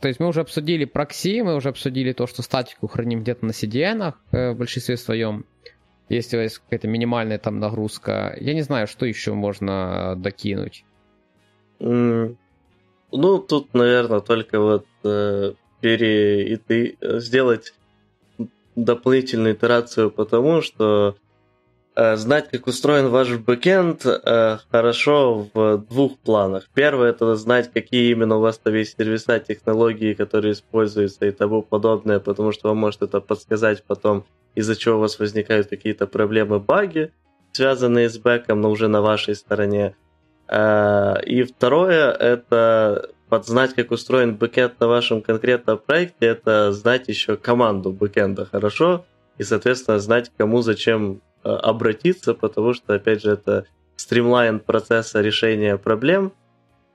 то 0.00 0.08
есть 0.08 0.18
мы 0.18 0.26
уже 0.26 0.40
обсудили 0.40 0.84
прокси, 0.84 1.42
мы 1.42 1.54
уже 1.54 1.68
обсудили 1.68 2.12
то, 2.12 2.26
что 2.26 2.42
статику 2.42 2.88
храним 2.88 3.20
где-то 3.20 3.44
на 3.44 3.50
CDN 3.50 4.14
э, 4.32 4.52
в 4.52 4.56
большинстве 4.56 4.96
своем. 4.96 5.44
Если 6.08 6.36
есть 6.38 6.58
какая-то 6.58 6.88
минимальная 6.88 7.38
там 7.38 7.58
нагрузка. 7.58 8.36
Я 8.40 8.54
не 8.54 8.62
знаю, 8.62 8.86
что 8.86 9.06
еще 9.06 9.34
можно 9.34 10.14
докинуть. 10.16 10.84
Ну, 11.82 13.38
тут, 13.38 13.74
наверное, 13.74 14.20
только 14.20 14.60
вот 14.60 14.86
э, 15.04 15.52
пере... 15.80 16.48
и 16.48 16.56
ты 16.56 16.96
сделать 17.00 17.74
дополнительную 18.76 19.54
итерацию, 19.54 20.10
потому 20.10 20.62
что 20.62 21.16
э, 21.94 22.16
знать, 22.16 22.48
как 22.50 22.66
устроен 22.66 23.08
ваш 23.08 23.36
бэкенд, 23.36 24.06
э, 24.06 24.58
хорошо 24.70 25.48
в 25.52 25.78
двух 25.90 26.18
планах. 26.18 26.68
Первое 26.72 27.10
это 27.10 27.34
знать, 27.36 27.70
какие 27.72 28.12
именно 28.12 28.36
у 28.36 28.40
вас 28.40 28.58
там 28.58 28.74
есть 28.74 28.96
сервиса, 28.96 29.40
технологии, 29.40 30.14
которые 30.14 30.52
используются 30.52 31.26
и 31.26 31.32
тому 31.32 31.62
подобное, 31.62 32.20
потому 32.20 32.52
что 32.52 32.68
вам 32.68 32.78
может 32.78 33.02
это 33.02 33.20
подсказать 33.20 33.82
потом, 33.84 34.24
из-за 34.54 34.76
чего 34.76 34.96
у 34.96 35.00
вас 35.00 35.18
возникают 35.18 35.68
какие-то 35.68 36.06
проблемы, 36.06 36.60
баги, 36.60 37.10
связанные 37.52 38.08
с 38.08 38.16
бэком, 38.18 38.60
но 38.60 38.70
уже 38.70 38.88
на 38.88 39.02
вашей 39.02 39.34
стороне. 39.34 39.94
Э, 40.52 41.14
и 41.24 41.44
второе, 41.44 42.12
это 42.12 43.08
подзнать, 43.30 43.72
как 43.72 43.90
устроен 43.90 44.36
бэкенд 44.36 44.78
на 44.80 44.86
вашем 44.86 45.22
конкретном 45.22 45.78
проекте, 45.78 46.26
это 46.26 46.72
знать 46.72 47.08
еще 47.08 47.36
команду 47.38 47.90
бэкенда 47.90 48.44
хорошо, 48.44 49.06
и, 49.38 49.44
соответственно, 49.44 49.98
знать, 49.98 50.30
к 50.36 50.41
кому 50.41 50.60
за 50.60 50.81
чем 50.81 51.22
э, 51.42 51.48
обратиться, 51.48 52.34
потому 52.34 52.74
что, 52.74 52.92
опять 52.92 53.22
же, 53.22 53.30
это 53.30 53.64
streamline 53.96 54.60
процесса 54.60 55.22
решения 55.22 55.78
проблем 55.78 56.34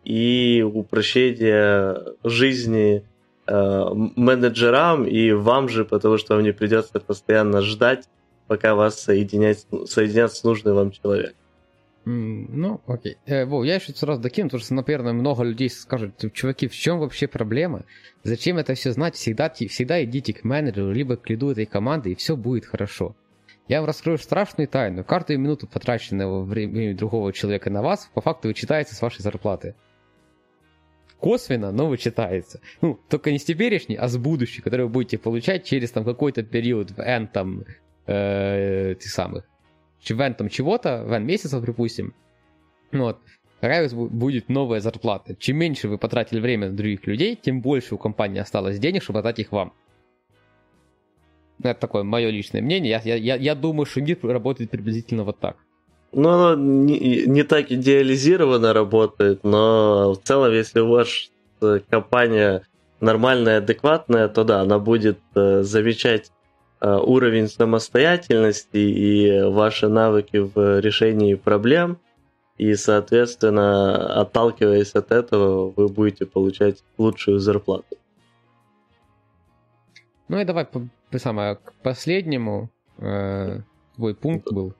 и 0.03 0.63
упрощение 0.63 2.13
жизни 2.23 3.03
э, 3.47 3.89
менеджерам 4.15 5.05
и 5.07 5.31
вам 5.31 5.67
же, 5.67 5.83
потому 5.83 6.19
что 6.19 6.35
вам 6.35 6.43
не 6.43 6.51
придется 6.51 6.99
постоянно 6.99 7.63
ждать, 7.63 8.07
пока 8.45 8.75
вас 8.75 9.01
соединять, 9.01 9.65
соединят 9.87 10.31
с 10.31 10.43
нужным 10.43 10.75
вам 10.75 10.91
человеком. 10.91 11.46
Ну, 12.09 12.79
окей. 12.87 13.17
Э, 13.25 13.43
Вов, 13.43 13.65
я 13.65 13.75
еще 13.75 13.91
сразу 13.91 14.21
докину, 14.21 14.47
потому 14.47 14.63
что, 14.63 14.73
наверное, 14.73 15.11
много 15.11 15.43
людей 15.43 15.69
скажут, 15.69 16.13
чуваки, 16.31 16.69
в 16.69 16.73
чем 16.73 16.99
вообще 16.99 17.27
проблема? 17.27 17.83
Зачем 18.23 18.57
это 18.57 18.75
все 18.75 18.93
знать? 18.93 19.15
Всегда, 19.15 19.49
всегда 19.49 20.01
идите 20.01 20.31
к 20.31 20.45
менеджеру, 20.45 20.93
либо 20.93 21.17
к 21.17 21.29
лиду 21.29 21.51
этой 21.51 21.65
команды, 21.65 22.13
и 22.13 22.15
все 22.15 22.37
будет 22.37 22.65
хорошо. 22.65 23.17
Я 23.67 23.81
вам 23.81 23.87
раскрою 23.87 24.17
страшную 24.19 24.69
тайну. 24.69 25.03
Каждую 25.03 25.37
минуту, 25.37 25.67
потраченного 25.67 26.45
времени 26.45 26.93
другого 26.93 27.33
человека 27.33 27.69
на 27.69 27.81
вас, 27.81 28.09
по 28.13 28.21
факту 28.21 28.47
вычитается 28.47 28.95
с 28.95 29.01
вашей 29.01 29.21
зарплаты. 29.21 29.75
Косвенно, 31.19 31.73
но 31.73 31.87
вычитается. 31.87 32.61
Ну, 32.79 32.97
только 33.09 33.31
не 33.31 33.37
с 33.37 33.43
теперешней, 33.43 33.97
а 33.97 34.07
с 34.07 34.15
будущей, 34.15 34.61
который 34.61 34.83
вы 34.83 34.91
будете 34.91 35.17
получать 35.17 35.65
через 35.65 35.91
там 35.91 36.05
какой-то 36.05 36.43
период 36.43 36.91
в 36.91 37.01
N 37.01 37.27
там, 37.27 37.65
э, 38.05 38.95
тех 38.97 39.11
самых 39.11 39.43
в 40.03 40.21
N 40.21 40.33
там 40.35 40.49
чего-то, 40.49 41.03
в 41.05 41.11
N 41.11 41.25
месяцев, 41.25 41.63
допустим, 41.63 42.13
ну 42.91 43.05
вот, 43.05 43.17
какая 43.59 43.89
будет 43.89 44.49
новая 44.49 44.79
зарплата. 44.79 45.35
Чем 45.35 45.57
меньше 45.57 45.87
вы 45.87 45.97
потратили 45.97 46.39
время 46.39 46.69
на 46.69 46.75
других 46.75 47.05
людей, 47.07 47.35
тем 47.35 47.61
больше 47.61 47.95
у 47.95 47.97
компании 47.97 48.39
осталось 48.39 48.79
денег, 48.79 49.03
чтобы 49.03 49.19
отдать 49.19 49.39
их 49.39 49.51
вам. 49.51 49.73
Это 51.59 51.79
такое 51.79 52.03
мое 52.03 52.29
личное 52.29 52.61
мнение. 52.61 53.01
Я, 53.03 53.15
я, 53.15 53.35
я 53.35 53.55
думаю, 53.55 53.85
что 53.85 54.01
мир 54.01 54.19
работает 54.21 54.69
приблизительно 54.69 55.23
вот 55.23 55.39
так. 55.39 55.57
Ну, 56.13 56.55
не, 56.55 57.25
не 57.25 57.43
так 57.43 57.71
идеализированно 57.71 58.73
работает, 58.73 59.43
но 59.43 60.13
в 60.13 60.25
целом, 60.25 60.53
если 60.53 60.79
у 60.79 60.89
вас 60.89 61.07
э, 61.61 61.79
компания 61.89 62.63
нормальная, 63.01 63.57
адекватная, 63.57 64.27
то 64.29 64.43
да, 64.43 64.61
она 64.61 64.79
будет 64.79 65.19
э, 65.35 65.63
замечать 65.63 66.31
уровень 66.81 67.47
самостоятельности 67.47 68.77
и 68.77 69.41
ваши 69.41 69.87
навыки 69.87 70.37
в 70.37 70.79
решении 70.79 71.33
проблем. 71.35 71.97
И, 72.57 72.73
соответственно, 72.75 74.21
отталкиваясь 74.21 74.95
от 74.95 75.11
этого, 75.11 75.71
вы 75.75 75.87
будете 75.87 76.25
получать 76.25 76.83
лучшую 76.97 77.39
зарплату. 77.39 77.97
Ну 80.27 80.39
и 80.39 80.43
давай 80.43 80.67
самое 81.17 81.55
к 81.55 81.73
последнему. 81.83 82.69
Э, 82.97 83.61
твой 83.95 84.15
пункт 84.15 84.51
был. 84.51 84.73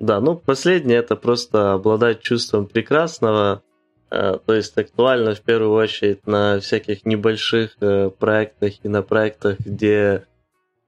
Да, 0.00 0.20
ну 0.20 0.36
последнее 0.36 0.98
это 0.98 1.16
просто 1.16 1.74
обладать 1.74 2.20
чувством 2.20 2.66
прекрасного. 2.66 3.62
Э, 4.10 4.38
то 4.44 4.54
есть 4.54 4.76
актуально 4.78 5.34
в 5.34 5.40
первую 5.40 5.72
очередь 5.72 6.26
на 6.26 6.60
всяких 6.60 7.04
небольших 7.04 7.76
э, 7.80 8.10
проектах 8.10 8.74
и 8.82 8.88
на 8.88 9.02
проектах, 9.02 9.58
где 9.60 10.24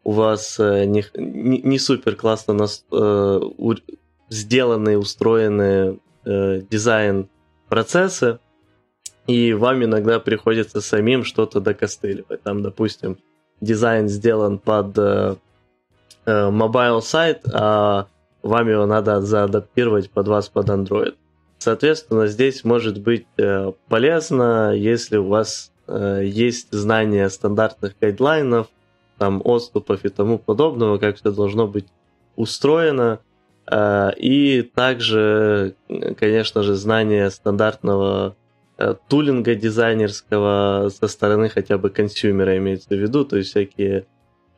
у 0.05 0.13
вас 0.13 0.61
э, 0.61 0.85
не, 0.85 1.05
не, 1.17 1.61
не 1.63 1.79
супер 1.79 2.15
классно 2.15 2.55
нас, 2.55 2.85
э, 2.93 3.41
у, 3.59 3.75
устроенные 4.99 5.99
э, 6.25 6.61
дизайн 6.71 7.29
процессы, 7.69 8.39
и 9.27 9.55
вам 9.55 9.83
иногда 9.83 10.21
приходится 10.21 10.81
самим 10.81 11.25
что-то 11.25 11.61
докостыливать. 11.61 12.43
Там, 12.43 12.63
допустим, 12.63 13.19
дизайн 13.61 14.09
сделан 14.09 14.59
под 14.59 14.99
э, 14.99 15.37
э, 16.27 16.51
сайт, 17.01 17.41
а 17.53 18.07
вам 18.43 18.69
его 18.69 18.85
надо 18.85 19.23
заадаптировать 19.23 20.11
под 20.11 20.29
вас 20.29 20.49
под 20.49 20.69
Android. 20.69 21.15
Соответственно, 21.59 22.27
здесь 22.27 22.63
может 22.63 23.01
быть 23.01 23.27
э, 23.39 23.73
полезно, 23.89 24.75
если 24.75 25.17
у 25.17 25.29
вас 25.29 25.73
э, 25.87 26.21
есть 26.25 26.71
знание 26.73 27.31
стандартных 27.31 27.95
гайдлайнов, 27.99 28.67
там 29.19 29.43
отступов 29.45 30.05
и 30.05 30.09
тому 30.09 30.39
подобного, 30.39 30.99
как 30.99 31.17
все 31.17 31.31
должно 31.31 31.67
быть 31.67 31.87
устроено. 32.37 33.21
А, 33.67 34.11
и 34.11 34.63
также, 34.63 35.75
конечно 36.19 36.63
же, 36.63 36.75
знание 36.75 37.31
стандартного 37.31 38.37
э, 38.77 38.95
тулинга 39.09 39.55
дизайнерского 39.55 40.91
со 40.91 41.09
стороны 41.09 41.49
хотя 41.49 41.79
бы 41.79 41.89
консюмера 41.89 42.59
имеется 42.59 42.91
в 42.91 42.99
виду, 42.99 43.25
то 43.25 43.39
есть 43.39 43.51
всякие 43.51 44.05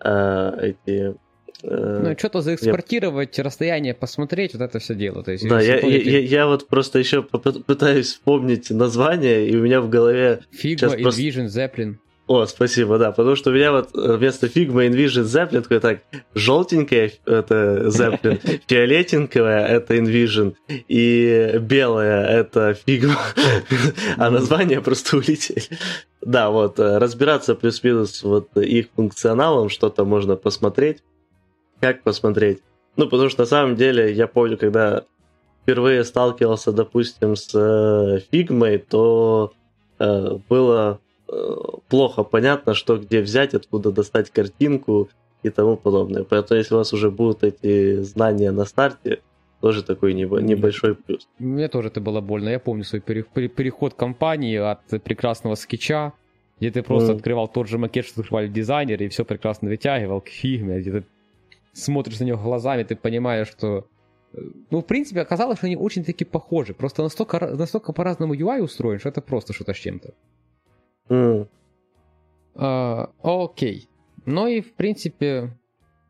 а, 0.01 0.59
эти 0.61 1.15
э, 1.63 2.01
ну, 2.03 2.19
что-то 2.19 2.41
заэкспортировать, 2.41 3.39
я... 3.39 3.45
расстояние 3.45 3.95
посмотреть, 3.95 4.55
вот 4.55 4.63
это 4.63 4.81
все 4.81 4.97
дело. 4.97 5.23
То 5.23 5.31
есть, 5.31 5.49
да, 5.49 5.61
я, 5.61 5.79
помните... 5.79 6.11
я, 6.11 6.19
я, 6.19 6.47
вот 6.49 6.67
просто 6.67 6.99
еще 6.99 7.23
пытаюсь 7.23 8.09
вспомнить 8.09 8.71
название, 8.71 9.49
и 9.49 9.57
у 9.57 9.63
меня 9.63 9.81
в 9.81 9.89
голове... 9.89 10.41
Figma, 10.53 10.97
Envision, 10.97 11.03
просто... 11.03 11.61
Zeppelin. 11.61 11.95
О, 12.27 12.45
спасибо, 12.47 12.99
да, 12.99 13.13
потому 13.13 13.37
что 13.37 13.51
у 13.51 13.53
меня 13.53 13.71
вот 13.71 13.91
э, 13.95 14.17
вместо 14.17 14.49
Figma 14.49 14.89
Envision 14.89 15.23
Zeppelin 15.23 15.63
такой 15.63 15.79
так, 15.79 16.01
желтенькая 16.35 17.13
это 17.25 17.87
Zeppelin, 17.87 18.61
фиолетенькая 18.67 19.65
это 19.65 19.97
Envision 19.97 20.57
и 20.69 21.57
белая 21.61 22.27
это 22.27 22.77
Figma, 22.85 23.15
а 24.17 24.31
название 24.31 24.81
просто 24.81 25.19
улетели. 25.19 25.63
Да, 26.21 26.51
вот, 26.51 26.81
э, 26.81 26.99
разбираться 26.99 27.55
плюс-минус 27.55 28.25
вот 28.25 28.57
их 28.57 28.89
функционалом, 28.97 29.69
что-то 29.69 30.05
можно 30.05 30.35
посмотреть. 30.35 31.05
Как 31.79 32.03
посмотреть? 32.03 32.59
Ну, 32.97 33.09
потому 33.09 33.29
что 33.29 33.43
на 33.43 33.47
самом 33.47 33.77
деле 33.77 34.13
я 34.13 34.27
помню, 34.27 34.59
когда 34.59 35.05
впервые 35.63 36.03
сталкивался, 36.03 36.73
допустим, 36.73 37.37
с 37.37 37.55
Figma, 38.33 38.75
э, 38.75 38.79
то 38.79 39.53
э, 40.01 40.39
было 40.49 40.99
плохо 41.89 42.23
понятно, 42.23 42.75
что 42.75 42.99
где 42.99 43.21
взять, 43.21 43.55
откуда 43.55 43.93
достать 43.93 44.31
картинку 44.31 45.09
и 45.43 45.51
тому 45.51 45.77
подобное. 45.77 46.25
Поэтому 46.25 46.59
если 46.59 46.75
у 46.75 46.79
вас 46.79 46.93
уже 46.93 47.11
будут 47.11 47.45
эти 47.45 48.03
знания 48.03 48.53
на 48.53 48.65
старте, 48.65 49.21
тоже 49.61 49.83
такой 49.83 50.15
небольшой 50.15 50.95
плюс. 50.95 51.29
Мне 51.39 51.69
тоже 51.69 51.89
это 51.89 52.01
было 52.01 52.21
больно. 52.21 52.49
Я 52.51 52.61
помню 52.61 52.85
свой 52.85 53.01
переход 53.01 53.95
компании 53.95 54.57
от 54.57 55.03
прекрасного 55.03 55.55
скетча, 55.55 56.13
где 56.61 56.71
ты 56.71 56.83
просто 56.83 57.13
mm. 57.13 57.17
открывал 57.17 57.49
тот 57.49 57.69
же 57.69 57.79
макет, 57.79 58.07
что 58.07 58.21
открывали 58.21 58.49
дизайнеры, 58.49 59.05
и 59.05 59.09
все 59.09 59.25
прекрасно 59.25 59.69
вытягивал 59.69 60.21
к 60.21 60.29
фигме, 60.29 60.81
где 60.81 60.93
ты 60.93 61.05
смотришь 61.73 62.21
на 62.21 62.25
него 62.25 62.43
глазами, 62.43 62.85
ты 62.85 62.97
понимаешь, 62.97 63.49
что 63.49 63.87
э, 64.33 64.39
ну, 64.71 64.81
в 64.81 64.87
принципе, 64.87 65.21
оказалось, 65.21 65.59
что 65.59 65.67
они 65.67 65.77
очень-таки 65.77 66.25
похожи. 66.25 66.73
Просто 66.73 67.03
настолько, 67.03 67.55
настолько 67.55 67.93
по-разному 67.93 68.35
UI 68.35 68.63
устроен, 68.63 68.99
что 68.99 69.11
это 69.11 69.21
просто 69.21 69.53
что-то 69.53 69.75
с 69.75 69.77
чем-то. 69.77 70.15
Mm. 71.09 71.49
А, 72.55 73.11
окей. 73.23 73.89
Ну 74.25 74.47
и, 74.47 74.61
в 74.61 74.75
принципе, 74.75 75.57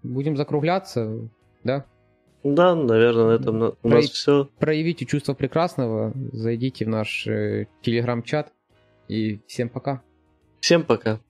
будем 0.02 0.36
закругляться, 0.36 1.28
да? 1.64 1.84
Да, 2.42 2.74
наверное, 2.74 3.26
на 3.26 3.30
этом 3.32 3.62
у 3.62 3.72
Про... 3.72 3.96
нас 3.96 4.06
все. 4.06 4.48
Проявите 4.58 5.04
чувство 5.04 5.34
прекрасного, 5.34 6.12
зайдите 6.32 6.84
в 6.84 6.88
наш 6.88 7.26
э, 7.26 7.66
телеграм-чат 7.82 8.52
и 9.08 9.40
всем 9.48 9.68
пока. 9.68 10.02
Всем 10.60 10.84
пока. 10.84 11.20